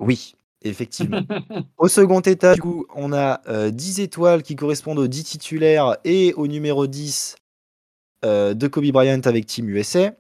Oui, 0.01 0.35
effectivement. 0.63 1.23
Au 1.79 1.89
second 1.89 2.21
étage, 2.21 2.57
du 2.57 2.63
coup, 2.63 2.87
on 2.95 3.13
a 3.13 3.41
euh, 3.49 3.71
10 3.71 4.01
étoiles 4.01 4.43
qui 4.43 4.57
correspondent 4.57 4.99
aux 4.99 5.09
10 5.09 5.25
titulaires 5.25 5.97
et 6.05 6.35
au 6.35 6.47
numéro 6.47 6.87
10 6.87 7.37
euh, 8.25 8.55
de 8.55 8.67
Kobe 8.67 8.91
Bryant 8.91 9.21
avec 9.25 9.47
Team 9.47 9.69
USA. 9.69 10.13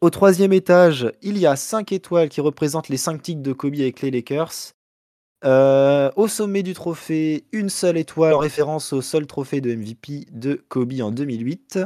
Au 0.00 0.10
troisième 0.10 0.52
étage, 0.52 1.12
il 1.22 1.38
y 1.38 1.46
a 1.46 1.56
5 1.56 1.92
étoiles 1.92 2.28
qui 2.28 2.40
représentent 2.40 2.88
les 2.88 2.96
5 2.96 3.22
tics 3.22 3.42
de 3.42 3.52
Kobe 3.52 3.74
avec 3.74 4.02
les 4.02 4.10
Lakers. 4.10 4.74
Euh, 5.44 6.10
au 6.16 6.28
sommet 6.28 6.62
du 6.62 6.74
trophée, 6.74 7.44
une 7.52 7.68
seule 7.68 7.96
étoile 7.96 8.34
en 8.34 8.38
référence 8.38 8.92
au 8.92 9.00
seul 9.00 9.26
trophée 9.26 9.60
de 9.60 9.74
MVP 9.74 10.26
de 10.30 10.54
Kobe 10.68 11.00
en 11.00 11.10
2008. 11.10 11.80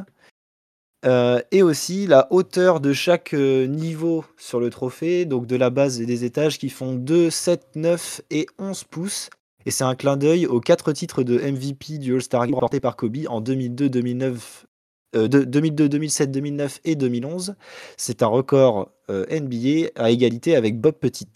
Euh, 1.07 1.41
et 1.53 1.63
aussi 1.63 2.07
la 2.07 2.27
hauteur 2.33 2.81
de 2.81 2.93
chaque 2.93 3.33
euh, 3.33 3.67
niveau 3.67 4.25
sur 4.37 4.59
le 4.59 4.71
trophée, 4.71 5.25
donc 5.25 5.47
de 5.47 5.55
la 5.55 5.71
base 5.71 6.01
et 6.01 6.07
des 6.07 6.25
étages 6.25 6.59
qui 6.59 6.69
font 6.69 6.95
2, 6.95 7.31
7, 7.31 7.77
9 7.77 8.23
et 8.31 8.47
11 8.59 8.85
pouces. 8.85 9.31
Et 9.67 9.71
c'est 9.71 9.85
un 9.85 9.95
clin 9.95 10.17
d'œil 10.17 10.47
aux 10.47 10.61
quatre 10.61 10.93
titres 10.93 11.23
de 11.23 11.39
MVP 11.39 11.99
du 11.99 12.15
All-Star 12.15 12.47
Game 12.47 12.55
remportés 12.55 12.81
par 12.81 12.97
Kobe 12.97 13.19
en 13.29 13.41
2002, 13.41 13.89
2009, 13.89 14.67
euh, 15.15 15.29
de- 15.29 15.45
2002, 15.45 15.89
2007, 15.89 16.31
2009 16.33 16.81
et 16.85 16.97
2011. 16.97 17.55
C'est 17.97 18.23
un 18.23 18.29
record 18.29 18.91
euh, 19.11 19.27
NBA 19.31 19.91
à 19.95 20.11
égalité 20.11 20.57
avec 20.57 20.81
Bob 20.81 20.95
Pettit, 20.95 21.29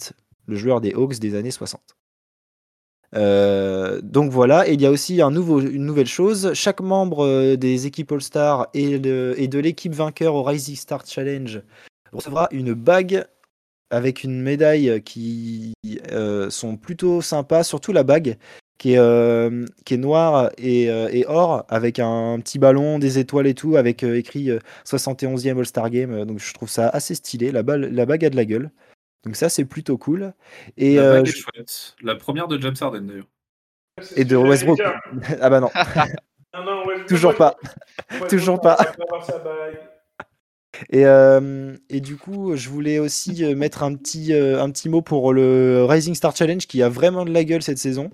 le 0.47 0.57
joueur 0.57 0.81
des 0.81 0.93
Hawks 0.95 1.19
des 1.21 1.37
années 1.37 1.51
60. 1.53 1.81
Euh, 3.16 4.01
donc 4.03 4.31
voilà, 4.31 4.68
et 4.68 4.75
il 4.75 4.81
y 4.81 4.87
a 4.87 4.90
aussi 4.90 5.20
une 5.20 5.85
nouvelle 5.85 6.07
chose. 6.07 6.53
Chaque 6.55 6.81
membre 6.81 7.25
euh, 7.27 7.57
des 7.57 7.87
équipes 7.87 8.12
All-Star 8.12 8.68
et, 8.75 8.99
de- 8.99 9.35
l'équipe 9.59 9.94
vainqueur 9.94 10.35
au 10.35 10.42
Rising 10.42 10.77
Star 10.77 11.05
Challenge 11.07 11.62
recevra 12.12 12.49
une 12.53 12.73
bague 12.75 13.25
avec 13.90 14.23
une 14.23 14.40
médaille 14.40 15.03
qui 15.03 15.75
euh, 16.12 16.49
sont 16.51 16.77
plutôt 16.77 17.20
sympas, 17.20 17.64
surtout 17.64 17.92
la 17.92 18.05
bague 18.05 18.37
qui 18.79 18.94
est, 18.94 19.96
noire 19.96 20.51
et, 20.57 21.25
or 21.27 21.66
avec 21.68 21.99
un 21.99 22.38
petit 22.40 22.59
ballon, 22.59 22.99
des 22.99 23.18
étoiles 23.18 23.49
et 23.49 23.55
tout, 23.55 23.77
avec 23.77 24.05
écrit 24.05 24.51
euh, 24.51 24.59
71e 24.87 25.59
All-Star 25.59 25.90
Game. 25.90 26.25
Donc 26.25 26.38
je 26.38 26.55
trouve 26.55 26.70
ça 26.70 26.88
assez 26.88 27.14
stylé. 27.16 27.51
La, 27.51 27.62
la 27.62 28.07
bague 28.07 28.25
a 28.25 28.31
de 28.31 28.37
la 28.37 28.44
gueule. 28.44 28.70
Donc 29.25 29.37
ça, 29.37 29.49
c'est 29.49 29.65
plutôt 29.65 29.99
cool. 29.99 30.33
Et, 30.77 30.97
la 30.97 31.03
euh, 31.03 31.25
je-. 31.25 31.45
La 32.03 32.17
première 32.17 32.49
de 32.49 32.61
James 32.61 32.75
Harden 32.81 33.03
d'ailleurs. 33.03 33.29
Et 34.17 34.25
de 34.25 34.37
Westbrook. 34.37 34.81
ah 35.41 35.51
bah 35.51 35.61
non, 35.61 35.71
Non, 36.55 36.65
non, 36.65 36.87
Westbrook, 36.87 37.09
toujours 37.09 37.37
pas. 37.37 37.57
Westbrook, 38.11 38.29
toujours 38.31 38.61
pas. 38.61 38.79
Et, 40.89 41.05
euh, 41.05 41.77
et 41.91 42.01
du 42.01 42.17
coup, 42.17 42.57
je 42.57 42.69
voulais 42.71 42.99
aussi 42.99 43.45
euh, 43.45 43.55
mettre 43.55 43.83
un 43.83 43.95
petit, 43.95 44.33
euh, 44.33 44.63
un 44.63 44.71
petit 44.71 44.89
mot 44.89 45.03
pour 45.03 45.33
le 45.33 45.85
Rising 45.85 46.15
Star 46.15 46.35
Challenge 46.35 46.67
qui 46.67 46.83
a 46.83 46.89
vraiment 46.89 47.25
de 47.25 47.33
la 47.33 47.45
gueule 47.45 47.63
cette 47.63 47.79
saison. 47.79 48.11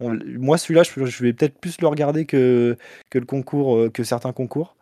On- 0.00 0.18
moi, 0.24 0.58
celui-là, 0.58 0.82
je, 0.82 1.04
je 1.04 1.22
vais 1.22 1.32
peut-être 1.32 1.58
plus 1.60 1.80
le 1.80 1.86
regarder 1.86 2.26
que, 2.26 2.76
que 3.10 3.18
le 3.18 3.26
concours, 3.26 3.92
que 3.92 4.02
certains 4.02 4.32
concours. 4.32 4.76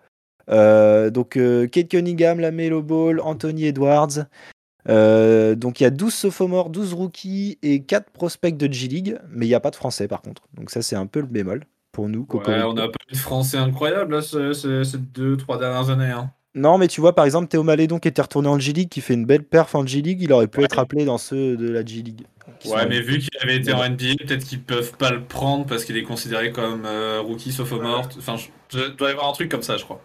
Euh, 0.51 1.11
donc, 1.11 1.37
euh, 1.37 1.67
Kate 1.67 1.89
Cunningham, 1.89 2.41
la 2.41 2.51
Melo 2.51 2.83
Ball, 2.83 3.21
Anthony 3.21 3.67
Edwards. 3.67 4.27
Euh, 4.89 5.55
donc, 5.55 5.81
il 5.81 5.85
y 5.85 5.87
a 5.87 5.91
12 5.91 6.13
sophomores, 6.15 6.71
12 6.71 6.93
rookies 6.95 7.59
et 7.63 7.83
4 7.83 8.11
prospects 8.11 8.57
de 8.57 8.71
G-League, 8.73 9.19
mais 9.31 9.47
il 9.47 9.49
n'y 9.49 9.55
a 9.55 9.61
pas 9.61 9.71
de 9.71 9.77
français 9.77 10.09
par 10.09 10.21
contre. 10.23 10.43
Donc, 10.55 10.71
ça, 10.71 10.83
c'est 10.83 10.97
un 10.97 11.07
peu 11.07 11.21
le 11.21 11.27
bémol 11.27 11.65
pour 11.93 12.09
nous. 12.09 12.27
Ouais, 12.33 12.63
on 12.65 12.77
a 12.77 12.89
pas 12.89 12.99
eu 13.11 13.13
de 13.13 13.17
français 13.19 13.57
incroyable 13.57 14.15
là, 14.17 14.23
ce- 14.23 14.53
ce- 14.53 14.85
ces 14.85 14.99
deux, 14.99 15.37
trois 15.37 15.59
dernières 15.59 15.91
années. 15.91 16.11
hein. 16.11 16.31
Non, 16.57 16.79
mais 16.79 16.87
tu 16.87 17.01
vois, 17.01 17.15
par 17.15 17.25
exemple, 17.25 17.49
Théo 17.49 17.63
Malédon 17.65 17.99
qui 17.99 18.07
était 18.09 18.23
retourné 18.23 18.47
en 18.49 18.59
G-League, 18.61 18.89
qui 18.89 19.01
fait 19.01 19.15
une 19.15 19.25
belle 19.27 19.43
perf 19.43 19.75
en 19.75 19.85
G-League, 19.85 20.21
il 20.23 20.33
aurait 20.33 20.47
pu 20.47 20.59
Ouais. 20.61 20.67
être 20.67 20.79
appelé 20.79 21.05
dans 21.05 21.19
ceux 21.19 21.57
de 21.57 21.69
la 21.69 21.85
G-League. 21.85 22.23
Ouais, 22.67 22.87
mais 22.89 23.01
vu 23.01 23.19
qu'il 23.19 23.31
avait 23.43 23.57
été 23.57 23.73
Ouais. 23.73 23.79
en 23.79 23.85
NBA, 23.85 24.15
peut-être 24.25 24.45
qu'ils 24.45 24.63
peuvent 24.63 24.97
pas 24.97 25.11
le 25.11 25.23
prendre 25.25 25.67
parce 25.67 25.85
qu'il 25.85 25.97
est 25.97 26.03
considéré 26.05 26.53
comme 26.53 26.85
euh, 26.87 27.21
rookie 27.21 27.51
sophomore. 27.53 28.09
Enfin, 28.19 28.37
je, 28.37 28.49
je 28.79 28.89
dois 28.91 29.09
y 29.09 29.13
avoir 29.13 29.29
un 29.29 29.33
truc 29.33 29.51
comme 29.51 29.63
ça, 29.63 29.77
je 29.77 29.85
crois. 29.85 30.01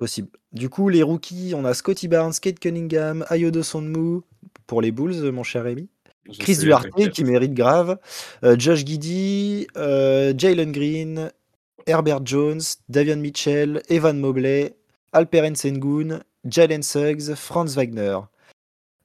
Possible. 0.00 0.30
Du 0.54 0.70
coup, 0.70 0.88
les 0.88 1.02
rookies, 1.02 1.52
on 1.54 1.66
a 1.66 1.74
Scotty 1.74 2.08
Barnes, 2.08 2.32
Kate 2.40 2.58
Cunningham, 2.58 3.22
Ayodo 3.28 3.62
Sonmu 3.62 4.22
pour 4.66 4.80
les 4.80 4.92
Bulls, 4.92 5.30
mon 5.30 5.42
cher. 5.42 5.66
Je 5.66 6.38
Chris 6.38 6.56
Duarte 6.56 7.10
qui 7.10 7.22
mérite 7.22 7.52
grave. 7.52 7.98
euh, 8.42 8.56
Josh 8.58 8.86
Giddy, 8.86 9.66
euh, 9.76 10.32
Jalen 10.34 10.72
Green, 10.72 11.30
Herbert 11.86 12.22
Jones, 12.24 12.62
Davion 12.88 13.16
Mitchell, 13.16 13.82
Evan 13.90 14.18
Mobley, 14.18 14.74
Alperen 15.12 15.54
Sengun, 15.54 16.20
Jalen 16.46 16.82
Suggs, 16.82 17.34
Franz 17.34 17.76
Wagner. 17.76 18.20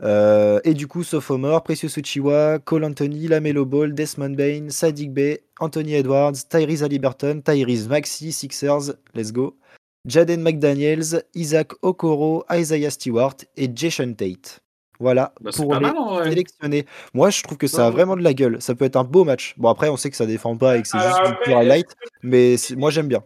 Euh, 0.02 0.62
et 0.64 0.74
du 0.74 0.88
coup, 0.88 1.04
sophomore, 1.04 1.62
Precious 1.64 2.00
Uchiwa, 2.00 2.60
Cole 2.60 2.86
Anthony, 2.86 3.28
Lamelo 3.28 3.66
Ball, 3.66 3.94
Desmond 3.94 4.36
Bain, 4.36 4.70
Sadiq 4.70 5.12
Bey, 5.12 5.42
Anthony 5.60 5.96
Edwards, 5.96 6.48
Tyrese 6.48 6.84
Halliburton, 6.84 7.42
Tyrese 7.42 7.90
Maxey, 7.90 8.32
Sixers, 8.32 8.94
let's 9.14 9.34
go. 9.34 9.58
Jaden 10.06 10.42
McDaniels, 10.42 11.24
Isaac 11.34 11.74
Okoro, 11.82 12.46
Isaiah 12.52 12.90
Stewart 12.92 13.36
et 13.58 13.70
Jason 13.74 14.14
Tate. 14.14 14.60
Voilà 15.00 15.34
Bah, 15.42 15.52
pour 15.54 15.74
les 15.76 15.92
mal 15.92 15.96
sélectionnés. 16.30 16.86
Moi, 17.14 17.30
je 17.30 17.44
trouve 17.44 17.58
que 17.58 17.68
ça 17.68 17.88
a 17.88 17.90
vraiment 17.90 18.16
de 18.16 18.22
la 18.24 18.34
gueule. 18.34 18.62
Ça 18.62 18.76
peut 18.76 18.86
être 18.86 18.96
un 18.96 19.04
beau 19.04 19.26
match. 19.26 19.54
Bon, 19.58 19.70
après, 19.70 19.90
on 19.90 19.98
sait 19.98 20.10
que 20.10 20.16
ça 20.16 20.26
défend 20.26 20.56
pas 20.56 20.78
et 20.78 20.82
que 20.82 20.88
c'est 20.88 21.00
juste 21.00 21.24
du 21.26 21.36
pur 21.44 21.58
highlight, 21.58 21.96
mais 22.24 22.56
moi, 22.78 22.92
j'aime 22.92 23.08
bien. 23.08 23.24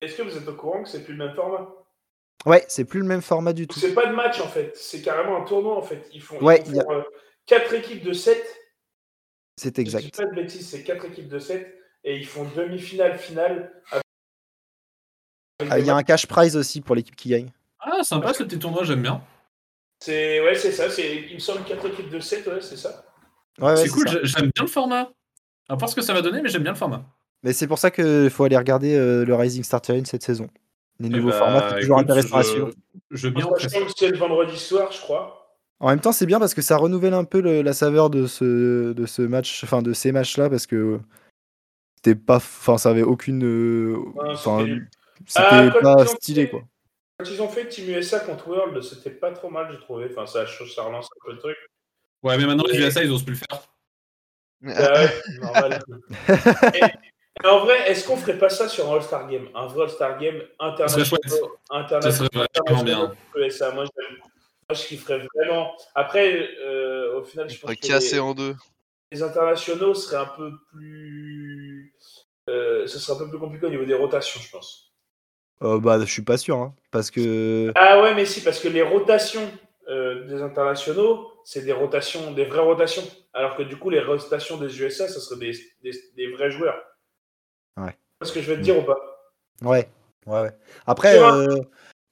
Est-ce 0.00 0.16
que 0.16 0.22
vous 0.22 0.36
êtes 0.36 0.48
au 0.48 0.54
courant 0.54 0.82
que 0.82 0.88
c'est 0.88 1.04
plus 1.04 1.14
le 1.14 1.24
même 1.26 1.34
format? 1.34 1.68
Ouais, 2.46 2.64
c'est 2.68 2.84
plus 2.84 3.00
le 3.00 3.06
même 3.06 3.20
format 3.22 3.52
du 3.52 3.66
tout. 3.66 3.78
C'est 3.78 3.94
pas 3.94 4.06
de 4.06 4.14
match 4.14 4.40
en 4.40 4.46
fait, 4.46 4.72
c'est 4.76 5.02
carrément 5.02 5.36
un 5.42 5.44
tournoi 5.44 5.76
en 5.76 5.82
fait. 5.82 6.08
Ils 6.14 6.22
font, 6.22 6.38
Ouais, 6.40 6.62
ils 6.66 6.76
y 6.76 6.80
a- 6.80 6.84
font 6.84 7.02
4 7.46 7.74
équipes 7.74 8.04
de 8.04 8.12
7. 8.12 8.40
C'est 9.56 9.76
Je 9.76 9.82
dis 9.82 9.82
exact. 9.82 10.16
pas 10.16 10.24
de 10.26 10.34
bêtises, 10.34 10.68
c'est 10.68 10.84
4 10.84 11.04
équipes 11.06 11.28
de 11.28 11.40
7 11.40 11.76
et 12.04 12.16
ils 12.16 12.26
font 12.26 12.46
demi-finale, 12.56 13.18
finale. 13.18 13.72
Il 15.60 15.84
y 15.86 15.90
a 15.90 15.96
un 15.96 16.02
cash 16.04 16.26
prize 16.26 16.56
aussi 16.56 16.80
pour 16.80 16.94
l'équipe 16.94 17.16
qui 17.16 17.30
gagne. 17.30 17.50
Ah, 17.80 18.02
sympa 18.02 18.32
ce 18.32 18.44
petit 18.44 18.58
tournoi, 18.58 18.84
j'aime 18.84 19.02
bien. 19.02 19.20
C'est 20.00 20.40
ouais, 20.40 20.54
c'est 20.54 20.70
ça, 20.70 20.88
c'est 20.88 21.24
il 21.28 21.34
me 21.34 21.38
semble 21.40 21.64
4 21.64 21.86
équipes 21.88 22.10
de 22.10 22.20
7, 22.20 22.46
ouais, 22.46 22.60
c'est 22.60 22.76
ça. 22.76 23.04
Ouais, 23.58 23.66
ouais, 23.70 23.76
c'est 23.76 23.88
cool, 23.88 24.06
j'aime 24.22 24.50
bien 24.54 24.62
le 24.64 24.68
format. 24.68 25.10
À 25.68 25.74
voir 25.74 25.90
ce 25.90 25.96
que 25.96 26.00
ça 26.02 26.14
va 26.14 26.22
donner, 26.22 26.40
mais 26.40 26.48
j'aime 26.48 26.62
bien 26.62 26.72
le 26.72 26.78
format. 26.78 27.02
Mais 27.42 27.52
c'est 27.52 27.66
pour 27.66 27.78
ça 27.78 27.90
qu'il 27.90 28.30
faut 28.30 28.44
aller 28.44 28.56
regarder 28.56 28.94
euh, 28.96 29.24
le 29.24 29.34
Rising 29.34 29.64
Star 29.64 29.80
Challenge 29.84 30.06
cette 30.06 30.22
saison. 30.22 30.48
Les 31.00 31.08
nouveaux 31.08 31.28
Eh 31.28 31.32
bah, 31.32 31.38
formats, 31.38 31.68
c'est 31.70 31.80
toujours 31.80 31.98
intéressant 31.98 32.36
à 32.36 32.42
je- 32.42 32.48
suivre. 32.48 32.70
Je 33.10 33.28
En 33.28 33.30
bien 33.32 33.46
c'est 33.96 34.08
le 34.08 34.16
vendredi 34.16 34.56
soir, 34.56 34.90
je 34.92 35.00
crois. 35.00 35.56
En 35.80 35.88
même 35.88 36.00
temps, 36.00 36.12
c'est 36.12 36.26
bien 36.26 36.38
parce 36.40 36.54
que 36.54 36.62
ça 36.62 36.76
renouvelle 36.76 37.14
un 37.14 37.24
peu 37.24 37.40
le- 37.40 37.62
la 37.62 37.72
saveur 37.72 38.10
de 38.10 38.26
ce, 38.26 38.92
de 38.92 39.06
ce 39.06 39.22
match, 39.22 39.62
enfin 39.64 39.82
de 39.82 39.92
ces 39.92 40.10
matchs-là, 40.12 40.48
parce 40.50 40.66
que 40.66 41.00
c'était 41.96 42.14
pas, 42.16 42.36
enfin 42.36 42.78
ça 42.78 42.90
avait 42.90 43.02
aucune, 43.02 43.44
euh, 43.44 43.96
Ouais, 44.14 44.30
enfin 44.30 44.64
c'était 45.26 45.44
Ah, 45.50 45.70
quand 45.72 45.80
pas 45.80 45.94
ils 46.04 46.08
ont 46.08 46.16
stylé 46.16 46.44
fait- 46.44 46.50
quoi. 46.50 46.62
Quand 47.18 47.30
ils 47.30 47.42
ont 47.42 47.48
fait 47.48 47.66
Team 47.68 47.88
USA 47.90 48.20
contre 48.20 48.48
World, 48.48 48.80
c'était 48.82 49.10
pas 49.10 49.32
trop 49.32 49.50
mal, 49.50 49.68
j'ai 49.72 49.78
trouvé. 49.80 50.06
Enfin, 50.10 50.26
ça, 50.26 50.46
ça 50.46 50.82
relance 50.82 51.06
un 51.06 51.26
peu 51.26 51.32
le 51.32 51.38
truc. 51.38 51.56
Ouais, 52.22 52.36
mais 52.38 52.46
maintenant, 52.46 52.64
les 52.70 52.78
USA, 52.78 53.02
ils 53.02 53.10
osent 53.10 53.24
plus 53.24 53.34
le 53.34 53.38
faire. 53.38 53.68
Ah 54.76 54.92
ouais, 55.02 55.22
normal. 55.40 55.82
Et- 56.74 57.08
et 57.44 57.46
en 57.46 57.60
vrai, 57.60 57.88
est-ce 57.88 58.04
qu'on 58.04 58.16
ferait 58.16 58.36
pas 58.36 58.48
ça 58.48 58.68
sur 58.68 58.90
un 58.90 58.96
All-Star 58.96 59.28
Game? 59.28 59.48
Un 59.54 59.66
vrai 59.68 59.84
All-Star 59.84 60.18
Game 60.18 60.42
international. 60.58 61.06
chouette. 61.06 62.02
Ça 62.02 62.10
serait 62.12 62.28
vraiment 62.66 62.82
bien. 62.82 63.12
USA. 63.36 63.70
Moi, 63.70 63.84
je 64.72 64.82
kifferais 64.86 65.24
vraiment. 65.36 65.76
Après, 65.94 66.48
euh, 66.60 67.16
au 67.20 67.22
final, 67.24 67.48
je 67.48 67.60
pense 67.60 67.70
que 67.76 67.86
les, 67.86 68.18
en 68.18 68.34
deux. 68.34 68.56
les 69.12 69.22
internationaux 69.22 69.94
seraient 69.94 70.16
un 70.22 70.26
peu 70.36 70.50
plus. 70.72 71.94
Euh, 72.50 72.86
ce 72.88 72.98
serait 72.98 73.16
un 73.16 73.24
peu 73.24 73.30
plus 73.30 73.38
compliqué 73.38 73.66
au 73.66 73.70
niveau 73.70 73.84
des 73.84 73.94
rotations, 73.94 74.40
je 74.40 74.50
pense. 74.50 74.87
Euh, 75.62 75.78
bah, 75.80 75.98
je 76.00 76.04
suis 76.12 76.22
pas 76.22 76.36
sûr, 76.38 76.56
hein, 76.58 76.74
parce 76.90 77.10
que 77.10 77.72
Ah 77.74 78.00
ouais, 78.00 78.14
mais 78.14 78.24
si, 78.26 78.42
parce 78.42 78.60
que 78.60 78.68
les 78.68 78.82
rotations 78.82 79.50
euh, 79.88 80.26
des 80.26 80.42
internationaux, 80.42 81.32
c'est 81.44 81.64
des 81.64 81.72
rotations, 81.72 82.32
des 82.32 82.44
vraies 82.44 82.60
rotations. 82.60 83.02
Alors 83.32 83.56
que 83.56 83.62
du 83.62 83.76
coup, 83.76 83.90
les 83.90 84.00
rotations 84.00 84.56
des 84.56 84.80
USA, 84.80 85.08
ça 85.08 85.20
serait 85.20 85.40
des, 85.40 85.52
des, 85.82 85.92
des 86.16 86.30
vrais 86.32 86.50
joueurs. 86.50 86.76
Ouais. 87.76 87.92
Tu 87.92 87.96
vois 88.20 88.28
ce 88.28 88.32
que 88.32 88.40
je 88.42 88.50
veux 88.50 88.56
te 88.56 88.62
dire 88.62 88.78
ou 88.78 88.82
pas? 88.82 88.98
Ouais, 89.62 89.88
ouais, 90.26 90.40
ouais. 90.42 90.52
Après, 90.86 91.18
euh, 91.18 91.46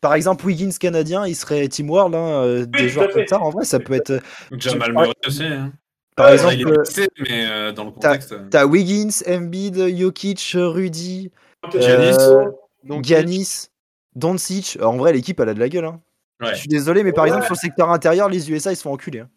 par 0.01 0.15
exemple, 0.15 0.45
Wiggins 0.47 0.71
canadien, 0.81 1.27
il 1.27 1.37
serait 1.37 1.69
Team 1.69 1.91
World, 1.91 2.15
hein, 2.15 2.43
euh, 2.45 2.67
des 2.67 2.89
joueurs 2.89 3.11
comme 3.11 3.27
ça. 3.27 3.41
En 3.41 3.51
vrai, 3.51 3.65
ça 3.65 3.79
peut 3.79 3.95
être. 3.95 4.21
Jamal 4.53 4.93
Murray 4.93 5.13
aussi. 5.27 5.45
hein. 5.45 5.73
Par 6.17 6.29
Ouais, 6.29 6.33
exemple, 6.33 6.55
il 6.55 6.61
est 6.63 6.67
euh, 6.67 6.77
blessé, 6.77 7.09
mais 7.19 7.47
euh, 7.47 7.73
dans 7.73 7.85
le 7.85 7.91
contexte. 7.91 8.35
t'as 8.51 8.65
Wiggins, 8.65 9.11
Embiid, 9.29 9.97
Jokic, 9.99 10.53
Rudy, 10.57 11.31
Giannis, 11.79 12.17
euh, 12.21 12.45
Donc, 12.87 13.05
Giannis, 13.05 13.69
Doncic. 14.15 14.79
En 14.83 14.97
vrai, 14.97 15.13
l'équipe, 15.13 15.39
elle 15.41 15.49
a 15.51 15.55
de 15.55 15.61
la 15.61 15.69
gueule. 15.69 15.85
Hein. 15.87 16.01
Ouais. 16.41 16.51
Je 16.55 16.61
suis 16.61 16.69
désolé, 16.69 17.03
mais 17.03 17.13
par 17.13 17.25
Ouais. 17.25 17.29
exemple, 17.31 17.47
sur 17.47 17.55
le 17.55 17.59
secteur 17.59 17.91
intérieur, 17.91 18.29
les 18.29 18.51
USA, 18.51 18.73
ils 18.73 18.77
se 18.77 18.83
font 18.83 18.93
enculer. 18.93 19.21
hein. 19.21 19.31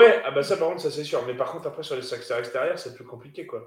Ouais, 0.00 0.20
ah 0.26 0.30
bah 0.30 0.42
ça 0.42 0.58
par 0.58 0.68
contre, 0.68 0.82
ça 0.82 0.90
c'est 0.90 1.04
sûr. 1.04 1.24
Mais 1.26 1.34
par 1.34 1.50
contre, 1.52 1.68
après 1.68 1.82
sur 1.82 1.96
les 1.96 2.02
secteurs 2.02 2.38
extérieurs, 2.38 2.78
c'est 2.78 2.94
plus 2.94 3.04
compliqué 3.06 3.46
quoi. 3.46 3.62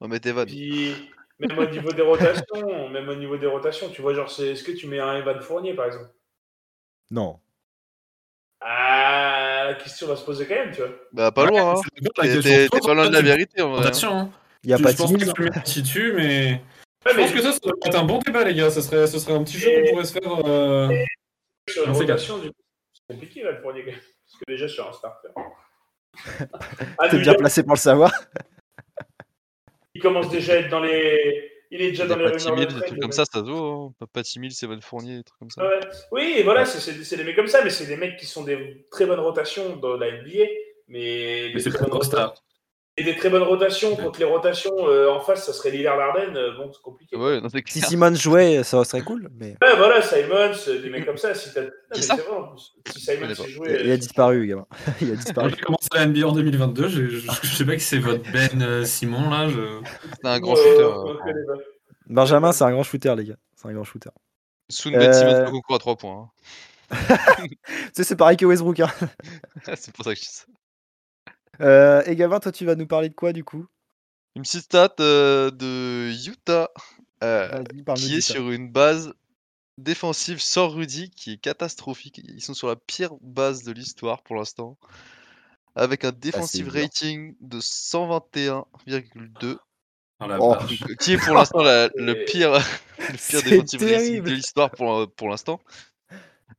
on 0.00 0.08
met 0.08 0.20
Evan. 0.24 0.44
Puis, 0.46 0.94
même 1.40 1.58
au 1.58 1.66
niveau 1.66 1.90
des 1.90 2.02
rotations, 2.02 2.44
même 2.90 3.08
au 3.08 3.14
niveau 3.16 3.36
des 3.38 3.46
rotations, 3.46 3.88
tu 3.88 4.02
vois, 4.02 4.12
genre, 4.14 4.30
c'est- 4.30 4.48
est-ce 4.52 4.62
que 4.62 4.72
tu 4.72 4.86
mets 4.86 5.00
un 5.00 5.16
Evan 5.16 5.40
Fournier 5.40 5.74
par 5.74 5.86
exemple? 5.86 6.10
Non. 7.10 7.40
Ah, 8.60 9.64
la 9.68 9.74
question 9.74 10.06
va 10.06 10.16
se 10.16 10.24
poser 10.24 10.46
quand 10.46 10.54
même, 10.54 10.70
tu 10.72 10.80
vois. 10.82 10.90
Bah, 11.12 11.32
pas 11.32 11.44
ouais, 11.44 11.50
loin, 11.50 11.74
hein. 11.76 11.80
T'es 12.22 12.40
t'es- 12.40 12.68
t'es 12.68 12.80
pas 12.80 12.94
loin 12.94 13.08
de 13.08 13.12
la 13.14 13.22
vérité 13.22 13.62
en 13.62 13.70
vrai. 13.70 13.78
hein. 13.78 13.82
rotation, 13.82 14.10
hein. 14.18 14.30
Il 14.64 14.68
n'y 14.68 14.74
a 14.74 14.76
Je- 14.78 14.82
pas 14.82 14.90
je 14.92 14.96
pense 14.96 15.12
de 15.12 15.16
que 15.18 15.80
tu 15.80 16.12
mets 16.12 16.16
mais 16.16 16.62
Ouais, 17.06 17.12
je 17.12 17.16
mais 17.16 17.22
pense 17.24 17.32
que 17.32 17.40
ça, 17.42 17.52
ça 17.52 17.58
être 17.86 17.98
un 17.98 18.04
bon 18.04 18.18
débat, 18.18 18.44
les 18.44 18.54
gars. 18.54 18.70
Ça 18.70 18.82
serait, 18.82 19.06
ce 19.06 19.18
serait 19.18 19.34
un 19.34 19.44
petit 19.44 19.58
jeu 19.58 19.70
qu'on 19.84 19.90
pourrait 19.90 20.04
se 20.04 20.12
faire. 20.12 20.46
euh, 20.46 20.88
sur 21.68 21.92
rotation, 21.94 22.38
du 22.38 22.48
coup, 22.50 22.56
c'est 22.92 23.14
compliqué 23.14 23.40
Evan 23.40 23.56
Fournier 23.62 23.84
quand 23.84 23.90
même. 23.92 24.00
Parce 24.00 24.38
que 24.40 24.44
déjà 24.52 24.68
sur 24.68 24.88
un 24.88 24.92
starter. 24.92 25.28
Ah, 26.98 27.08
T'es 27.10 27.16
bien 27.18 27.26
York, 27.26 27.38
placé 27.38 27.62
pour 27.62 27.74
le 27.74 27.78
savoir. 27.80 28.12
il 29.94 30.02
commence 30.02 30.28
déjà 30.30 30.54
à 30.54 30.56
être 30.56 30.68
dans 30.68 30.80
les. 30.80 31.52
Il 31.70 31.82
est 31.82 31.90
déjà 31.90 32.04
Des 32.04 32.10
dans 32.10 32.16
les 32.16 32.30
Patty 32.30 32.48
rumeurs 32.48 32.66
de 32.66 32.72
Mills, 32.72 32.80
des 32.80 32.86
trucs 32.86 33.00
comme 33.00 33.12
ça, 33.12 33.24
ça 33.24 33.40
se 33.40 33.50
voit. 33.50 33.90
Hein. 34.00 34.06
Patty 34.12 34.38
Mills, 34.38 34.52
Evan 34.62 34.80
Fournier, 34.80 35.16
des 35.16 35.24
trucs 35.24 35.38
comme 35.40 35.50
ça. 35.50 35.66
Ouais. 35.66 35.80
Oui, 36.12 36.34
et 36.36 36.42
voilà, 36.44 36.64
c'est- 36.64 36.78
c'est 36.78 37.02
c'est 37.02 37.16
des 37.16 37.24
mecs 37.24 37.34
comme 37.34 37.48
ça, 37.48 37.64
mais 37.64 37.70
c'est 37.70 37.86
des 37.86 37.96
mecs 37.96 38.16
qui 38.16 38.26
sont 38.26 38.44
des 38.44 38.86
très 38.90 39.04
bonnes 39.06 39.18
rotations 39.20 39.76
dans 39.76 39.96
la 39.96 40.08
NBA. 40.12 40.44
Mais, 40.88 41.46
Mais 41.48 41.52
des 41.54 41.60
c'est 41.60 41.72
pas 41.72 41.80
bonnes 41.80 41.90
trop 41.90 42.02
star. 42.02 42.34
Et 42.98 43.04
des 43.04 43.14
très 43.14 43.28
bonnes 43.28 43.42
rotations 43.42 43.94
contre 43.94 44.18
les 44.18 44.24
rotations 44.24 44.72
euh, 44.88 45.10
en 45.10 45.20
face, 45.20 45.44
ça 45.44 45.52
serait 45.52 45.70
Lillard 45.70 46.00
Arden. 46.00 46.34
euh, 46.34 46.56
bon, 46.56 46.70
c'est 46.72 46.80
compliqué. 46.80 47.14
Ouais, 47.14 47.42
non, 47.42 47.48
c'est 47.50 47.62
Si. 47.68 47.82
Simon 47.82 48.14
jouait, 48.14 48.62
ça 48.64 48.82
serait 48.84 49.02
cool. 49.02 49.28
Mais 49.38 49.54
Ouais, 49.60 49.76
voilà, 49.76 50.00
Simons, 50.00 50.52
euh, 50.68 50.80
des 50.80 50.88
mecs 50.88 51.04
comme 51.04 51.18
ça. 51.18 51.34
Si, 51.34 51.52
t'as- 51.52 51.60
non, 51.62 51.68
mais 51.94 52.00
ça 52.00 52.16
c'est 52.16 52.22
vrai, 52.22 52.36
si 52.90 53.00
Simons 53.00 53.34
s'est 53.34 53.48
joué. 53.50 53.80
il 53.84 53.90
a 53.90 53.96
disparu, 53.98 54.46
gamin. 54.46 54.66
Il 55.02 55.12
a 55.12 55.16
disparu. 55.16 55.50
j'ai 55.50 55.56
commencé 55.62 55.88
la 55.94 56.06
NBA 56.06 56.26
en 56.26 56.32
2022. 56.32 56.88
Je, 56.88 57.06
je, 57.08 57.30
je 57.42 57.54
sais 57.54 57.66
pas 57.66 57.74
qui 57.74 57.80
c'est 57.80 57.98
votre 57.98 58.22
Ben 58.32 58.62
euh, 58.62 58.84
Simon 58.86 59.28
là. 59.28 59.48
Je... 59.48 59.80
C'est 60.22 60.28
un 60.28 60.40
grand 60.40 60.56
shooter. 60.56 60.80
euh. 60.80 61.56
Benjamin, 62.06 62.52
c'est 62.52 62.64
un 62.64 62.70
grand 62.70 62.82
shooter, 62.82 63.14
les 63.16 63.24
gars. 63.26 63.36
C'est 63.56 63.68
un 63.68 63.72
grand 63.74 63.84
shooter. 63.84 64.10
Soon 64.70 64.92
Ben 64.92 65.10
Euh, 65.10 65.12
Simmons 65.12 65.46
au 65.48 65.50
concours 65.50 65.76
à 65.76 65.78
3 65.80 65.96
points. 65.96 66.30
Tu 67.42 67.58
sais, 67.92 68.04
c'est 68.04 68.16
pareil 68.16 68.36
que 68.36 68.46
Westbrook. 68.46 68.80
Hein. 68.80 68.88
hein. 69.02 69.08
c'est 69.76 69.92
pour 69.94 70.04
ça 70.04 70.14
que 70.14 70.16
je 70.20 70.24
dis 70.24 70.30
ça. 70.32 70.44
Euh, 71.60 72.02
et 72.06 72.16
Gavin, 72.16 72.40
toi, 72.40 72.52
tu 72.52 72.64
vas 72.64 72.74
nous 72.74 72.86
parler 72.86 73.08
de 73.08 73.14
quoi 73.14 73.32
du 73.32 73.44
coup? 73.44 73.66
Une 74.34 74.42
petite 74.42 74.64
stat 74.64 74.94
euh, 75.00 75.50
de 75.50 76.12
Utah 76.28 76.70
euh, 77.24 77.62
qui 77.94 78.16
est 78.16 78.20
sur 78.20 78.50
une 78.50 78.70
base 78.70 79.14
défensive 79.78 80.40
sans 80.40 80.68
Rudy 80.68 81.10
qui 81.10 81.32
est 81.32 81.36
catastrophique. 81.38 82.20
Ils 82.24 82.42
sont 82.42 82.54
sur 82.54 82.68
la 82.68 82.76
pire 82.76 83.14
base 83.20 83.62
de 83.62 83.72
l'histoire 83.72 84.22
pour 84.22 84.36
l'instant. 84.36 84.76
Avec 85.74 86.04
un 86.04 86.12
defensive 86.12 86.70
dur. 86.70 86.82
rating 86.82 87.34
de 87.40 87.60
121,2. 87.60 89.58
Oh, 90.20 90.26
la 90.26 90.38
Oh. 90.40 90.54
vache. 90.54 90.80
donc, 90.80 90.96
Qui 90.96 91.12
est 91.12 91.18
pour 91.18 91.34
l'instant 91.34 91.62
le 91.62 92.24
pire, 92.24 92.52
le 92.98 93.16
pire 93.16 93.42
defensive 93.42 93.82
rating 93.82 94.22
de 94.22 94.30
l'histoire 94.30 94.70
pour, 94.70 95.10
pour 95.14 95.28
l'instant. 95.28 95.60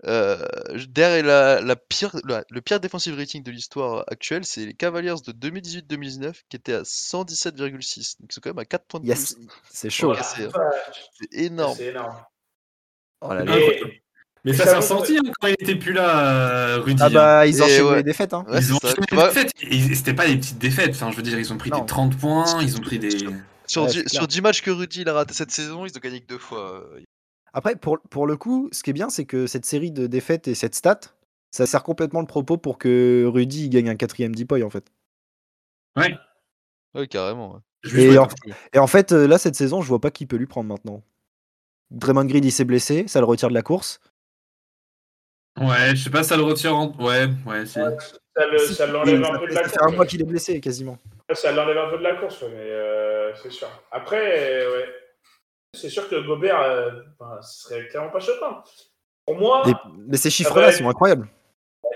Euh, 0.05 0.38
derrière 0.89 1.25
la, 1.25 1.62
la 1.62 1.75
pire, 1.75 2.15
la- 2.23 2.43
le 2.51 2.62
pire 2.62 2.79
defensive 2.79 3.15
rating 3.17 3.41
de 3.41 3.49
l'histoire 3.51 4.03
actuelle, 4.07 4.45
c'est 4.45 4.65
les 4.65 4.73
Cavaliers 4.75 5.15
de 5.25 5.31
2018-2019 5.31 6.43
qui 6.49 6.55
étaient 6.57 6.73
à 6.73 6.83
117,6. 6.83 8.17
Donc 8.19 8.31
c'est 8.31 8.39
quand 8.41 8.51
même 8.51 8.60
à 8.60 8.65
4 8.65 8.86
points 8.86 8.99
de 8.99 9.07
Yes. 9.07 9.33
plus. 9.33 9.47
C'est 9.71 9.89
chaud. 9.89 10.12
Ouais. 10.13 10.19
c'est- 10.21 10.49
énorme. 11.33 11.77
Oh 13.21 13.33
là 13.33 13.43
là. 13.43 13.57
Et- 13.57 14.03
Mais 14.45 14.53
ça 14.53 14.65
s'est 14.65 14.75
ressenti 14.75 15.17
hein, 15.17 15.31
quand 15.41 15.47
il 15.47 15.53
était 15.60 15.75
plus 15.75 15.93
là, 15.93 16.19
euh, 16.75 16.79
Rudy. 16.79 17.01
Ah 17.03 17.10
bah, 17.10 17.47
ils 17.47 17.57
Et 17.57 17.62
enchaînent 17.63 17.83
ouais. 17.86 17.95
les 17.97 18.03
défaites. 18.03 18.33
Hein. 18.33 18.45
Ouais, 18.47 18.60
ils 18.60 18.73
ont 18.73 18.77
Tu 18.79 18.88
les 19.12 19.17
défaites. 19.17 19.51
C'était 19.95 20.13
pas 20.13 20.27
des 20.27 20.38
petites 20.38 20.60
défaites. 20.60 20.91
Enfin, 20.91 21.12
je 21.12 21.17
veux 21.17 21.23
dire, 21.23 21.38
ils 21.39 21.51
ont 21.51 21.57
pris 21.57 21.71
Non. 21.71 21.79
des 21.79 21.86
30 21.88 22.15
points, 22.17 22.62
ils 22.62 22.77
ont 22.77 22.81
pris 22.81 22.99
des. 22.99 23.10
sur, 23.65 23.83
Ouais, 23.83 23.89
sur 23.89 24.03
clair. 24.05 24.27
10 24.27 24.41
matchs 24.41 24.62
que 24.62 24.71
Rudy 24.71 25.01
il 25.01 25.10
a 25.10 25.13
raté 25.13 25.33
cette 25.33 25.51
saison, 25.51 25.86
ils 25.86 25.89
ont 25.97 25.99
gagné 25.99 26.21
que 26.21 26.27
deux 26.27 26.38
fois. 26.38 26.71
euh, 26.93 27.01
Après, 27.53 27.75
pour, 27.75 27.99
pour 28.10 28.27
le 28.27 28.38
coup, 28.38 28.69
ce 28.71 28.83
qui 28.83 28.89
est 28.91 28.93
bien, 28.93 29.10
c'est 29.10 29.25
que 29.25 29.47
cette 29.47 29.65
série 29.65 29.91
de 29.91 30.07
défaites 30.07 30.47
et 30.47 30.55
cette 30.55 30.75
stat, 30.75 30.99
ça 31.51 31.65
sert 31.65 31.83
complètement 31.83 32.21
le 32.21 32.27
propos 32.27 32.57
pour 32.57 32.77
que 32.77 33.25
Rudy 33.25 33.65
il 33.65 33.69
gagne 33.69 33.89
un 33.89 33.95
quatrième 33.95 34.36
depoy 34.36 34.63
en 34.63 34.69
fait. 34.69 34.91
Ouais. 35.95 36.15
Ouais, 36.93 37.07
carrément. 37.07 37.53
ouais. 37.55 37.60
Je 37.83 37.97
Et 37.99 38.17
en, 38.17 38.27
et 38.73 38.79
en 38.79 38.88
fait, 38.88 39.12
euh, 39.12 39.27
là, 39.27 39.38
cette 39.38 39.55
saison, 39.55 39.81
je 39.81 39.88
vois 39.88 40.01
pas 40.01 40.12
qui 40.12 40.25
peut 40.25 40.36
lui 40.36 40.45
prendre 40.47 40.67
maintenant. 40.67 41.03
Draymond 41.91 42.25
Green, 42.25 42.43
il 42.43 42.51
s'est 42.51 42.65
blessé, 42.65 43.07
ça 43.07 43.19
le 43.19 43.25
retire 43.25 43.49
de 43.49 43.53
la 43.53 43.62
course. 43.62 43.99
Ouais, 45.60 45.95
je 45.95 46.03
sais 46.03 46.10
pas, 46.10 46.23
ça 46.23 46.38
le 46.38 46.43
retire 46.43 46.75
en. 46.75 46.91
Ouais, 46.97 47.27
ouais, 47.45 47.65
c'est. 47.65 47.81
Ouais, 47.81 47.97
ça 48.36 48.45
le- 48.45 48.60
Si, 48.60 48.75
ça 48.75 48.86
l'enlève 48.86 49.23
un 49.23 49.39
peu 49.39 49.47
de 49.47 49.53
la 49.53 49.63
ça 49.63 49.69
fait 49.69 49.81
un 49.81 49.86
mois 49.88 49.95
course. 49.97 50.10
qu'il 50.10 50.21
est 50.21 50.25
blessé, 50.25 50.60
quasiment. 50.60 50.99
Ça 51.33 51.51
l'enlève 51.51 51.77
un 51.77 51.89
peu 51.89 51.97
de 51.97 52.03
la 52.03 52.15
course, 52.15 52.41
ouais, 52.41 52.49
mais 52.51 52.60
euh, 52.60 53.33
c'est 53.36 53.49
sûr. 53.51 53.67
Après, 53.91 54.63
euh, 54.63 54.77
ouais. 54.77 54.86
C'est 55.73 55.89
sûr 55.89 56.10
que 56.10 56.15
Gobert, 56.25 56.60
euh, 56.62 56.91
ben, 57.19 57.41
ce 57.41 57.62
serait 57.63 57.88
clairement 57.88 58.10
pas 58.10 58.19
choquant. 58.19 58.63
Pour 59.25 59.36
moi, 59.38 59.63
mais 59.97 60.17
ces 60.17 60.30
chiffres-là 60.30 60.67
ouais. 60.67 60.71
sont 60.73 60.88
incroyables. 60.89 61.27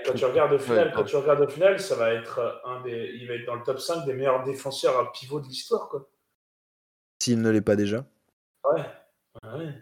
quand 0.04 0.12
tu 0.14 0.24
regardes 0.24 0.52
au 0.52 0.58
final, 0.58 0.88
Ouais, 0.88 0.92
quand 0.94 1.04
tu 1.04 1.16
regardes 1.16 1.40
au 1.40 1.48
final, 1.48 1.80
ça 1.80 1.94
va 1.96 2.12
être 2.12 2.60
un 2.64 2.82
des, 2.82 3.12
il 3.14 3.26
va 3.26 3.34
être 3.34 3.46
dans 3.46 3.54
le 3.54 3.62
top 3.62 3.80
5 3.80 4.04
des 4.04 4.12
meilleurs 4.12 4.42
défenseurs 4.44 4.98
à 4.98 5.10
pivot 5.12 5.40
de 5.40 5.46
l'histoire, 5.46 5.88
quoi. 5.88 6.08
S'il 7.22 7.40
ne 7.40 7.50
l'est 7.50 7.62
pas 7.62 7.76
déjà. 7.76 8.04
Ouais. 8.64 8.82
ouais. 9.44 9.74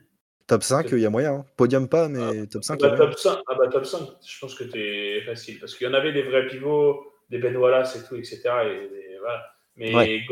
Top 0.47 0.63
5, 0.63 0.89
il 0.93 0.99
y 1.01 1.07
a 1.07 1.11
moyen. 1.11 1.35
hein. 1.35 1.45
Podium 1.57 1.89
pas, 1.89 2.09
mais 2.09 2.47
top 2.47 2.63
5, 2.65 2.79
il 2.81 2.83
y 2.83 2.87
a 2.87 2.91
Bah, 2.91 2.97
top 2.97 3.15
5, 3.19 3.39
ah 3.49 3.55
bah, 3.59 3.69
top 3.69 3.85
5, 3.87 4.01
je 4.25 4.39
pense 4.41 4.55
que 4.55 4.65
t'es 4.65 5.23
facile. 5.27 5.59
Parce 5.59 5.75
qu'il 5.75 5.87
y 5.87 5.91
en 5.91 5.95
avait 5.95 6.13
des 6.13 6.23
vrais 6.23 6.47
pivots, 6.47 7.13
des 7.29 7.39
Ben 7.39 7.57
Wallace 7.57 7.97
et 7.97 8.05
tout, 8.07 8.17
etc. 8.17 8.43
Et, 8.65 9.13
et 9.15 9.19
voilà. 9.19 9.45
Mais 9.77 10.25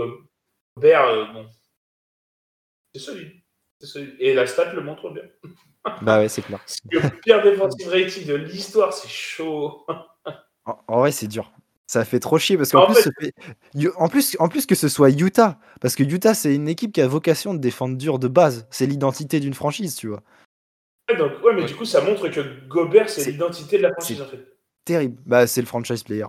Gobert, 0.77 1.05
euh, 1.09 1.25
bon. 1.33 1.47
C'est 2.95 3.01
solide. 3.01 3.33
Et 4.19 4.35
la 4.35 4.47
stat 4.47 4.73
le 4.75 4.81
montre 4.83 5.11
bien. 5.11 5.23
Bah 6.03 6.19
ouais, 6.19 6.29
c'est 6.29 6.43
clair. 6.43 6.61
Le 6.91 7.01
pire 7.21 7.43
defensive 7.43 7.89
rating 7.89 8.27
de 8.27 8.35
l'histoire, 8.35 8.93
c'est 8.93 9.09
chaud. 9.09 9.87
En, 10.67 10.79
en 10.89 10.99
vrai, 11.01 11.13
c'est 11.13 11.29
dur. 11.29 11.53
Ça 11.87 12.05
fait 12.05 12.21
trop 12.21 12.39
chier 12.39 12.59
parce 12.59 12.71
qu'en 12.73 12.83
En 12.83 12.93
plus, 12.93 13.09
fait- 13.21 13.35
en 13.97 14.09
plus, 14.09 14.37
en 14.39 14.49
plus 14.49 14.67
que 14.67 14.75
ce 14.75 14.89
soit 14.89 15.09
Utah, 15.11 15.59
parce 15.81 15.95
que 15.95 16.03
Utah, 16.03 16.35
c'est 16.35 16.55
une 16.55 16.69
équipe 16.69 16.93
qui 16.93 17.01
a 17.01 17.07
vocation 17.07 17.55
de 17.55 17.59
défendre 17.59 17.97
dur 17.97 18.19
de 18.19 18.29
base. 18.29 18.67
C'est 18.71 18.85
l'identité 18.87 19.41
d'une 19.41 19.55
franchise, 19.55 19.95
tu 19.97 20.09
vois. 20.09 20.23
Ouais, 21.09 21.17
donc, 21.17 21.33
ouais, 21.43 21.55
mais 21.55 21.63
Ouais. 21.63 21.67
du 21.67 21.75
coup, 21.75 21.87
ça 21.87 22.03
montre 22.03 22.29
que 22.29 22.41
Gobert, 22.67 23.09
c'est 23.09 23.31
l'identité 23.31 23.79
de 23.79 23.83
la 23.85 23.93
franchise, 23.93 24.21
en 24.21 24.27
fait. 24.27 24.45
Terrible. 24.85 25.17
Bah, 25.25 25.47
c'est 25.47 25.63
le 25.63 25.67
franchise 25.67 26.03
player. 26.03 26.27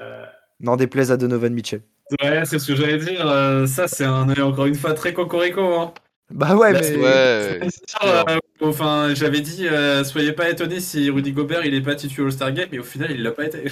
Euh, 0.00 0.24
N'en 0.58 0.76
déplaise 0.76 1.12
à 1.12 1.16
Donovan 1.16 1.52
Mitchell. 1.54 1.82
Ouais, 2.20 2.44
c'est 2.44 2.58
ce 2.58 2.66
que 2.66 2.74
j'allais 2.74 2.98
dire. 2.98 3.24
euh, 3.28 3.66
ça, 3.66 3.86
c'est 3.86 4.04
un 4.04 4.28
œil 4.28 4.42
encore 4.42 4.66
une 4.66 4.74
fois 4.74 4.94
très 4.94 5.14
cocorico. 5.14 5.62
Hein. 5.62 5.94
Bah 6.30 6.54
ouais, 6.56 6.72
mais. 6.72 6.82
c'est- 6.82 6.96
Ouais, 6.96 7.60
sûr. 7.88 7.98
Euh, 8.04 8.38
enfin, 8.60 9.12
j'avais 9.14 9.40
dit, 9.40 9.66
euh, 9.68 10.04
soyez 10.04 10.32
pas 10.32 10.48
étonnés 10.48 10.80
si 10.80 11.10
Rudy 11.10 11.32
Gobert 11.32 11.64
il 11.66 11.74
est 11.74 11.80
pas 11.82 11.94
titulaire 11.96 12.26
All-Star 12.26 12.52
Game, 12.52 12.68
mais 12.70 12.78
au 12.78 12.84
final, 12.84 13.10
il 13.10 13.22
l'a 13.22 13.32
pas 13.32 13.46
été. 13.46 13.58
ouais. 13.62 13.70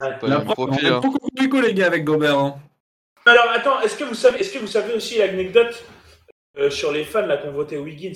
La 0.00 0.38
même 0.38 0.44
preuve, 0.44 0.54
profil, 0.68 0.86
on 0.86 0.88
est 0.88 0.92
hein. 0.92 1.00
cocorico, 1.00 1.60
les 1.60 1.74
gars, 1.74 1.86
avec 1.86 2.04
Gobert. 2.04 2.38
hein. 2.38 2.60
Alors, 3.26 3.48
attends, 3.50 3.80
est-ce 3.82 3.96
que 3.96 4.04
vous 4.04 4.14
savez, 4.14 4.40
est-ce 4.40 4.52
que 4.52 4.58
vous 4.58 4.66
savez 4.66 4.94
aussi 4.94 5.18
l'anecdote 5.18 5.84
euh, 6.58 6.70
sur 6.70 6.90
les 6.92 7.04
fans 7.04 7.24
là 7.26 7.36
qui 7.36 7.48
ont 7.48 7.52
voté 7.52 7.78
Wiggins? 7.78 8.12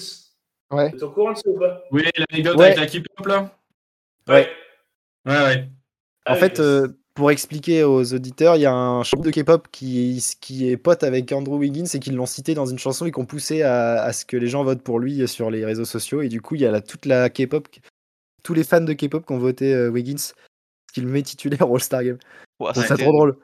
Ouais. 0.71 0.89
Vous 0.91 0.97
êtes 0.97 1.03
au 1.05 1.11
courant 1.11 1.33
de 1.33 1.37
ça 1.39 1.49
ou 1.49 1.59
pas? 1.59 1.83
Oui, 1.93 2.05
l'anecdote 2.31 2.57
Ouais. 2.57 2.67
avec 2.67 2.79
la 2.79 2.87
keep-up 2.87 3.27
là 3.27 3.51
Ouais. 4.29 4.51
Ouais, 5.27 5.43
ouais. 5.43 5.69
Ah 6.25 6.33
En 6.33 6.35
oui, 6.35 6.41
fait, 6.41 6.59
euh, 6.59 6.89
pour 7.17 7.31
expliquer 7.31 7.83
aux 7.83 8.13
auditeurs, 8.15 8.57
il 8.57 8.61
y 8.63 8.67
a 8.67 8.73
un 8.73 9.01
groupe 9.01 9.25
de 9.25 9.31
K-pop 9.31 9.67
qui, 9.73 10.23
qui 10.41 10.71
est 10.71 10.77
pote 10.77 11.03
avec 11.03 11.33
Andrew 11.33 11.57
Wiggins 11.57 11.87
et 11.95 11.99
qui 11.99 12.11
l'ont 12.11 12.27
cité 12.27 12.55
dans 12.55 12.67
une 12.67 12.79
chanson 12.79 13.07
et 13.07 13.11
qui 13.11 13.19
ont 13.19 13.25
poussé 13.25 13.63
à, 13.63 14.03
à 14.03 14.13
ce 14.13 14.25
que 14.25 14.37
les 14.37 14.47
gens 14.49 14.63
votent 14.63 14.83
pour 14.83 15.01
lui 15.01 15.27
sur 15.27 15.51
les 15.51 15.65
réseaux 15.65 15.85
sociaux. 15.87 16.21
Et 16.23 16.29
du 16.29 16.41
coup, 16.41 16.55
il 16.55 16.61
y 16.61 16.67
a 16.67 16.71
la- 16.71 16.83
toute 16.83 17.07
la 17.07 17.31
K-pop, 17.31 17.67
tous 18.45 18.55
les 18.55 18.63
fans 18.65 18.81
de 18.83 18.93
K-pop 18.93 19.27
qui 19.27 19.33
ont 19.33 19.39
voté 19.39 19.75
euh, 19.75 19.89
Wiggins, 19.89 20.33
qui 20.93 21.01
le 21.01 21.09
met 21.09 21.23
titulaire 21.23 21.69
au 21.71 21.75
All-Star 21.75 22.05
Game. 22.05 22.19
C'est 22.75 22.87
ça 22.87 22.97
trop 22.97 23.13
drôle. 23.13 23.37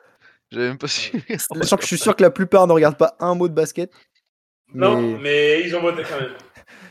J'avais 0.50 0.68
même 0.68 0.78
pas 0.78 0.86
su. 0.86 1.22
Sachant 1.38 1.76
que 1.78 1.82
je 1.82 1.86
suis 1.88 1.98
sûr 1.98 2.14
que 2.14 2.22
la 2.22 2.30
plupart 2.30 2.66
ne 2.66 2.72
regardent 2.72 2.98
pas 2.98 3.16
un 3.20 3.34
mot 3.34 3.48
de 3.48 3.54
basket. 3.54 3.90
Non, 4.74 5.00
mais 5.00 5.18
mais 5.18 5.62
ils 5.66 5.74
ont 5.74 5.80
voté 5.80 6.02
quand 6.02 6.20
même. 6.20 6.30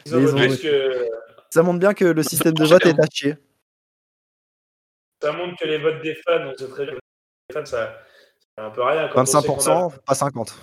Ils 0.05 0.15
ont 0.15 0.17
Mais 0.17 0.23
ils 0.23 0.27
voté 0.27 0.43
ont 0.43 0.47
parce 0.47 0.59
que 0.61 1.07
ça 1.51 1.63
montre 1.63 1.79
bien 1.79 1.93
que 1.93 2.05
le 2.05 2.23
système 2.23 2.53
de 2.53 2.65
vote 2.65 2.85
est 2.85 2.99
à 2.99 3.05
chier. 3.11 3.35
Ça 5.21 5.31
montre 5.33 5.55
que 5.59 5.65
les 5.67 5.77
votes 5.77 6.01
des 6.01 6.15
fans, 6.15 6.45
on 6.47 6.55
sait 6.57 6.67
très 6.67 6.85
bien 6.85 6.93
que 6.93 6.99
les 7.49 7.53
fans, 7.53 7.65
ça, 7.65 7.97
ça 8.57 8.65
un 8.65 8.69
peu 8.71 8.83
rien. 8.83 9.07
Quand 9.09 9.21
on 9.21 9.25
sait 9.25 9.47
qu'on 9.47 9.53
a- 9.55 9.87
25%, 9.89 9.99
pas 10.05 10.13
50. 10.15 10.55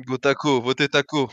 Go 0.00 0.16
Taco, 0.18 0.60
votez 0.60 0.88
Taco. 0.88 1.28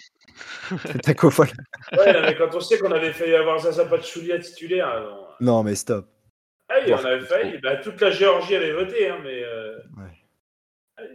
Quoi 1.18 1.32
folle 1.32 1.48
Ouais, 1.98 2.14
non, 2.14 2.22
mais 2.22 2.36
quand 2.36 2.54
on 2.56 2.60
sait 2.60 2.80
qu'on 2.80 2.92
avait 2.92 3.14
fait 3.14 3.36
avoir 3.36 3.60
Zaza 3.60 3.86
Pachulia 3.86 4.40
titulaire, 4.40 4.88
alors, 4.88 5.36
Non, 5.40 5.64
mais 5.64 5.76
stop. 5.76 6.08
Ah, 6.70 6.76
en 6.90 7.06
avait 7.06 7.20
failli. 7.26 7.58
Bah, 7.62 7.76
toute 7.78 8.00
la 8.00 8.12
Géorgie 8.12 8.56
avait 8.56 8.72
voté, 8.74 9.10
hein, 9.10 9.18
mais. 9.24 9.44
euh, 9.44 9.78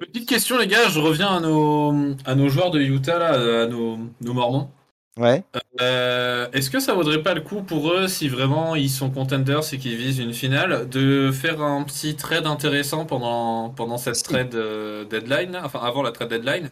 Petite 0.01 0.29
question, 0.29 0.59
les 0.59 0.67
gars, 0.67 0.89
je 0.89 0.99
reviens 1.01 1.37
à 1.37 1.41
nos, 1.41 1.95
à 2.27 2.35
nos 2.35 2.49
joueurs 2.49 2.71
de 2.71 2.81
Utah, 2.81 3.19
là, 3.19 3.63
à 3.63 3.67
nos, 3.67 3.99
nos 4.21 4.35
Mormons. 4.35 4.71
Ouais. 5.19 5.43
Euh, 5.81 6.47
Est-ce 6.53 6.69
que 6.71 6.79
ça 6.79 6.93
vaudrait 6.95 7.23
pas 7.23 7.33
le 7.35 7.41
coup 7.41 7.63
pour 7.63 7.91
eux, 7.93 8.07
si 8.07 8.29
vraiment 8.29 8.75
ils 8.75 8.91
sont 8.91 9.11
contenders 9.11 9.73
et 9.73 9.79
qu'ils 9.79 9.97
visent 9.97 10.19
une 10.19 10.35
finale, 10.35 10.89
de 10.89 11.31
faire 11.33 11.63
un 11.63 11.83
petit 11.85 12.17
trade 12.17 12.47
intéressant 12.47 13.07
pendant, 13.07 13.71
pendant 13.71 13.97
cette 13.97 14.23
trade 14.23 14.55
euh, 14.55 15.05
deadline, 15.05 15.59
enfin 15.63 15.81
avant 15.83 16.03
la 16.03 16.13
trade 16.13 16.29
deadline? 16.29 16.71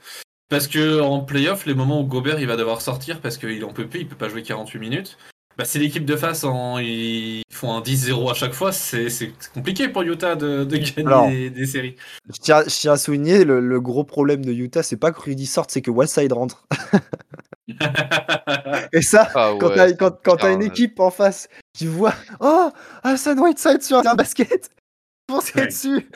Parce 0.50 0.68
que 0.68 1.00
en 1.00 1.20
playoff, 1.20 1.64
les 1.64 1.74
moments 1.74 2.00
où 2.00 2.04
Gobert 2.04 2.38
il 2.38 2.46
va 2.46 2.56
devoir 2.56 2.82
sortir 2.82 3.20
parce 3.20 3.38
qu'il 3.38 3.64
en 3.64 3.72
peut 3.72 3.86
plus, 3.86 4.00
il 4.00 4.08
peut 4.08 4.16
pas 4.16 4.28
jouer 4.28 4.42
48 4.42 4.78
minutes. 4.78 5.16
Bah, 5.56 5.64
si 5.64 5.78
l'équipe 5.78 6.04
de 6.04 6.16
face 6.16 6.42
en, 6.44 6.78
ils 6.78 7.42
font 7.50 7.72
un 7.72 7.80
10-0 7.80 8.28
à 8.30 8.34
chaque 8.34 8.52
fois, 8.52 8.72
c'est 8.72 9.08
c'est 9.08 9.32
compliqué 9.54 9.88
pour 9.88 10.02
Utah 10.02 10.34
de, 10.34 10.64
de 10.64 10.76
gagner 10.76 11.06
Alors. 11.06 11.28
des, 11.28 11.48
des 11.48 11.66
séries. 11.66 11.94
Je 12.28 12.40
tiens, 12.40 12.62
je 12.64 12.68
tiens 12.74 12.92
à 12.92 12.96
souligner, 12.96 13.44
le, 13.44 13.60
le 13.60 13.80
gros 13.80 14.04
problème 14.04 14.44
de 14.44 14.52
Utah, 14.52 14.82
c'est 14.82 14.96
pas 14.96 15.12
que 15.12 15.20
Rudy 15.20 15.46
sorte, 15.46 15.70
c'est 15.70 15.80
que 15.80 15.90
Westside 15.92 16.32
rentre. 16.32 16.66
Et 18.92 19.02
ça, 19.02 19.28
Ah 19.34 19.54
quand 19.58 19.68
ouais, 19.68 19.74
t'as 19.76 19.88
c'est 19.88 19.96
quand, 19.96 20.22
quand 20.22 20.36
t'as 20.36 20.52
une 20.52 20.62
équipe 20.62 20.98
en 21.00 21.10
face 21.10 21.48
qui 21.72 21.86
voit 21.86 22.14
Oh, 22.40 22.70
Hassan 23.02 23.38
Whiteside 23.40 23.82
sur 23.82 23.98
un 24.06 24.14
basket 24.14 24.70
Foncez 25.30 25.58
Ouais. 25.58 25.66
dessus? 25.66 26.08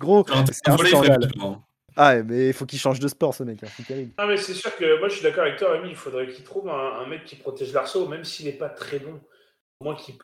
Gros, 0.00 0.24
Quand 0.24 0.44
c'est 0.50 0.68
un 0.68 0.76
volé, 0.76 0.90
il 0.90 0.96
fait 0.96 1.04
scandale. 1.04 1.32
peur. 1.38 1.60
Ah, 1.98 2.14
mais 2.22 2.48
il 2.48 2.52
faut 2.52 2.66
qu'il 2.66 2.78
change 2.78 2.98
de 3.00 3.08
sport, 3.08 3.34
ce 3.34 3.42
mec, 3.42 3.62
hein, 3.62 3.68
c'est 3.76 3.86
terrible. 3.86 4.12
Non, 4.18 4.26
mais 4.26 4.36
c'est 4.36 4.54
sûr 4.54 4.74
que 4.76 4.98
moi, 4.98 5.08
je 5.08 5.14
suis 5.14 5.22
d'accord 5.22 5.44
avec 5.44 5.56
toi, 5.58 5.72
Rémi. 5.72 5.88
Il 5.90 5.96
faudrait 5.96 6.28
qu'il 6.28 6.44
trouve 6.44 6.68
un, 6.68 7.00
un 7.02 7.06
mec 7.06 7.24
qui 7.24 7.36
protège 7.36 7.72
l'arceau, 7.72 8.06
même 8.08 8.24
s'il 8.24 8.46
n'est 8.46 8.52
pas 8.52 8.68
très 8.68 8.98
bon. 8.98 9.18
Au 9.80 9.84
moins, 9.84 9.94
qu'il 9.96 10.14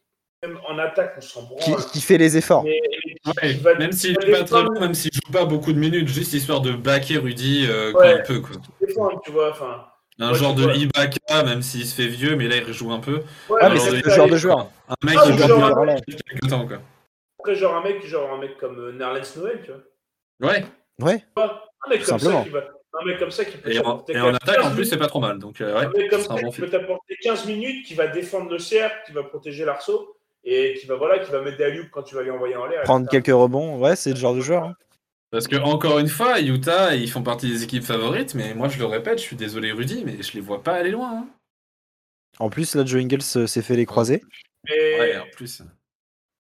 même 0.44 0.58
en 0.68 0.78
attaque, 0.78 1.14
on 1.16 1.20
s'en 1.20 1.46
Qui, 1.56 1.70
branle. 1.70 1.84
qui 1.86 2.00
fait 2.00 2.18
les 2.18 2.36
efforts. 2.36 2.64
Mais- 2.64 2.80
mais 3.06 3.14
qui 3.32 3.46
Ouais, 3.46 3.52
va- 3.54 3.74
même 3.76 3.92
s'il 3.92 4.16
qui 4.16 4.30
va 4.30 4.38
est 4.38 4.40
pas 4.40 4.44
très 4.44 4.64
bon, 4.64 4.80
même 4.80 4.94
s'il 4.94 5.10
joue 5.14 5.32
pas 5.32 5.44
beaucoup 5.44 5.72
de 5.72 5.78
minutes, 5.78 6.08
juste 6.08 6.32
histoire 6.32 6.60
de 6.60 6.72
baquer 6.72 7.18
Rudy 7.18 7.66
euh, 7.68 7.92
quand 7.92 8.00
Ouais. 8.00 8.16
il 8.18 8.22
peut. 8.24 8.40
Quoi. 8.40 8.56
défendre, 8.80 9.20
tu 9.24 9.30
vois. 9.30 9.50
Enfin, 9.50 9.86
Un 10.22 10.32
Ouais, 10.32 10.38
genre 10.38 10.54
de 10.54 10.62
vois. 10.62 10.74
Ibaka, 10.74 11.42
même 11.44 11.62
s'il 11.62 11.86
se 11.86 11.94
fait 11.94 12.08
vieux, 12.08 12.36
mais 12.36 12.48
là 12.48 12.56
il 12.56 12.72
joue 12.72 12.92
un 12.92 13.00
peu. 13.00 13.22
ouais, 13.48 13.58
Ah, 13.60 13.68
mais 13.70 13.76
genre 13.76 13.86
c'est 13.86 14.02
de- 14.02 14.10
ce 14.10 14.14
genre 14.14 14.28
de 14.28 14.36
joueur. 14.36 14.58
Un 14.88 14.94
mec 15.06 15.16
Ah, 15.18 15.22
qui 15.26 15.32
ou 15.32 15.36
joue 15.38 15.54
un- 15.62 15.84
mec- 15.86 16.04
quelques 16.06 16.48
temps. 16.50 16.66
Quoi. 16.66 16.78
après, 17.40 17.54
genre 17.56 17.74
un 17.76 17.82
mec, 17.82 18.06
genre 18.06 18.32
un 18.32 18.38
mec 18.38 18.56
comme 18.58 18.78
euh, 18.78 18.92
Nerlens 18.92 19.36
Noël, 19.36 19.60
tu 19.64 19.70
vois. 19.72 20.52
Ouais, 20.52 20.64
Ouais, 21.00 21.24
Un 21.36 21.90
mec 21.90 22.00
Tout 22.02 22.10
comme 22.10 22.18
simplement. 22.18 22.38
ça 22.40 22.44
qui 22.44 22.50
va. 22.50 22.60
Un 23.00 23.04
mec 23.06 23.18
comme 23.18 23.30
ça 23.30 23.44
qui 23.46 23.56
peut 23.56 23.70
et 23.72 23.78
en, 23.78 23.82
t'apporter 23.82 24.12
et 24.12 24.20
en 24.20 24.34
attaque 24.34 24.58
en 24.58 24.62
15 24.64 24.74
plus, 24.74 24.84
c'est 24.84 24.98
pas 24.98 25.06
trop 25.06 25.18
mal. 25.20 25.38
Donc, 25.38 25.60
euh, 25.62 25.74
ouais, 25.74 25.86
Un 25.86 25.88
mec 25.88 26.10
comme 26.10 26.20
c'est 26.20 26.30
un 26.30 26.36
ça 26.36 26.42
bon 26.42 26.50
qui 26.50 26.60
peut 26.60 26.68
t'apporter 26.68 27.16
15 27.22 27.46
minutes, 27.46 27.86
qui 27.86 27.94
va 27.94 28.06
défendre 28.08 28.50
le 28.50 28.58
cercle, 28.58 28.96
qui 29.06 29.12
va 29.12 29.22
protéger 29.22 29.64
l'arceau, 29.64 30.14
et 30.44 30.74
qui 30.78 30.86
va, 30.86 30.96
voilà, 30.96 31.18
qui 31.20 31.32
va 31.32 31.40
mettre 31.40 31.56
des 31.56 31.64
alley 31.64 31.80
quand 31.90 32.02
tu 32.02 32.14
vas 32.14 32.22
les 32.22 32.30
envoyer 32.30 32.54
en 32.54 32.66
l'air. 32.66 32.82
prendre 32.82 33.08
quelques 33.08 33.28
rebonds, 33.28 33.78
ouais, 33.78 33.96
c'est 33.96 34.10
le 34.10 34.16
genre 34.16 34.34
de 34.34 34.40
joueur. 34.40 34.64
hein. 34.64 34.74
Parce 35.32 35.48
que, 35.48 35.56
encore 35.56 35.98
une 35.98 36.08
fois, 36.08 36.40
Utah, 36.40 36.94
ils 36.94 37.10
font 37.10 37.22
partie 37.22 37.48
des 37.48 37.64
équipes 37.64 37.82
favorites, 37.84 38.34
mais 38.34 38.52
moi 38.54 38.68
je 38.68 38.78
le 38.78 38.84
répète, 38.84 39.18
je 39.18 39.24
suis 39.24 39.34
désolé 39.36 39.72
Rudy, 39.72 40.04
mais 40.04 40.22
je 40.22 40.34
les 40.34 40.40
vois 40.40 40.62
pas 40.62 40.74
aller 40.74 40.90
loin. 40.90 41.20
hein. 41.20 41.28
En 42.38 42.50
plus, 42.50 42.74
là, 42.74 42.84
Joe 42.84 43.02
Ingles 43.02 43.20
euh, 43.36 43.46
s'est 43.46 43.62
fait 43.62 43.74
les 43.76 43.86
croisés. 43.86 44.22
Mais 44.68 44.98
Ouais, 45.00 45.16
en 45.18 45.26
plus. 45.34 45.62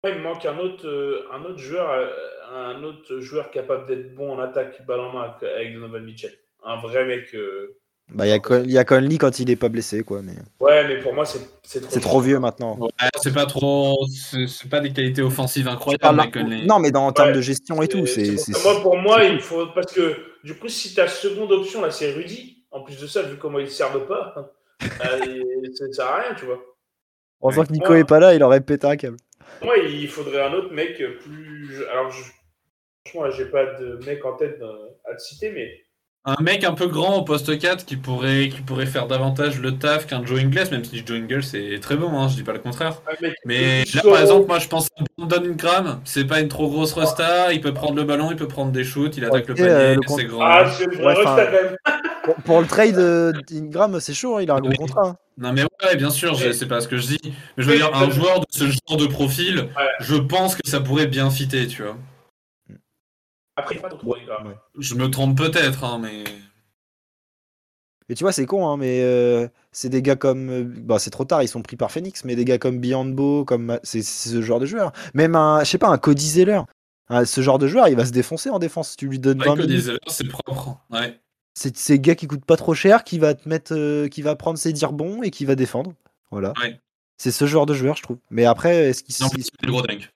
il 0.03 0.13
me 0.15 0.19
manque 0.19 0.45
un 0.45 0.57
autre, 0.57 0.85
euh, 0.87 1.25
un 1.31 1.43
autre 1.45 1.57
joueur, 1.57 1.89
euh, 1.89 2.09
un 2.53 2.83
autre 2.83 3.19
joueur 3.21 3.49
capable 3.49 3.87
d'être 3.87 4.13
bon 4.13 4.33
en 4.33 4.39
attaque, 4.39 4.85
balle 4.85 4.99
en 4.99 5.13
main 5.13 5.21
avec- 5.39 5.49
avec 5.49 5.73
Donovan 5.73 6.03
Mitchell. 6.03 6.37
Un 6.63 6.75
vrai 6.81 7.05
mec. 7.05 7.33
euh, 7.33 7.77
Bah, 8.13 8.25
il 8.27 8.29
y 8.29 8.33
a 8.33 8.39
Con- 8.39 8.63
y 8.65 8.77
a 8.77 8.83
Conley 8.83 9.17
quand 9.17 9.39
il 9.39 9.49
est 9.49 9.55
pas 9.55 9.69
blessé, 9.69 10.03
quoi. 10.03 10.21
Mais 10.21 10.33
Ouais, 10.59 10.85
mais 10.87 10.99
pour 10.99 11.13
moi, 11.13 11.25
c'est 11.25 11.39
c'est 11.63 11.79
trop. 11.81 11.89
c'est 11.91 11.99
trop 12.01 12.19
vieux 12.19 12.39
maintenant. 12.39 12.77
Ouais, 12.77 12.89
c'est 13.21 13.33
pas 13.33 13.45
trop. 13.45 13.97
C'est 14.09 14.69
pas 14.69 14.81
des 14.81 14.91
qualités 14.91 15.21
offensives 15.21 15.67
incroyables, 15.67 16.17
là- 16.17 16.27
Conley. 16.27 16.65
Non, 16.65 16.79
mais 16.79 16.91
dans, 16.91 17.07
en 17.07 17.13
termes 17.13 17.29
Ouais, 17.29 17.35
de 17.35 17.41
gestion 17.41 17.81
et 17.81 17.87
tout, 17.87 18.05
c'est. 18.05 18.35
Moi, 18.63 18.81
pour 18.81 18.97
moi, 18.97 19.23
il 19.23 19.39
faut. 19.39 19.67
Parce 19.67 19.93
que 19.93 20.15
du 20.43 20.55
coup, 20.55 20.67
si 20.67 20.93
ta 20.93 21.07
seconde 21.07 21.51
option, 21.53 21.81
là, 21.81 21.89
c'est 21.91 22.11
Rudy, 22.11 22.65
en 22.71 22.81
plus 22.81 22.99
de 22.99 23.07
ça, 23.07 23.21
vu 23.21 23.37
comment 23.37 23.59
il 23.59 23.65
ne 23.65 23.69
serve 23.69 24.05
pas, 24.07 24.51
il- 25.25 25.71
ça 25.73 25.85
sert 25.91 26.05
à 26.07 26.21
rien, 26.21 26.35
tu 26.35 26.45
vois. 26.45 26.59
Ouais. 27.41 27.55
que 27.65 27.71
Nico 27.71 27.93
est 27.95 28.03
pas 28.07 28.19
là, 28.19 28.33
il 28.35 28.43
aurait 28.43 28.61
pété 28.61 28.87
un 28.87 28.95
câble. 28.97 29.17
Moi, 29.63 29.77
il 29.77 30.07
faudrait 30.07 30.43
un 30.43 30.53
autre 30.53 30.73
mec 30.73 30.97
plus. 31.21 31.83
Alors, 31.91 32.11
je... 32.11 32.23
franchement, 33.07 33.31
j'ai 33.31 33.45
pas 33.45 33.65
de 33.79 33.99
mec 34.05 34.23
en 34.25 34.33
tête 34.35 34.57
euh, 34.61 34.89
à 35.09 35.15
te 35.15 35.21
citer, 35.21 35.49
mais. 35.51 35.71
Un 36.23 36.35
mec 36.39 36.63
un 36.63 36.73
peu 36.73 36.85
grand 36.87 37.17
au 37.17 37.23
poste 37.23 37.57
4 37.57 37.83
qui 37.83 37.95
pourrait, 37.95 38.49
qui 38.49 38.61
pourrait 38.61 38.85
faire 38.85 39.07
davantage 39.07 39.59
le 39.59 39.79
taf 39.79 40.05
qu'un 40.05 40.23
Joe 40.23 40.39
Ingles, 40.41 40.67
même 40.69 40.83
si 40.85 41.01
Joe 41.03 41.17
Ingles 41.17 41.41
est 41.55 41.81
très 41.81 41.95
bon, 41.95 42.11
hein, 42.15 42.27
je 42.27 42.35
dis 42.35 42.43
pas 42.43 42.53
le 42.53 42.59
contraire. 42.59 43.01
Mais 43.45 43.83
là, 43.95 44.01
par 44.03 44.21
exemple, 44.21 44.45
moi 44.47 44.59
je 44.59 44.67
pense 44.67 44.85
à 44.99 45.03
Brandon 45.17 45.43
Ingram, 45.49 45.99
c'est 46.05 46.25
pas 46.25 46.39
une 46.39 46.47
trop 46.47 46.69
grosse 46.69 46.93
resta, 46.93 47.51
il 47.53 47.59
peut 47.59 47.73
prendre 47.73 47.95
le 47.95 48.03
ballon, 48.03 48.29
il 48.29 48.37
peut 48.37 48.47
prendre 48.47 48.71
des 48.71 48.83
shoots, 48.83 49.17
il 49.17 49.25
attaque 49.25 49.47
le 49.47 49.55
panier, 49.55 49.69
euh, 49.71 49.95
le 49.95 50.01
c'est 50.15 50.25
grand. 50.25 50.41
Ah, 50.43 50.71
Ouais. 50.99 51.75
Pour, 52.23 52.35
pour 52.35 52.61
le 52.61 52.67
trade 52.67 53.33
d'Ingram, 53.47 53.97
c'est 53.99 54.13
chaud, 54.13 54.37
hein, 54.37 54.41
il 54.43 54.51
a 54.51 54.53
un 54.53 54.59
gros 54.59 54.71
contrat. 54.73 55.07
hein. 55.07 55.15
Non 55.39 55.53
mais 55.53 55.63
ouais, 55.63 55.95
bien 55.95 56.11
sûr, 56.11 56.37
c'est 56.37 56.67
pas 56.67 56.81
ce 56.81 56.87
que 56.87 56.97
je 56.97 57.07
dis. 57.07 57.19
Mais 57.57 57.63
je 57.63 57.67
veux 57.67 57.77
dire, 57.77 57.89
un 57.95 58.11
joueur 58.11 58.41
de 58.41 58.45
ce 58.51 58.65
genre 58.65 58.97
de 58.99 59.07
profil, 59.07 59.57
Ouais. 59.75 59.87
je 60.01 60.15
pense 60.17 60.53
que 60.53 60.61
ça 60.69 60.81
pourrait 60.81 61.07
bien 61.07 61.31
fitter, 61.31 61.65
tu 61.65 61.81
vois. 61.81 61.97
Après, 63.61 63.75
pas. 63.75 63.89
Ouais. 64.03 64.19
Je 64.77 64.95
me 64.95 65.09
trompe 65.09 65.37
peut-être, 65.37 65.83
hein, 65.83 65.99
mais... 66.01 66.23
Et 68.09 68.15
tu 68.15 68.23
vois, 68.25 68.33
c'est 68.33 68.45
con, 68.45 68.67
hein, 68.67 68.75
mais 68.75 69.01
euh, 69.03 69.47
c'est 69.71 69.87
des 69.87 70.01
gars 70.01 70.17
comme. 70.17 70.49
euh, 70.49 70.63
bah, 70.65 70.99
c'est 70.99 71.11
trop 71.11 71.23
tard, 71.23 71.43
ils 71.43 71.47
sont 71.47 71.61
pris 71.61 71.77
par 71.77 71.91
Phoenix, 71.91 72.25
mais 72.25 72.35
des 72.35 72.43
gars 72.43 72.57
comme 72.57 72.79
Bianbo, 72.79 73.45
comme. 73.45 73.79
C'est 73.83 74.01
c'est 74.01 74.29
ce 74.29 74.41
genre 74.41 74.59
de 74.59 74.65
joueur. 74.65 74.91
Même 75.13 75.33
un, 75.35 75.63
je 75.63 75.69
sais 75.69 75.77
pas, 75.77 75.87
un 75.87 75.97
Cody 75.97 76.27
Zeller. 76.27 76.61
Hein, 77.07 77.23
ce 77.23 77.39
genre 77.39 77.57
de 77.57 77.67
joueur, 77.67 77.87
il 77.87 77.95
va 77.95 78.05
se 78.05 78.11
défoncer 78.11 78.49
en 78.49 78.59
défense. 78.59 78.97
Tu 78.97 79.07
lui 79.07 79.17
donnes 79.19 79.39
Ouais, 79.39 79.47
20 79.47 79.55
que 79.55 79.61
minutes. 79.61 79.75
des 79.77 79.87
erreurs, 79.89 79.99
c'est 80.07 80.27
propre. 80.27 80.77
Ouais. 80.89 81.21
C'est 81.53 81.89
le 81.89 81.97
gars 81.97 82.15
qui 82.15 82.27
coûte 82.27 82.43
pas 82.43 82.57
trop 82.57 82.73
cher, 82.73 83.05
qui 83.05 83.17
va 83.17 83.33
te 83.33 83.47
mettre, 83.47 83.73
euh, 83.73 84.09
qui 84.09 84.21
va 84.21 84.35
prendre 84.35 84.57
ses 84.57 84.73
dires 84.73 84.93
bons 84.93 85.21
et 85.21 85.31
qui 85.31 85.45
va 85.45 85.55
défendre. 85.55 85.93
Voilà. 86.31 86.51
Ouais. 86.61 86.79
C'est 87.17 87.31
ce 87.31 87.45
genre 87.45 87.65
de 87.65 87.73
joueur, 87.73 87.95
je 87.95 88.03
trouve. 88.03 88.17
Mais 88.29 88.43
après, 88.45 88.89
est-ce 88.89 89.03
qu'il 89.03 89.13
c'est 89.15 89.23
le 89.63 89.71
gros 89.71 89.83
dingue. 89.83 90.09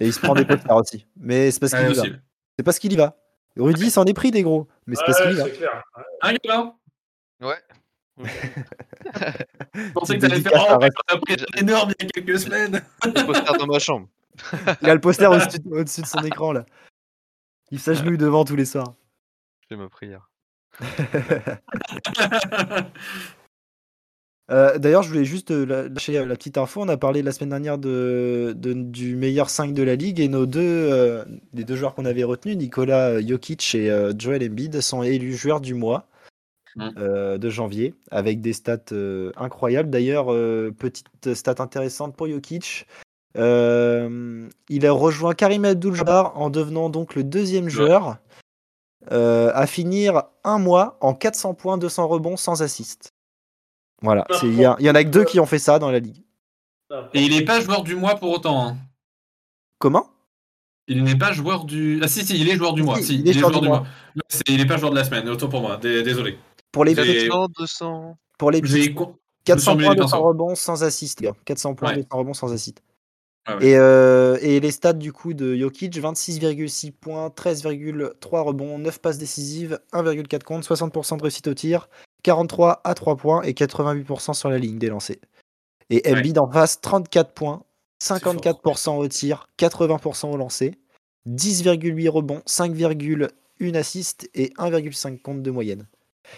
Et 0.00 0.06
il 0.06 0.12
se 0.12 0.20
prend 0.20 0.34
des 0.34 0.44
posters 0.44 0.76
aussi. 0.76 1.06
Mais 1.16 1.50
c'est 1.50 1.60
parce 1.60 1.72
qu'il 1.72 1.80
Ouais, 1.82 1.92
y 1.92 1.96
va. 1.96 2.02
C'est 2.58 2.62
parce 2.64 2.78
qu'il 2.78 2.92
y 2.92 2.96
va. 2.96 3.16
Rudy 3.56 3.90
s'en 3.90 4.04
est 4.04 4.14
pris 4.14 4.30
des 4.30 4.42
gros, 4.42 4.68
mais 4.86 4.96
c'est 4.96 5.04
parce 5.06 5.20
qu'il 5.22 5.32
y 5.32 5.34
va. 5.34 5.48
clair. 5.48 5.82
Un 6.22 6.34
gars 6.44 6.74
Ouais. 7.40 7.56
Je 8.18 9.92
pensais 9.92 10.16
que 10.16 10.20
t'allais 10.22 10.40
faire 10.40 10.52
oh, 10.70 10.78
Rest- 10.78 10.96
on 11.10 11.14
a 11.14 11.18
pris 11.20 11.34
un 11.34 11.60
énorme 11.60 11.92
il 11.98 12.04
y 12.04 12.08
a 12.08 12.10
quelques 12.10 12.38
semaines. 12.40 12.82
Le 13.04 13.26
poster 13.26 13.58
dans 13.58 13.66
ma 13.66 13.78
chambre. 13.78 14.08
Il 14.82 14.88
a 14.90 14.94
le 14.94 15.00
poster 15.00 15.26
au-dessus 15.30 15.58
de, 15.58 15.68
au-dessus 15.74 16.00
de 16.02 16.06
son 16.06 16.22
écran 16.24 16.52
là. 16.52 16.64
Il 17.70 17.78
s'agenouille 17.80 18.16
devant 18.18 18.44
tous 18.44 18.56
les 18.56 18.64
soirs. 18.64 18.94
J'ai 19.70 19.76
ma 19.76 19.88
prière. 19.88 20.30
Euh, 24.50 24.78
D'ailleurs, 24.78 25.02
je 25.02 25.08
voulais 25.08 25.24
juste 25.24 25.50
euh, 25.50 25.64
la- 25.66 25.88
lâcher 25.88 26.12
la 26.24 26.36
petite 26.36 26.56
info. 26.56 26.80
On 26.82 26.88
a 26.88 26.96
parlé 26.96 27.22
la 27.22 27.32
semaine 27.32 27.50
dernière 27.50 27.78
de, 27.78 28.54
de- 28.56 28.72
du 28.74 29.16
meilleur 29.16 29.50
5 29.50 29.72
de 29.74 29.82
la 29.82 29.96
ligue 29.96 30.20
et 30.20 30.28
nos 30.28 30.46
deux, 30.46 30.60
euh, 30.62 31.24
les 31.52 31.64
deux 31.64 31.74
joueurs 31.74 31.94
qu'on 31.94 32.04
avait 32.04 32.22
retenus, 32.24 32.56
Nicolas 32.56 33.20
Jokic 33.20 33.74
et 33.74 33.90
euh, 33.90 34.12
Joel 34.16 34.44
Embiid, 34.48 34.80
sont 34.80 35.02
élus 35.02 35.34
joueurs 35.34 35.60
du 35.60 35.74
mois 35.74 36.06
Mm. 36.78 36.90
euh, 36.98 37.38
de 37.38 37.48
janvier 37.48 37.94
avec 38.10 38.42
des 38.42 38.52
stats 38.52 38.76
euh, 38.92 39.32
incroyables. 39.36 39.88
D'ailleurs, 39.88 40.30
euh, 40.30 40.70
petite 40.78 41.32
stat 41.32 41.54
intéressante 41.58 42.14
pour 42.14 42.28
Jokic. 42.28 42.86
euh, 43.38 44.46
il 44.68 44.86
a 44.86 44.92
rejoint 44.92 45.34
Karim 45.34 45.64
Abdul-Jabbar 45.64 46.38
en 46.38 46.50
devenant 46.50 46.90
donc 46.90 47.14
le 47.14 47.24
deuxième 47.24 47.68
joueur 47.70 48.18
euh, 49.10 49.50
à 49.54 49.66
finir 49.66 50.24
un 50.44 50.58
mois 50.58 50.98
en 51.00 51.14
400 51.14 51.54
points, 51.54 51.78
200 51.78 52.08
rebonds 52.08 52.36
sans 52.36 52.60
assist. 52.62 53.12
Voilà, 54.02 54.26
c'est- 54.40 54.46
il 54.46 54.54
y, 54.54 54.64
a- 54.64 54.76
il 54.78 54.84
y 54.86 54.90
en 54.90 54.94
a 54.94 55.02
que 55.04 55.08
deux 55.08 55.24
qui 55.24 55.40
ont 55.40 55.46
fait 55.46 55.58
ça 55.58 55.78
dans 55.78 55.90
la 55.90 55.98
ligue. 56.00 56.22
Et 57.14 57.22
il 57.22 57.30
n'est 57.36 57.44
pas 57.44 57.60
joueur 57.60 57.82
du 57.82 57.96
mois 57.96 58.14
pour 58.16 58.30
autant. 58.30 58.66
hein. 58.66 58.76
Comment? 59.78 60.08
Il 60.88 61.02
n'est 61.02 61.16
pas 61.18 61.32
joueur 61.32 61.64
du. 61.64 61.98
Ah 62.02 62.08
si, 62.08 62.24
si, 62.24 62.38
il 62.40 62.48
est 62.48 62.56
joueur 62.56 62.72
du 62.74 62.82
mois. 62.82 62.96
Si, 62.98 63.04
Si, 63.04 63.14
il 63.16 63.28
est 63.28 63.32
joueur 63.32 63.50
du 63.60 63.66
mois. 63.66 63.84
Il 64.48 64.56
n'est 64.58 64.66
pas 64.66 64.76
joueur 64.76 64.92
de 64.92 64.96
la 64.96 65.04
semaine, 65.04 65.28
autant 65.28 65.48
pour 65.48 65.60
moi. 65.60 65.76
Dé- 65.78 66.02
Désolé. 66.02 66.38
Pour 66.70 66.84
les 66.84 66.94
J'ai- 66.94 67.02
petits, 67.02 67.24
200, 67.26 67.48
200. 67.58 68.18
pour 68.38 68.50
les 68.52 68.60
J'ai 68.62 68.78
petits, 68.80 68.94
con- 68.94 69.16
400 69.44 69.72
me 69.74 69.78
suis 69.80 69.84
points, 69.86 69.92
emmêlé 69.94 70.00
200 70.02 70.16
pinceaux. 70.18 70.28
rebonds 70.28 70.54
sans 70.54 70.84
assist, 70.84 71.20
gars. 71.22 71.32
400 71.44 71.74
points. 71.74 71.94
200 71.94 72.06
rebonds 72.12 72.34
sans 72.34 72.52
assist. 72.52 72.82
Ah 73.46 73.56
ouais. 73.56 73.66
Et, 73.66 73.76
euh, 73.76 74.38
et 74.42 74.60
les 74.60 74.70
stats 74.70 74.92
du 74.92 75.12
coup 75.12 75.32
de 75.34 75.56
Jokic 75.56 75.96
26,6 75.98 76.90
points, 76.92 77.30
13,3 77.30 78.42
rebonds, 78.42 78.78
9 78.78 79.00
passes 79.00 79.18
décisives, 79.18 79.80
1,4 79.92 80.44
comptes, 80.44 80.64
60% 80.64 81.16
de 81.16 81.22
réussite 81.22 81.46
au 81.48 81.54
tir, 81.54 81.88
43 82.26 82.80
à 82.82 82.94
3 82.94 83.16
points 83.16 83.42
et 83.42 83.52
88% 83.52 84.34
sur 84.34 84.50
la 84.50 84.58
ligne 84.58 84.78
des 84.78 84.88
lancers. 84.88 85.16
Et 85.90 86.02
Ouais. 86.04 86.18
Embiid 86.18 86.38
en 86.38 86.50
face 86.50 86.80
34 86.80 87.32
points, 87.32 87.62
fort. 88.02 88.18
54% 88.18 88.96
au 88.96 89.06
tir, 89.06 89.48
80% 89.58 90.32
au 90.32 90.36
lancer, 90.36 90.74
10,8 91.28 92.08
rebonds, 92.08 92.42
5,1 92.46 93.76
assists 93.76 94.28
et 94.34 94.52
1,5 94.58 95.22
comptes 95.22 95.42
de 95.42 95.50
moyenne. 95.52 95.86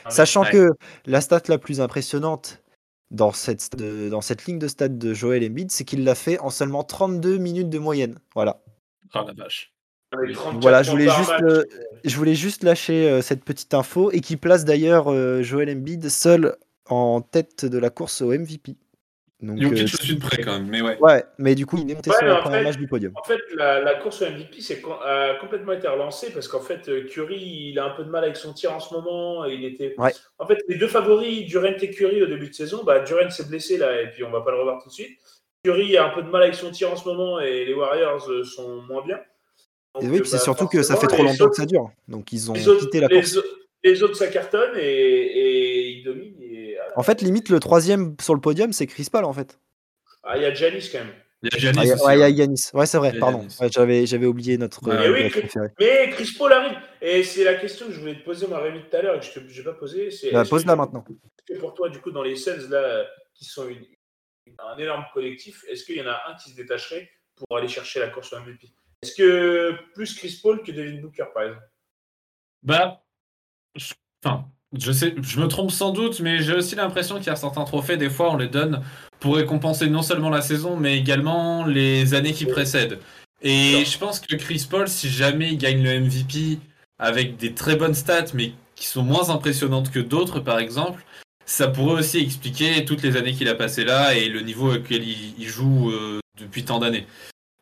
Ah, 0.04 0.10
Sachant 0.10 0.42
ouais. 0.42 0.50
que 0.50 0.68
la 1.06 1.22
stat 1.22 1.40
la 1.48 1.56
plus 1.56 1.80
impressionnante, 1.80 2.62
dans 3.10 3.32
cette, 3.32 3.74
dans 3.74 4.20
cette 4.20 4.44
ligne 4.44 4.58
de 4.58 4.68
stade 4.68 4.98
de 4.98 5.14
Joel 5.14 5.42
Embiid, 5.42 5.70
c'est 5.70 5.84
qu'il 5.84 6.04
l'a 6.04 6.14
fait 6.14 6.38
en 6.40 6.50
seulement 6.50 6.84
32 6.84 7.38
minutes 7.38 7.70
de 7.70 7.78
moyenne. 7.78 8.18
Voilà. 8.34 8.60
Oh 9.14 9.24
la 9.26 9.32
vache. 9.32 9.72
Voilà, 10.60 10.82
je 10.82 10.90
voulais, 10.90 11.08
juste, 11.08 11.42
euh, 11.42 11.64
je 12.04 12.16
voulais 12.16 12.34
juste 12.34 12.64
lâcher 12.64 13.08
euh, 13.08 13.20
cette 13.20 13.44
petite 13.44 13.74
info 13.74 14.10
et 14.10 14.20
qui 14.20 14.36
place 14.36 14.64
d'ailleurs 14.64 15.12
euh, 15.12 15.42
Joel 15.42 15.70
Embiid 15.70 16.08
seul 16.08 16.56
en 16.86 17.20
tête 17.20 17.66
de 17.66 17.78
la 17.78 17.90
course 17.90 18.22
au 18.22 18.32
MVP. 18.32 18.76
Donc, 19.40 19.60
Jokic, 19.60 19.86
je 19.86 19.96
suis 19.98 20.16
de 20.16 20.20
près 20.20 20.42
quand 20.42 20.54
même, 20.54 20.66
mais 20.66 20.80
ouais. 20.80 20.98
Ouais, 21.00 21.24
mais 21.36 21.54
du 21.54 21.64
coup, 21.64 21.76
il 21.76 21.88
est 21.88 21.94
monté 21.94 22.10
sur 22.10 22.24
le 22.24 22.40
premier 22.40 22.62
match 22.62 22.76
du 22.76 22.88
podium. 22.88 23.12
En 23.14 23.22
fait, 23.22 23.38
la, 23.54 23.94
course 23.96 24.22
au 24.22 24.26
MVP 24.26 24.60
c'est 24.60 24.82
a 25.04 25.34
complètement 25.40 25.72
été 25.72 25.86
relancée 25.86 26.32
parce 26.32 26.48
qu'en 26.48 26.60
fait, 26.60 26.90
Curry, 27.06 27.70
il 27.70 27.78
a 27.78 27.84
un 27.84 27.90
peu 27.90 28.02
de 28.02 28.10
mal 28.10 28.24
avec 28.24 28.36
son 28.36 28.52
tir 28.52 28.72
en 28.72 28.80
ce 28.80 28.92
moment. 28.94 29.44
Il 29.44 29.64
était... 29.64 29.94
En 30.38 30.46
fait, 30.46 30.58
les 30.68 30.76
deux 30.76 30.88
favoris, 30.88 31.46
Durant 31.46 31.66
et 31.66 31.90
Curry, 31.90 32.22
au 32.22 32.26
début 32.26 32.48
de 32.48 32.54
saison, 32.54 32.82
bah, 32.82 33.00
Durant 33.00 33.30
s'est 33.30 33.46
blessé 33.46 33.76
là, 33.76 34.00
et 34.00 34.10
puis 34.10 34.24
on 34.24 34.30
va 34.30 34.40
pas 34.40 34.50
le 34.50 34.58
revoir 34.58 34.82
tout 34.82 34.88
de 34.88 34.94
suite. 34.94 35.16
Curry 35.62 35.96
a 35.96 36.06
un 36.06 36.10
peu 36.10 36.22
de 36.22 36.28
mal 36.28 36.42
avec 36.42 36.54
son 36.54 36.70
tir 36.72 36.90
en 36.90 36.96
ce 36.96 37.06
moment 37.06 37.38
et 37.38 37.64
les 37.64 37.74
Warriors 37.74 38.28
sont 38.44 38.82
moins 38.82 39.04
bien 39.04 39.20
et 40.00 40.06
oui, 40.08 40.20
c'est 40.24 40.36
bah, 40.36 40.42
surtout 40.42 40.66
que 40.66 40.82
ça 40.82 40.96
fait 40.96 41.06
trop 41.06 41.22
longtemps 41.22 41.48
que 41.48 41.56
ça 41.56 41.66
dure. 41.66 41.90
Donc 42.06 42.32
ils 42.32 42.50
ont 42.50 42.54
quitté 42.54 43.00
la 43.00 43.08
course. 43.08 43.38
Les, 43.84 44.02
autres, 44.02 44.16
ça 44.16 44.26
cartonne 44.26 44.72
et, 44.76 45.90
ils 45.90 46.04
dominent. 46.04 46.34
En 46.96 47.02
fait, 47.02 47.22
limite, 47.22 47.48
le 47.48 47.60
troisième 47.60 48.16
sur 48.20 48.34
le 48.34 48.40
podium, 48.40 48.72
c'est 48.72 48.86
Chris 48.86 49.06
Paul, 49.10 49.24
en 49.24 49.32
fait. 49.32 49.58
Ah, 50.24 50.36
il 50.36 50.42
y 50.42 50.46
a 50.46 50.52
Janis 50.52 50.88
quand 50.90 50.98
même. 50.98 51.14
Il 51.42 51.52
y 51.52 51.56
a 51.56 51.58
Janis. 51.58 51.92
Ah, 51.92 52.06
ouais, 52.06 52.16
il 52.16 52.20
y 52.20 52.22
a 52.24 52.28
Yanis. 52.28 52.62
Ouais, 52.74 52.86
c'est 52.86 52.98
vrai, 52.98 53.12
pardon. 53.18 53.46
j'avais, 53.70 54.04
j'avais 54.04 54.26
oublié 54.26 54.58
notre. 54.58 54.86
Euh, 54.88 54.98
mais, 54.98 55.08
oui, 55.08 55.32
mais 55.78 56.10
Chris 56.10 56.34
Paul 56.36 56.52
arrive. 56.52 56.76
Et 57.00 57.22
c'est 57.22 57.44
la 57.44 57.54
question 57.54 57.86
que 57.86 57.92
je 57.92 58.00
voulais 58.00 58.16
te 58.16 58.24
poser, 58.24 58.48
ma 58.48 58.58
Rémi, 58.58 58.80
tout 58.90 58.96
à 58.96 59.02
l'heure, 59.02 59.14
et 59.14 59.20
que 59.20 59.48
je 59.48 59.58
n'ai 59.58 59.64
pas 59.64 59.74
posée. 59.74 60.08
Bah, 60.32 60.44
pose-la 60.44 60.74
maintenant. 60.74 61.04
Est-ce 61.08 61.54
que 61.54 61.60
pour 61.60 61.74
toi, 61.74 61.88
du 61.88 62.00
coup, 62.00 62.10
dans 62.10 62.24
les 62.24 62.34
Suns, 62.34 62.68
là, 62.68 63.06
qui 63.34 63.44
sont 63.44 63.68
un 64.58 64.78
énorme 64.78 65.04
collectif, 65.14 65.64
est-ce 65.70 65.84
qu'il 65.84 65.96
y 65.96 66.02
en 66.02 66.08
a 66.08 66.20
un 66.28 66.34
qui 66.34 66.50
se 66.50 66.56
détacherait 66.56 67.08
pour 67.36 67.56
aller 67.56 67.68
chercher 67.68 68.00
la 68.00 68.08
course 68.08 68.32
au 68.32 68.40
MVP 68.40 68.68
est-ce 69.02 69.14
que 69.14 69.74
plus 69.94 70.14
Chris 70.14 70.38
Paul 70.42 70.62
que 70.62 70.72
Devin 70.72 71.00
Booker, 71.00 71.24
par 71.32 71.44
exemple? 71.44 71.70
Bah, 72.62 73.04
je, 73.74 73.94
enfin, 74.24 74.46
je 74.76 74.92
sais, 74.92 75.14
je 75.22 75.40
me 75.40 75.46
trompe 75.46 75.70
sans 75.70 75.92
doute, 75.92 76.20
mais 76.20 76.42
j'ai 76.42 76.54
aussi 76.54 76.74
l'impression 76.74 77.16
qu'il 77.16 77.28
y 77.28 77.30
a 77.30 77.36
certains 77.36 77.64
trophées, 77.64 77.96
des 77.96 78.10
fois, 78.10 78.32
on 78.32 78.36
les 78.36 78.48
donne 78.48 78.82
pour 79.20 79.36
récompenser 79.36 79.88
non 79.88 80.02
seulement 80.02 80.30
la 80.30 80.42
saison, 80.42 80.76
mais 80.76 80.98
également 80.98 81.64
les 81.64 82.14
années 82.14 82.32
qui 82.32 82.46
précèdent. 82.46 82.98
Et 83.42 83.84
je 83.84 83.98
pense 83.98 84.20
que 84.20 84.34
Chris 84.36 84.66
Paul, 84.68 84.88
si 84.88 85.08
jamais 85.08 85.52
il 85.52 85.58
gagne 85.58 85.82
le 85.82 86.00
MVP 86.00 86.58
avec 86.98 87.36
des 87.36 87.54
très 87.54 87.76
bonnes 87.76 87.94
stats, 87.94 88.32
mais 88.34 88.52
qui 88.74 88.86
sont 88.86 89.02
moins 89.02 89.30
impressionnantes 89.30 89.90
que 89.90 90.00
d'autres, 90.00 90.40
par 90.40 90.58
exemple, 90.58 91.04
ça 91.46 91.68
pourrait 91.68 92.00
aussi 92.00 92.18
expliquer 92.18 92.84
toutes 92.84 93.02
les 93.02 93.16
années 93.16 93.32
qu'il 93.32 93.48
a 93.48 93.54
passées 93.54 93.84
là 93.84 94.14
et 94.14 94.28
le 94.28 94.40
niveau 94.40 94.74
auquel 94.74 95.02
il, 95.02 95.46
joue 95.46 95.90
euh, 95.90 96.20
depuis 96.38 96.64
tant 96.64 96.78
d'années. 96.78 97.06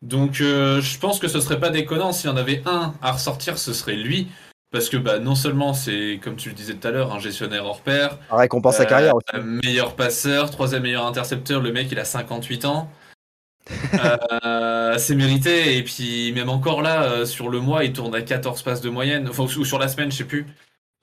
Donc 0.01 0.41
euh, 0.41 0.81
je 0.81 0.99
pense 0.99 1.19
que 1.19 1.27
ce 1.27 1.39
serait 1.39 1.59
pas 1.59 1.69
déconnant 1.69 2.11
s'il 2.11 2.29
y 2.29 2.33
en 2.33 2.37
avait 2.37 2.61
un 2.65 2.93
à 3.01 3.13
ressortir, 3.13 3.57
ce 3.57 3.73
serait 3.73 3.95
lui. 3.95 4.27
Parce 4.69 4.89
que 4.89 4.97
bah, 4.97 5.19
non 5.19 5.35
seulement 5.35 5.73
c'est, 5.73 6.19
comme 6.21 6.35
tu 6.35 6.49
le 6.49 6.55
disais 6.55 6.73
tout 6.73 6.87
à 6.87 6.91
l'heure, 6.91 7.13
un 7.13 7.19
gestionnaire 7.19 7.65
hors 7.65 7.81
pair. 7.81 8.17
Un 8.29 8.37
récompense 8.37 8.75
sa 8.75 8.85
carrière 8.85 9.15
aussi. 9.15 9.25
Un 9.33 9.41
meilleur 9.41 9.95
passeur, 9.95 10.51
troisième 10.51 10.83
meilleur 10.83 11.05
intercepteur, 11.05 11.61
le 11.61 11.71
mec 11.71 11.87
il 11.91 11.99
a 11.99 12.05
58 12.05 12.65
ans. 12.65 12.89
euh, 14.45 14.97
c'est 14.97 15.15
mérité. 15.15 15.77
Et 15.77 15.83
puis 15.83 16.33
même 16.33 16.49
encore 16.49 16.81
là, 16.81 17.03
euh, 17.03 17.25
sur 17.25 17.49
le 17.49 17.59
mois, 17.59 17.85
il 17.85 17.93
tourne 17.93 18.13
à 18.13 18.21
14 18.21 18.61
passes 18.61 18.81
de 18.81 18.89
moyenne. 18.89 19.27
Enfin, 19.29 19.43
ou 19.43 19.65
sur 19.65 19.79
la 19.79 19.87
semaine, 19.87 20.11
je 20.11 20.17
sais 20.17 20.25
plus. 20.25 20.45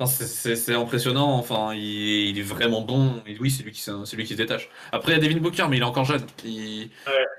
C'est 0.07 0.75
impressionnant. 0.75 1.35
Enfin, 1.37 1.73
il, 1.75 2.39
est 2.39 2.43
vraiment 2.43 2.83
bon. 2.83 3.23
Et 3.27 3.37
oui, 3.39 3.51
c'est 3.51 3.63
lui, 3.63 3.73
qui, 3.73 3.91
lui 4.17 4.25
qui 4.25 4.33
se 4.33 4.37
détache. 4.37 4.69
Après, 4.93 5.13
il 5.13 5.15
y 5.15 5.19
a 5.19 5.29
Devin 5.29 5.41
Booker, 5.41 5.67
mais 5.71 5.77
il 5.77 5.83
est 5.83 5.87
encore 5.87 6.05
jeune. 6.05 6.27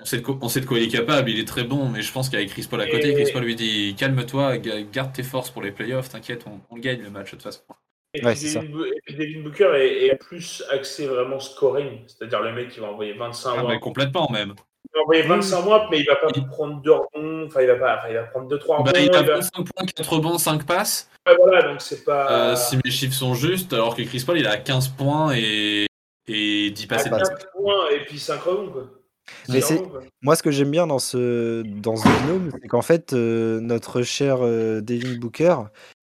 on, 0.00 0.04
sait 0.04 0.18
de 0.18 0.22
quoi, 0.22 0.38
on, 0.40 0.48
sait 0.48 0.60
de 0.60 0.66
quoi, 0.66 0.78
il 0.78 0.84
est 0.84 0.88
capable. 0.88 1.30
Il 1.30 1.38
est 1.38 1.46
très 1.46 1.64
bon. 1.64 1.88
Mais 1.88 2.02
je 2.02 2.10
pense 2.12 2.30
qu'avec 2.30 2.48
Chris 2.48 2.66
Paul 2.68 2.80
à 2.80 2.86
côté, 2.86 3.12
Chris 3.14 3.30
Paul 3.32 3.44
lui 3.44 3.54
dit 3.54 3.94
calme-toi, 3.98 4.58
garde 4.58 5.12
tes 5.12 5.22
forces 5.22 5.50
pour 5.50 5.62
les 5.62 5.70
playoffs. 5.70 6.08
T'inquiète, 6.08 6.44
on, 6.70 6.78
gagne 6.78 7.02
le 7.02 7.10
match 7.10 7.26
de 7.26 7.30
toute 7.32 7.42
façon. 7.42 7.62
Et, 8.14 8.20
puis, 8.22 9.14
Devin, 9.14 9.42
Booker 9.42 9.72
est, 9.74 10.16
plus 10.16 10.64
axé 10.70 11.06
vraiment 11.06 11.38
scoring. 11.38 12.04
C'est-à-dire 12.06 12.40
le 12.40 12.54
mec 12.54 12.70
qui 12.70 12.80
va 12.80 12.86
envoyer 12.86 13.12
25 13.12 13.56
ah, 13.58 13.78
complètement 13.78 14.30
même. 14.30 14.54
Il 14.96 14.98
va 14.98 15.02
envoyer 15.02 15.22
25 15.22 15.62
mois, 15.62 15.86
mais 15.90 16.00
il 16.00 16.06
va 16.06 16.16
pas 16.16 16.28
prendre 16.50 16.80
2 16.80 16.90
rebonds. 16.90 17.46
Enfin, 17.46 17.60
il 17.60 17.66
va, 17.66 17.74
pas, 17.74 17.98
enfin, 17.98 18.08
il 18.08 18.14
va 18.14 18.22
prendre 18.22 18.48
2-3 18.48 18.66
bah, 18.68 18.76
rebonds. 18.78 18.92
il 18.94 19.12
va 19.12 19.22
25 19.22 19.50
points, 19.52 19.86
4 19.94 20.12
rebonds, 20.12 20.38
5 20.38 20.64
passes 20.64 21.10
voilà, 21.34 21.62
donc 21.62 21.80
c'est 21.80 22.04
pas. 22.04 22.52
Euh, 22.52 22.56
si 22.56 22.78
mes 22.84 22.90
chiffres 22.90 23.14
sont 23.14 23.34
justes, 23.34 23.72
alors 23.72 23.96
que 23.96 24.02
Chris 24.02 24.22
Paul 24.24 24.38
il 24.38 24.46
a 24.46 24.56
15 24.56 24.88
points 24.88 25.34
et, 25.34 25.86
et 26.28 26.70
10 26.70 26.86
passes. 26.86 27.04
15 27.08 27.30
points 27.52 27.88
et 27.90 28.04
puis 28.04 28.18
5 28.18 28.40
rebonds 28.40 28.70
quoi. 28.70 28.84
Mais 29.48 29.60
c'est 29.60 29.82
moi 30.22 30.36
ce 30.36 30.42
que 30.44 30.52
j'aime 30.52 30.70
bien 30.70 30.86
dans 30.86 31.00
ce 31.00 31.62
dans 31.62 31.96
ce 31.96 32.06
binôme, 32.06 32.52
c'est 32.62 32.68
qu'en 32.68 32.82
fait 32.82 33.12
euh, 33.12 33.58
notre 33.60 34.02
cher 34.02 34.38
euh, 34.40 34.80
Devin 34.80 35.18
Booker, 35.18 35.56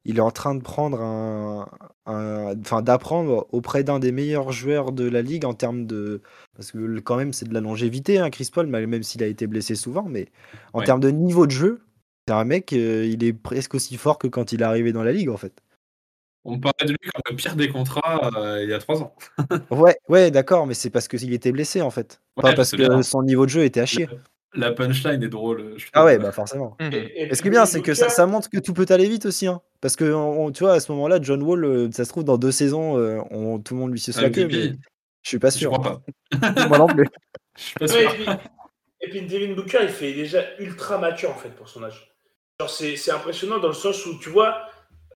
il 0.06 0.18
est 0.18 0.22
en 0.22 0.32
train 0.32 0.56
de 0.56 0.62
prendre 0.62 1.02
un, 1.02 1.68
enfin 2.06 2.82
d'apprendre 2.82 3.48
auprès 3.52 3.84
d'un 3.84 4.00
des 4.00 4.12
meilleurs 4.12 4.52
joueurs 4.52 4.92
de 4.92 5.08
la 5.08 5.22
ligue 5.22 5.46
en 5.46 5.54
termes 5.54 5.86
de 5.86 6.22
parce 6.56 6.72
que 6.72 7.00
quand 7.00 7.16
même 7.16 7.34
c'est 7.34 7.48
de 7.48 7.54
la 7.54 7.62
longévité, 7.62 8.20
hein, 8.20 8.30
Chris 8.30 8.50
Paul, 8.54 8.68
même 8.68 9.04
s'il 9.04 9.24
a 9.24 9.28
été 9.28 9.48
blessé 9.48 9.76
souvent, 9.76 10.04
mais 10.04 10.28
en 10.74 10.82
termes 10.82 11.00
de 11.00 11.10
niveau 11.10 11.46
de 11.46 11.52
jeu, 11.52 11.82
c'est 12.28 12.34
un 12.34 12.46
mec, 12.46 12.72
euh, 12.74 13.06
il 13.06 13.24
est 13.24 13.34
presque 13.34 13.76
aussi 13.76 13.98
fort 13.98 14.18
que 14.18 14.28
quand 14.28 14.54
il 14.54 14.62
est 14.62 14.66
arrivé 14.66 14.94
dans 14.94 15.04
la 15.04 15.12
ligue, 15.12 15.30
en 15.30 15.38
fait. 15.38 15.62
On 16.46 16.60
parlait 16.60 16.86
de 16.86 16.92
lui 16.92 17.10
comme 17.14 17.22
le 17.30 17.36
pire 17.36 17.56
des 17.56 17.70
contrats 17.70 18.32
euh, 18.38 18.64
il 18.64 18.70
y 18.70 18.74
a 18.74 18.80
trois 18.80 19.02
ans. 19.02 19.16
ouais, 19.72 19.98
ouais, 20.10 20.32
d'accord, 20.32 20.68
mais 20.68 20.74
c'est 20.74 20.90
parce 20.90 21.08
qu'il 21.08 21.34
était 21.34 21.52
blessé, 21.52 21.82
en 21.82 21.90
fait. 21.90 22.22
Pas 22.36 22.54
parce 22.54 22.72
que 22.72 23.02
son 23.02 23.24
niveau 23.24 23.46
de 23.46 23.52
jeu 23.52 23.64
était 23.64 23.82
à 23.82 23.86
chier. 23.86 24.08
La 24.56 24.72
punchline 24.72 25.24
est 25.24 25.30
drôle. 25.30 25.78
ah 25.94 26.06
ouais, 26.06 26.20
bah 26.20 26.32
forcément. 26.32 26.78
Et, 26.80 27.34
ce 27.34 27.42
qui 27.42 27.48
est 27.48 27.52
bien, 27.52 27.66
c'est 27.66 27.82
que 27.82 27.94
ça, 27.94 28.26
montre 28.26 28.50
que 28.50 28.60
tout 28.60 28.74
peut 28.74 28.86
aller 28.90 29.08
vite 29.08 29.26
aussi. 29.26 29.48
Hein. 29.48 29.62
Parce 29.82 29.96
que, 29.96 30.52
tu 30.52 30.64
vois, 30.64 30.74
à 30.74 30.80
ce 30.80 30.92
moment-là, 30.92 31.20
John 31.22 31.42
Wall, 31.42 31.66
euh, 31.66 31.92
ça 31.92 32.06
se 32.06 32.10
trouve, 32.10 32.24
dans 32.24 32.38
deux 32.38 32.52
saisons, 32.52 32.98
on, 33.32 33.60
tout 33.60 33.74
le 33.74 33.80
monde 33.80 33.92
lui 33.92 34.04
la 34.16 34.30
queue, 34.30 34.48
mais 34.48 34.74
je 35.24 35.30
suis 35.30 35.40
pas 35.40 35.52
sûr. 35.52 35.74
Je 35.74 35.80
crois 35.80 36.02
pas. 36.32 36.68
Moi 36.68 36.78
non 36.78 36.88
plus. 36.88 37.08
Je 37.56 37.62
suis 37.62 37.76
pas 37.76 37.88
sûr. 37.88 38.12
et, 39.02 39.10
puis, 39.10 39.22
Devin 39.28 39.54
Booker, 39.54 39.78
il 39.84 39.90
fait 39.90 40.14
déjà 40.14 40.42
ultra 40.58 40.98
mature, 40.98 41.30
en 41.30 41.36
fait, 41.36 41.50
pour 41.50 41.70
son 41.70 41.84
âge 41.84 42.14
c'est 42.68 43.12
impressionnant 43.12 43.60
dans 43.60 43.70
le 43.70 43.74
sens 43.74 44.06
où, 44.06 44.20
tu 44.20 44.30
vois. 44.30 44.70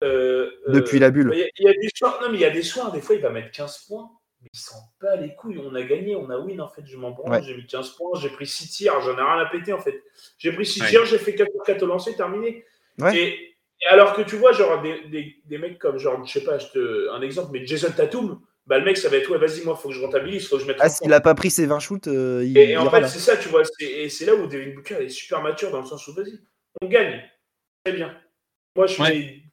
Euh, 0.03 0.49
euh, 0.67 0.73
Depuis 0.73 0.99
la 0.99 1.09
bulle. 1.09 1.31
Il 1.33 1.65
y, 1.65 1.67
a 1.67 1.73
des 1.73 1.89
soirs, 1.95 2.19
non, 2.21 2.29
mais 2.29 2.37
il 2.37 2.41
y 2.41 2.45
a 2.45 2.49
des 2.49 2.63
soirs, 2.63 2.91
des 2.91 3.01
fois, 3.01 3.15
il 3.15 3.21
va 3.21 3.29
mettre 3.29 3.51
15 3.51 3.85
points, 3.87 4.09
mais 4.47 4.49
il 4.53 4.59
sent 4.59 4.75
pas 4.99 5.15
les 5.15 5.35
couilles. 5.35 5.59
On 5.59 5.75
a 5.75 5.83
gagné, 5.83 6.15
on 6.15 6.29
a 6.29 6.37
win, 6.37 6.61
en 6.61 6.69
fait. 6.69 6.85
Je 6.85 6.97
m'en 6.97 7.11
branle, 7.11 7.43
j'ai 7.43 7.55
mis 7.55 7.65
15 7.65 7.89
points, 7.91 8.19
j'ai 8.19 8.29
pris 8.29 8.47
6 8.47 8.69
tirs, 8.69 9.01
j'en 9.01 9.13
ai 9.13 9.21
rien 9.21 9.39
à 9.39 9.45
péter, 9.45 9.73
en 9.73 9.79
fait. 9.79 10.03
J'ai 10.37 10.51
pris 10.51 10.65
6 10.65 10.85
tirs, 10.85 11.05
j'ai 11.05 11.17
fait 11.17 11.35
4 11.35 11.51
pour 11.51 11.63
4 11.63 11.83
au 11.83 11.87
lancer, 11.87 12.15
terminé. 12.15 12.65
Et, 13.13 13.55
alors 13.89 14.13
que 14.13 14.23
tu 14.23 14.37
vois, 14.37 14.53
genre, 14.53 14.81
des, 14.81 15.35
des, 15.45 15.57
mecs 15.57 15.77
comme, 15.77 15.97
genre, 15.97 16.25
je 16.25 16.31
sais 16.31 16.43
pas, 16.43 16.57
je 16.57 16.67
te, 16.67 17.11
un 17.11 17.21
exemple, 17.21 17.49
mais 17.53 17.65
Jason 17.65 17.91
Tatum, 17.91 18.41
bah, 18.65 18.79
le 18.79 18.85
mec, 18.85 18.97
ça 18.97 19.07
va 19.09 19.17
être, 19.17 19.29
ouais, 19.29 19.37
vas-y, 19.37 19.63
moi, 19.63 19.75
il 19.77 19.81
faut 19.81 19.89
que 19.89 19.95
je 19.95 20.01
rentabilise, 20.01 20.47
faut 20.47 20.57
que 20.57 20.63
je 20.63 20.67
mette. 20.67 20.77
Ah, 20.79 20.89
s'il 20.89 21.13
a 21.13 21.21
pas 21.21 21.35
pris 21.35 21.51
ses 21.51 21.67
20 21.67 21.79
shoots, 21.79 22.07
euh, 22.07 22.43
il. 22.43 22.57
Et, 22.57 22.75
en 22.75 22.89
fait, 22.89 23.07
c'est 23.07 23.19
ça, 23.19 23.37
tu 23.37 23.49
vois, 23.49 23.61
et 23.79 24.09
c'est 24.09 24.25
là 24.25 24.33
où 24.33 24.47
Devin 24.47 24.73
Booker 24.73 24.95
est 24.95 25.09
super 25.09 25.41
mature 25.41 25.71
dans 25.71 25.81
le 25.81 25.85
sens 25.85 26.07
où, 26.07 26.13
vas-y, 26.13 26.39
on 26.81 26.87
gagne. 26.87 27.23
Très 27.85 27.93
bien. 27.93 28.17
Moi, 28.75 28.87
je, 28.87 29.01
mets, 29.01 29.43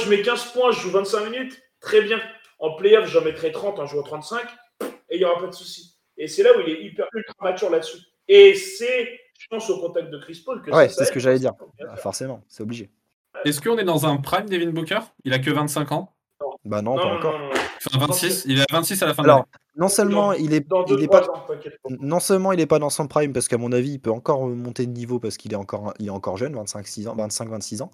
je 0.00 0.08
mets 0.08 0.22
15 0.22 0.52
points, 0.52 0.70
je 0.70 0.80
joue 0.80 0.90
25 0.90 1.28
minutes. 1.28 1.60
Très 1.80 2.02
bien. 2.02 2.20
En 2.62 2.74
playoff, 2.76 3.06
j'en 3.06 3.22
mettrai 3.22 3.50
30 3.50 3.80
en 3.80 3.86
jouant 3.86 4.04
35 4.04 4.40
et 4.82 5.16
il 5.16 5.18
n'y 5.18 5.24
aura 5.24 5.40
pas 5.40 5.48
de 5.48 5.52
souci. 5.52 5.96
Et 6.16 6.28
c'est 6.28 6.44
là 6.44 6.56
où 6.56 6.60
il 6.60 6.72
est 6.72 6.84
hyper 6.84 7.08
ultra 7.12 7.34
mature 7.42 7.68
là-dessus. 7.70 7.98
Et 8.28 8.54
c'est, 8.54 9.18
je 9.36 9.46
pense, 9.50 9.68
au 9.68 9.80
contact 9.80 10.10
de 10.10 10.18
Chris 10.18 10.40
Paul 10.46 10.62
que 10.62 10.70
Ouais, 10.70 10.88
c'est 10.88 11.04
ce 11.04 11.10
que 11.10 11.18
j'allais 11.18 11.40
dire. 11.40 11.54
Ah, 11.88 11.96
forcément, 11.96 12.44
c'est 12.46 12.62
obligé. 12.62 12.88
Est-ce 13.44 13.60
qu'on 13.60 13.78
est 13.78 13.84
dans 13.84 14.06
un 14.06 14.16
prime 14.18 14.48
Devin 14.48 14.70
Booker? 14.70 15.00
Il 15.24 15.32
a 15.32 15.40
que 15.40 15.50
25 15.50 15.90
ans? 15.90 16.14
Bah 16.64 16.82
non, 16.82 16.96
pas 16.96 17.06
encore. 17.06 17.34
Enfin, 17.84 17.98
26, 17.98 18.44
il 18.46 18.60
est 18.60 18.62
à 18.62 18.74
26 18.74 19.02
à 19.02 19.06
la 19.06 19.14
fin 19.14 19.22
de 19.22 19.28
l'année. 19.28 19.42
Non 19.74 19.88
seulement 19.88 20.32
il 20.32 20.54
est, 20.54 20.64
il 20.88 21.02
est 21.02 21.08
pas, 21.08 21.26
non 21.88 22.20
seulement 22.20 22.52
il 22.52 22.60
est 22.60 22.66
pas 22.66 22.78
dans 22.78 22.90
son 22.90 23.08
prime 23.08 23.32
parce 23.32 23.48
qu'à 23.48 23.56
mon 23.58 23.72
avis 23.72 23.94
il 23.94 23.98
peut 24.00 24.12
encore 24.12 24.46
monter 24.46 24.86
de 24.86 24.92
niveau 24.92 25.18
parce 25.18 25.36
qu'il 25.36 25.52
est 25.52 25.56
encore, 25.56 25.94
il 25.98 26.08
est 26.08 26.10
encore 26.10 26.36
jeune, 26.36 26.54
25, 26.54 26.86
6 26.86 27.08
ans, 27.08 27.16
25, 27.16 27.48
26 27.48 27.82
ans, 27.82 27.90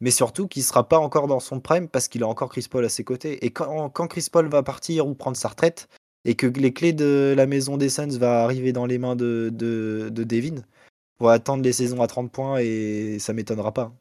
mais 0.00 0.10
surtout 0.10 0.46
qu'il 0.46 0.62
sera 0.62 0.88
pas 0.88 0.98
encore 0.98 1.26
dans 1.26 1.40
son 1.40 1.60
prime 1.60 1.88
parce 1.88 2.08
qu'il 2.08 2.22
a 2.22 2.28
encore 2.28 2.50
Chris 2.50 2.66
Paul 2.70 2.84
à 2.84 2.88
ses 2.88 3.04
côtés. 3.04 3.44
Et 3.44 3.50
quand, 3.50 3.88
quand 3.90 4.08
Chris 4.08 4.28
Paul 4.30 4.48
va 4.48 4.62
partir 4.62 5.06
ou 5.06 5.14
prendre 5.14 5.36
sa 5.36 5.48
retraite 5.48 5.88
et 6.24 6.34
que 6.34 6.46
les 6.46 6.72
clés 6.72 6.92
de 6.92 7.34
la 7.36 7.46
maison 7.46 7.76
des 7.76 7.88
Suns 7.88 8.18
va 8.18 8.42
arriver 8.42 8.72
dans 8.72 8.86
les 8.86 8.98
mains 8.98 9.16
de, 9.16 9.50
de, 9.52 10.08
de 10.10 10.24
Devin, 10.24 10.62
on 11.20 11.26
va 11.26 11.32
attendre 11.32 11.62
les 11.62 11.72
saisons 11.72 12.02
à 12.02 12.06
30 12.06 12.30
points 12.30 12.58
et 12.58 13.18
ça 13.18 13.32
m'étonnera 13.32 13.72
pas. 13.72 13.92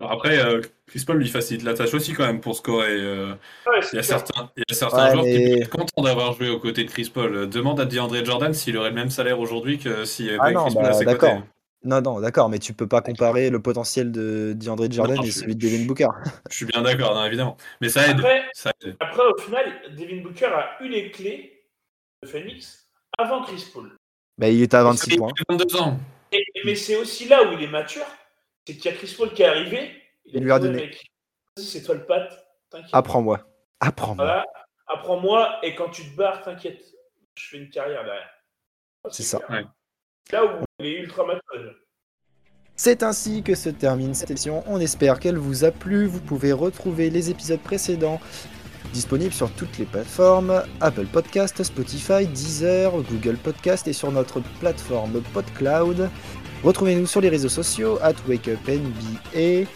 Après, 0.00 0.38
euh, 0.38 0.60
Chris 0.86 1.02
Paul 1.04 1.18
lui 1.18 1.28
facilite 1.28 1.64
la 1.64 1.74
tâche 1.74 1.92
aussi 1.92 2.12
quand 2.12 2.24
même 2.24 2.40
pour 2.40 2.54
scorer. 2.54 2.92
Euh, 2.92 3.34
il, 3.92 3.96
y 3.96 3.98
a 3.98 4.02
certains, 4.04 4.48
il 4.56 4.62
y 4.68 4.72
a 4.72 4.74
certains 4.74 5.10
joueurs 5.10 5.24
qui 5.24 5.32
peuvent 5.32 5.62
être 5.62 5.70
contents 5.70 6.02
d'avoir 6.02 6.34
joué 6.34 6.48
aux 6.50 6.60
côtés 6.60 6.84
de 6.84 6.90
Chris 6.90 7.10
Paul. 7.12 7.48
Demande 7.48 7.80
à 7.80 7.84
DeAndre 7.84 8.24
Jordan 8.24 8.54
s'il 8.54 8.76
aurait 8.76 8.90
le 8.90 8.94
même 8.94 9.10
salaire 9.10 9.40
aujourd'hui 9.40 9.78
que 9.78 10.04
s'il 10.04 10.26
n'y 10.26 10.30
avait 10.30 10.38
ah 10.40 10.52
pas 10.52 10.64
Chris 10.66 10.74
Paul 10.74 10.84
à 10.84 10.88
bah, 10.90 10.94
ses 10.94 11.04
côtés. 11.04 11.38
Non, 11.84 12.00
non, 12.00 12.20
d'accord, 12.20 12.48
mais 12.48 12.58
tu 12.58 12.74
peux 12.74 12.88
pas 12.88 13.00
comparer 13.00 13.50
le 13.50 13.62
potentiel 13.62 14.10
de 14.10 14.52
DeAndre 14.56 14.90
Jordan 14.90 15.22
et 15.24 15.30
celui 15.30 15.54
de 15.54 15.60
Devin 15.60 15.86
Booker. 15.86 16.08
Je 16.50 16.56
suis 16.56 16.66
bien 16.66 16.82
d'accord, 16.82 17.24
évidemment. 17.24 17.56
Mais 17.80 17.88
ça 17.88 18.08
aide, 18.08 18.18
après, 18.18 18.44
Après, 18.98 19.22
au 19.26 19.38
final, 19.40 19.64
Devin 19.96 20.22
Booker 20.22 20.46
a 20.46 20.76
eu 20.82 20.88
les 20.88 21.10
clés 21.12 21.64
Phoenix 22.26 22.88
avant 23.16 23.42
Chris 23.44 23.70
Paul. 23.72 23.96
Bah, 24.38 24.48
il 24.48 24.60
est 24.62 24.74
à 24.74 24.82
26 24.82 25.16
points. 25.16 25.30
22 25.48 25.76
ans. 25.76 25.98
Et- 26.32 26.44
mais 26.64 26.74
c'est 26.74 26.96
aussi 26.96 27.26
là 27.28 27.44
où 27.48 27.52
il 27.52 27.62
est 27.62 27.68
mature, 27.68 28.04
c'est 28.66 28.76
qu'il 28.76 28.90
y 28.90 28.94
a 28.94 28.96
Chris 28.96 29.14
Paul 29.16 29.32
qui 29.32 29.42
est 29.42 29.46
arrivé. 29.46 30.02
Il 30.26 30.42
lui 30.42 30.52
a 30.52 30.58
donné. 30.58 30.76
mec, 30.82 31.06
vas-y, 31.56 31.64
c'est 31.66 31.82
toi 31.82 31.94
le 31.94 32.04
pat, 32.04 32.28
t'inquiète. 32.70 32.90
Apprends-moi. 32.92 33.40
Apprends-moi. 33.80 34.24
Voilà, 34.24 34.44
apprends-moi 34.88 35.58
et 35.62 35.74
quand 35.76 35.88
tu 35.90 36.02
te 36.10 36.16
barres, 36.16 36.42
t'inquiète. 36.42 36.82
Je 37.36 37.48
fais 37.48 37.56
une 37.58 37.70
carrière 37.70 38.04
derrière. 38.04 38.28
C'est 39.10 39.22
ça. 39.22 39.38
Ouais. 39.48 39.64
Là 40.30 40.44
où 40.44 40.84
ultra. 40.84 41.24
C'est 42.76 43.02
ainsi 43.02 43.42
que 43.42 43.54
se 43.54 43.70
termine 43.70 44.14
cette 44.14 44.30
émission. 44.30 44.62
On 44.66 44.78
espère 44.78 45.18
qu'elle 45.20 45.38
vous 45.38 45.64
a 45.64 45.70
plu. 45.70 46.06
Vous 46.06 46.20
pouvez 46.20 46.52
retrouver 46.52 47.08
les 47.08 47.30
épisodes 47.30 47.60
précédents 47.60 48.20
disponibles 48.92 49.32
sur 49.32 49.50
toutes 49.52 49.78
les 49.78 49.86
plateformes 49.86 50.62
Apple 50.80 51.06
Podcast, 51.06 51.62
Spotify, 51.62 52.26
Deezer, 52.26 52.92
Google 53.10 53.36
Podcast 53.36 53.88
et 53.88 53.92
sur 53.92 54.12
notre 54.12 54.40
plateforme 54.60 55.22
PodCloud. 55.32 56.10
Retrouvez-nous 56.62 57.06
sur 57.06 57.20
les 57.20 57.30
réseaux 57.30 57.48
sociaux 57.48 57.98
at 58.02 58.14
WakeUpNBA. 58.28 59.66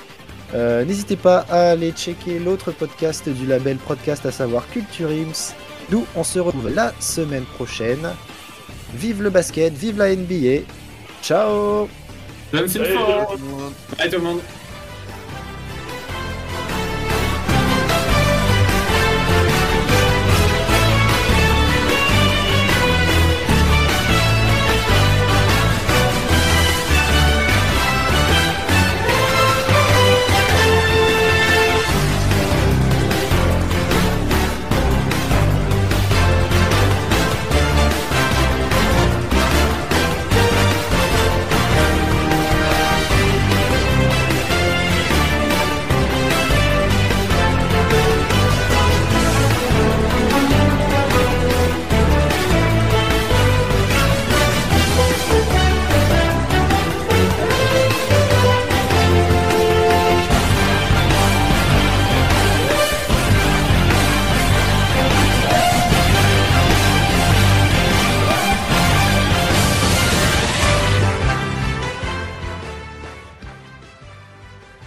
Euh, 0.54 0.84
N'hésitez 0.84 1.16
pas 1.16 1.46
à 1.48 1.70
aller 1.70 1.92
checker 1.92 2.38
l'autre 2.38 2.72
podcast 2.72 3.26
du 3.28 3.46
label 3.46 3.78
podcast, 3.78 4.26
à 4.26 4.32
savoir 4.32 4.68
Culture 4.68 5.08
Ims. 5.08 5.54
Nous, 5.90 6.06
on 6.14 6.24
se 6.24 6.38
retrouve 6.38 6.68
la 6.68 6.92
semaine 7.00 7.44
prochaine. 7.44 8.10
Vive 8.94 9.22
le 9.22 9.30
basket, 9.30 9.72
vive 9.72 9.98
la 9.98 10.14
NBA. 10.14 10.64
Ciao 11.22 11.88
Salut, 12.52 12.68
tout 12.68 12.78
le 12.78 12.94
monde. 12.94 13.72
Bye 13.98 14.10
tout 14.10 14.16
le 14.16 14.22
monde. 14.22 14.40